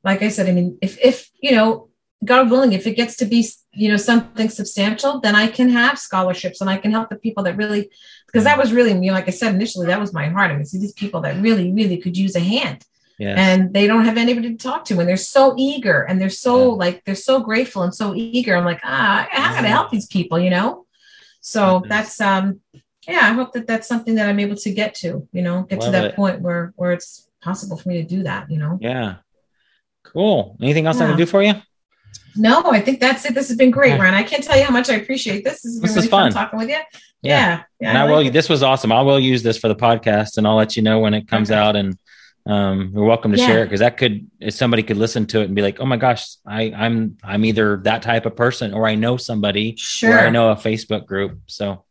like 0.03 0.21
I 0.21 0.29
said, 0.29 0.47
I 0.47 0.51
mean, 0.51 0.77
if 0.81 0.97
if 1.03 1.29
you 1.41 1.51
know. 1.55 1.89
God 2.23 2.49
willing, 2.49 2.73
if 2.73 2.87
it 2.87 2.95
gets 2.95 3.17
to 3.17 3.25
be, 3.25 3.45
you 3.73 3.89
know, 3.89 3.97
something 3.97 4.49
substantial, 4.49 5.19
then 5.19 5.35
I 5.35 5.47
can 5.47 5.69
have 5.69 5.99
scholarships 5.99 6.59
and 6.59 6.69
I 6.69 6.77
can 6.77 6.91
help 6.91 7.09
the 7.09 7.17
people 7.17 7.43
that 7.43 7.55
really, 7.57 7.91
because 8.25 8.43
that 8.43 8.57
was 8.57 8.73
really, 8.73 8.93
me. 8.93 9.11
like 9.11 9.27
I 9.27 9.31
said 9.31 9.53
initially, 9.55 9.87
that 9.87 9.99
was 9.99 10.13
my 10.13 10.27
heart. 10.27 10.51
I 10.51 10.55
mean, 10.55 10.65
see 10.65 10.79
these 10.79 10.93
people 10.93 11.21
that 11.21 11.41
really, 11.41 11.71
really 11.71 11.97
could 11.97 12.17
use 12.17 12.35
a 12.35 12.39
hand. 12.39 12.83
And 13.19 13.73
they 13.73 13.87
don't 13.87 14.03
have 14.03 14.17
anybody 14.17 14.49
to 14.51 14.57
talk 14.57 14.83
to 14.85 14.99
and 14.99 15.07
they're 15.07 15.15
so 15.15 15.53
eager 15.57 16.01
and 16.01 16.19
they're 16.19 16.29
so 16.29 16.71
Yeah. 16.71 16.75
like 16.83 17.03
they're 17.05 17.15
so 17.15 17.39
grateful 17.39 17.83
and 17.83 17.95
so 17.95 18.13
eager 18.13 18.53
i'm 18.57 18.65
like 18.65 18.81
ah 18.83 19.25
i 19.31 19.35
gotta 19.37 19.67
Yeah. 19.67 19.73
help 19.73 19.89
these 19.89 20.05
people 20.07 20.37
you 20.37 20.49
know 20.49 20.85
so 21.39 21.79
Yes. 21.85 21.89
that's 21.89 22.19
um 22.19 22.59
yeah 23.07 23.21
i 23.29 23.31
hope 23.31 23.53
that 23.53 23.67
that's 23.67 23.87
something 23.87 24.15
that 24.15 24.27
i'm 24.27 24.41
able 24.41 24.57
to 24.57 24.69
get 24.69 24.95
to 24.95 25.29
you 25.31 25.43
know 25.43 25.63
get 25.63 25.79
Love 25.79 25.85
to 25.85 25.91
that 25.93 26.05
it. 26.07 26.15
point 26.17 26.41
where 26.41 26.73
where 26.75 26.91
it's 26.91 27.29
possible 27.41 27.77
for 27.77 27.87
me 27.87 28.01
to 28.01 28.07
do 28.15 28.23
that 28.23 28.51
you 28.51 28.57
know 28.57 28.77
yeah. 28.81 29.15
Cool. 30.03 30.57
Anything 30.61 30.85
else 30.85 30.99
I 30.99 31.07
can 31.07 31.17
do 31.17 31.25
for 31.25 31.41
you? 31.41 31.53
No 32.35 32.63
i 32.71 32.79
think 32.81 32.99
that's 32.99 33.25
it 33.25 33.33
this 33.33 33.47
has 33.47 33.57
been 33.57 33.71
great 33.71 33.89
Yeah. 33.91 34.01
ryan 34.01 34.13
i 34.13 34.23
can't 34.23 34.43
tell 34.43 34.57
you 34.57 34.63
how 34.65 34.71
much 34.71 34.89
i 34.89 34.95
appreciate 34.95 35.43
this 35.43 35.61
this 35.61 35.73
has 35.73 35.79
been 35.79 35.81
This 35.83 35.91
is 35.91 35.95
really 35.97 36.07
fun. 36.09 36.31
fun. 36.31 36.43
talking 36.43 36.59
with 36.59 36.69
you 36.69 36.75
yeah 37.21 37.63
yeah, 37.79 37.89
and 37.89 37.97
I, 37.97 38.03
like 38.03 38.09
will. 38.11 38.27
it. 38.27 38.33
This 38.33 38.49
was 38.49 38.61
awesome. 38.63 38.91
I 38.91 39.01
will 39.01 39.19
use 39.19 39.41
this 39.43 39.57
for 39.57 39.67
the 39.67 39.75
podcast, 39.75 40.37
and 40.37 40.45
I'll 40.47 40.55
let 40.57 40.75
you 40.77 40.83
know 40.83 40.99
when 40.99 41.13
it 41.13 41.27
comes 41.27 41.49
Okay. 41.49 41.59
out. 41.59 41.75
And 41.75 41.97
um, 42.45 42.91
you're 42.93 43.03
welcome 43.03 43.31
to 43.31 43.37
Yeah. 43.37 43.45
share 43.47 43.61
it 43.63 43.65
because 43.65 43.79
that 43.79 43.97
could, 43.97 44.27
if 44.39 44.53
somebody 44.53 44.83
could 44.83 44.97
listen 44.97 45.25
to 45.27 45.41
it 45.41 45.45
and 45.45 45.55
be 45.55 45.63
like, 45.63 45.79
"Oh 45.79 45.85
my 45.85 45.97
gosh, 45.97 46.35
I, 46.45 46.71
I'm 46.75 47.17
I'm 47.23 47.43
either 47.45 47.77
that 47.83 48.01
type 48.03 48.25
of 48.27 48.35
person, 48.35 48.73
or 48.75 48.87
I 48.87 48.93
know 48.95 49.17
somebody, 49.17 49.75
sure 49.77 50.13
or 50.15 50.19
I 50.19 50.29
know 50.29 50.51
a 50.51 50.55
Facebook 50.55 51.05
group." 51.07 51.39
So, 51.47 51.83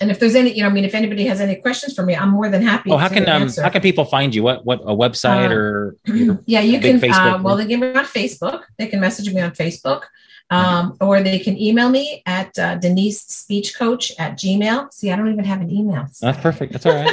and 0.00 0.10
if 0.10 0.18
there's 0.20 0.34
any 0.34 0.52
you 0.52 0.62
know 0.62 0.68
i 0.68 0.72
mean 0.72 0.84
if 0.84 0.94
anybody 0.94 1.26
has 1.26 1.40
any 1.40 1.56
questions 1.56 1.94
for 1.94 2.04
me 2.04 2.14
i'm 2.14 2.30
more 2.30 2.48
than 2.48 2.62
happy 2.62 2.90
oh, 2.90 2.96
how 2.96 3.08
can 3.08 3.28
um, 3.28 3.48
how 3.62 3.68
can 3.68 3.82
people 3.82 4.04
find 4.04 4.34
you? 4.34 4.42
What 4.42 4.64
what 4.64 4.80
a 4.82 4.94
website 4.94 5.50
Uh, 5.50 5.54
or 5.54 5.96
yeah, 6.46 6.60
you 6.60 6.80
can. 6.80 7.00
Facebook 7.00 7.34
Uh, 7.34 7.42
well, 7.42 7.56
they 7.56 7.66
can 7.66 7.80
me 7.80 7.94
on 7.94 8.04
Facebook. 8.04 8.62
They 8.78 8.86
can 8.86 9.00
message 9.00 9.32
me 9.32 9.40
on 9.40 9.52
Facebook, 9.52 10.02
um, 10.50 10.96
or 11.00 11.22
they 11.22 11.38
can 11.38 11.56
email 11.58 11.88
me 11.88 12.22
at 12.26 12.56
uh, 12.58 12.76
Denise 12.76 13.22
Speech 13.22 13.76
Coach 13.76 14.12
at 14.18 14.38
Gmail. 14.38 14.92
See, 14.92 15.10
I 15.10 15.16
don't 15.16 15.32
even 15.32 15.44
have 15.44 15.60
an 15.60 15.70
email. 15.70 16.06
that's 16.20 16.40
perfect. 16.40 16.72
That's 16.72 16.86
all 16.86 16.94
right. 16.94 17.12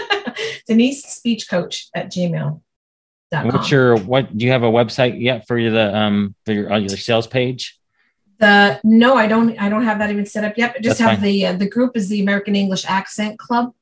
Denise 0.67 1.03
Speech 1.03 1.49
Coach 1.49 1.89
at 1.93 2.11
Gmail. 2.11 2.61
What's 3.31 3.71
your 3.71 3.97
what? 3.97 4.35
Do 4.37 4.45
you 4.45 4.51
have 4.51 4.63
a 4.63 4.71
website 4.71 5.19
yet 5.19 5.47
for 5.47 5.59
the 5.59 5.95
um 5.95 6.35
for 6.45 6.53
your, 6.53 6.71
uh, 6.71 6.77
your 6.77 6.97
sales 6.97 7.27
page? 7.27 7.79
The 8.43 8.79
no? 8.83 9.09
I 9.23 9.27
don't. 9.33 9.49
I 9.65 9.67
don't 9.69 9.83
have 9.89 9.97
that 9.99 10.09
even 10.11 10.25
set 10.25 10.43
up 10.43 10.55
yet. 10.57 10.73
But 10.73 10.81
just 10.83 10.99
That's 10.99 11.09
have 11.09 11.19
fine. 11.19 11.29
the 11.29 11.45
uh, 11.47 11.53
the 11.63 11.69
group 11.75 11.91
is 11.99 12.05
the 12.09 12.21
American 12.21 12.55
English 12.55 12.83
Accent 12.99 13.39
Club. 13.39 13.73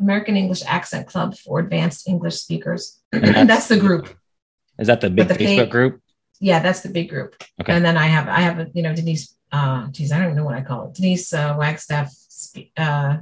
American 0.00 0.36
English 0.36 0.62
Accent 0.66 1.04
Club 1.06 1.36
for 1.42 1.60
advanced 1.60 2.08
English 2.08 2.36
speakers. 2.44 2.82
that's- 3.12 3.46
that's 3.50 3.68
the 3.68 3.78
group. 3.86 4.04
Is 4.78 4.86
that 4.88 5.00
the 5.00 5.10
big 5.10 5.28
the 5.28 5.34
Facebook 5.34 5.70
group? 5.70 6.00
Yeah, 6.40 6.58
that's 6.60 6.80
the 6.80 6.88
big 6.98 7.08
group. 7.08 7.30
Okay. 7.60 7.72
And 7.74 7.84
then 7.86 7.96
I 7.96 8.06
have 8.06 8.26
I 8.28 8.40
have 8.40 8.56
you 8.74 8.82
know 8.82 8.94
Denise. 8.94 9.34
Uh, 9.52 9.86
geez, 9.94 10.10
I 10.10 10.16
don't 10.18 10.26
even 10.26 10.36
know 10.36 10.44
what 10.44 10.56
I 10.56 10.62
call 10.62 10.80
it. 10.88 10.94
Denise 10.94 11.32
uh, 11.32 11.54
Wagstaff 11.56 12.10
spe- 12.10 12.72
uh, 12.76 13.18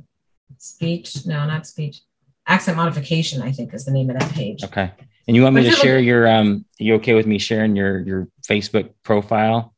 speech. 0.59 1.27
No, 1.27 1.45
not 1.47 1.67
speech. 1.67 2.01
Accent 2.47 2.77
modification. 2.79 3.43
I 3.43 3.53
think 3.53 3.75
is 3.75 3.85
the 3.85 3.93
name 3.93 4.09
of 4.11 4.19
that 4.19 4.31
page. 4.33 4.65
Okay. 4.65 4.91
And 5.29 5.37
you 5.37 5.43
want 5.43 5.55
me 5.55 5.63
But 5.63 5.71
to 5.71 5.77
share 5.77 5.97
look- 5.99 6.07
your 6.07 6.27
um? 6.27 6.65
Are 6.81 6.85
you 6.85 6.95
okay 6.97 7.15
with 7.15 7.27
me 7.27 7.39
sharing 7.39 7.77
your 7.77 8.01
your 8.01 8.29
Facebook 8.49 8.91
profile? 9.03 9.72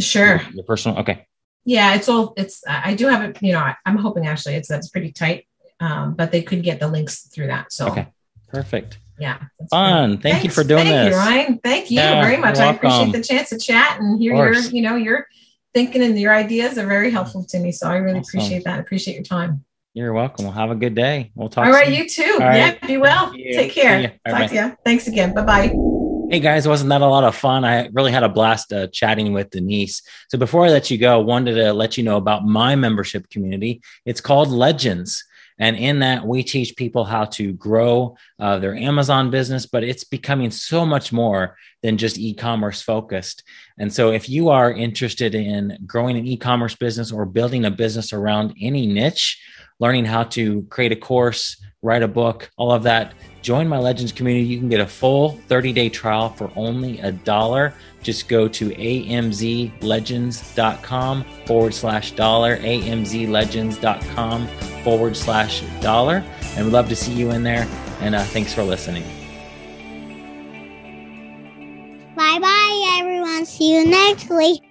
Sure. 0.00 0.36
Your, 0.36 0.50
your 0.52 0.64
personal. 0.64 0.98
Okay. 0.98 1.26
Yeah, 1.64 1.94
it's 1.94 2.08
all. 2.08 2.34
It's 2.36 2.62
I 2.68 2.94
do 2.94 3.06
have 3.06 3.22
it. 3.22 3.38
You 3.42 3.52
know, 3.52 3.60
I, 3.60 3.74
I'm 3.86 3.96
hoping 3.96 4.26
actually 4.26 4.54
it's 4.56 4.68
that's 4.68 4.88
pretty 4.88 5.12
tight. 5.12 5.46
Um, 5.80 6.14
but 6.14 6.30
they 6.30 6.42
could 6.42 6.62
get 6.62 6.78
the 6.80 6.88
links 6.88 7.22
through 7.28 7.48
that. 7.48 7.72
So 7.72 7.88
Okay. 7.88 8.06
Perfect. 8.48 8.98
yeah, 9.18 9.38
Fun. 9.70 10.18
Thank 10.18 10.44
you 10.44 10.50
for 10.50 10.62
doing 10.62 10.84
Thank 10.84 11.10
this. 11.10 11.14
you, 11.14 11.16
Ryan. 11.20 11.58
Thank 11.62 11.90
you 11.90 11.98
Yeah, 11.98 12.22
very 12.22 12.36
much. 12.36 12.58
I 12.58 12.72
appreciate 12.72 13.12
the 13.12 13.22
chance 13.22 13.48
to 13.50 13.58
chat 13.58 13.98
and 14.00 14.20
hear 14.20 14.34
your, 14.34 14.54
you 14.54 14.80
know, 14.82 14.94
your 14.94 15.26
thinking 15.74 16.02
and 16.02 16.16
your 16.18 16.32
ideas 16.32 16.78
are 16.78 16.86
very 16.86 17.10
helpful 17.10 17.44
to 17.46 17.58
me. 17.58 17.72
So 17.72 17.88
I 17.88 17.96
really 17.96 18.20
Awesome. 18.20 18.38
appreciate 18.38 18.64
that. 18.64 18.76
I 18.76 18.78
appreciate 18.78 19.14
your 19.14 19.24
time. 19.24 19.64
You're 19.94 20.12
welcome. 20.12 20.44
Well, 20.44 20.54
have 20.54 20.70
a 20.70 20.76
good 20.76 20.94
day. 20.94 21.32
We'll 21.34 21.48
talk. 21.48 21.66
All 21.66 21.72
right, 21.72 21.86
soon. 21.86 21.94
you 21.94 22.08
too. 22.08 22.32
All 22.34 22.38
right. 22.46 22.78
yeah, 22.80 22.86
be 22.86 22.96
well. 22.96 23.32
Take 23.32 23.72
care. 23.72 24.02
Talk 24.08 24.18
Bye-bye. 24.24 24.46
to 24.48 24.54
you. 24.54 24.76
Thanks 24.84 25.08
again. 25.08 25.34
Bye 25.34 25.42
bye. 25.44 25.93
Hey 26.34 26.40
guys, 26.40 26.66
wasn't 26.66 26.90
that 26.90 27.00
a 27.00 27.06
lot 27.06 27.22
of 27.22 27.36
fun? 27.36 27.64
I 27.64 27.86
really 27.92 28.10
had 28.10 28.24
a 28.24 28.28
blast 28.28 28.72
uh, 28.72 28.88
chatting 28.88 29.32
with 29.32 29.50
Denise. 29.50 30.02
So 30.28 30.36
before 30.36 30.66
I 30.66 30.70
let 30.70 30.90
you 30.90 30.98
go, 30.98 31.20
wanted 31.20 31.54
to 31.54 31.72
let 31.72 31.96
you 31.96 32.02
know 32.02 32.16
about 32.16 32.44
my 32.44 32.74
membership 32.74 33.30
community. 33.30 33.82
It's 34.04 34.20
called 34.20 34.48
Legends. 34.48 35.22
And 35.60 35.76
in 35.76 36.00
that, 36.00 36.26
we 36.26 36.42
teach 36.42 36.74
people 36.74 37.04
how 37.04 37.26
to 37.26 37.52
grow 37.52 38.16
uh, 38.40 38.58
their 38.58 38.74
Amazon 38.74 39.30
business, 39.30 39.66
but 39.66 39.84
it's 39.84 40.02
becoming 40.02 40.50
so 40.50 40.84
much 40.84 41.12
more 41.12 41.56
than 41.84 41.98
just 41.98 42.18
e 42.18 42.34
commerce 42.34 42.82
focused. 42.82 43.44
And 43.78 43.92
so, 43.92 44.10
if 44.10 44.28
you 44.28 44.48
are 44.48 44.72
interested 44.72 45.36
in 45.36 45.78
growing 45.86 46.16
an 46.16 46.26
e 46.26 46.36
commerce 46.36 46.74
business 46.74 47.12
or 47.12 47.26
building 47.26 47.64
a 47.64 47.70
business 47.70 48.12
around 48.12 48.56
any 48.60 48.88
niche, 48.88 49.40
learning 49.80 50.04
how 50.04 50.22
to 50.24 50.62
create 50.70 50.92
a 50.92 50.96
course, 50.96 51.56
write 51.82 52.02
a 52.02 52.08
book, 52.08 52.50
all 52.56 52.72
of 52.72 52.82
that, 52.84 53.12
join 53.42 53.68
my 53.68 53.78
Legends 53.78 54.12
community. 54.12 54.46
You 54.46 54.58
can 54.58 54.68
get 54.68 54.80
a 54.80 54.86
full 54.86 55.30
30 55.48 55.72
day 55.72 55.88
trial 55.88 56.28
for 56.30 56.50
only 56.56 56.98
a 57.00 57.12
dollar. 57.12 57.74
Just 58.02 58.28
go 58.28 58.48
to 58.48 58.70
amzlegends.com 58.70 61.24
forward 61.46 61.74
slash 61.74 62.12
dollar, 62.12 62.56
amzlegends.com 62.58 64.46
forward 64.82 65.16
slash 65.16 65.62
dollar. 65.80 66.22
And 66.56 66.66
we'd 66.66 66.72
love 66.72 66.88
to 66.88 66.96
see 66.96 67.12
you 67.12 67.30
in 67.30 67.42
there. 67.42 67.66
And 68.00 68.14
uh, 68.14 68.22
thanks 68.24 68.52
for 68.52 68.62
listening. 68.62 69.04
Bye 72.16 72.38
bye, 72.38 72.98
everyone. 73.00 73.46
See 73.46 73.74
you 73.74 73.86
next 73.86 74.30
week. 74.30 74.62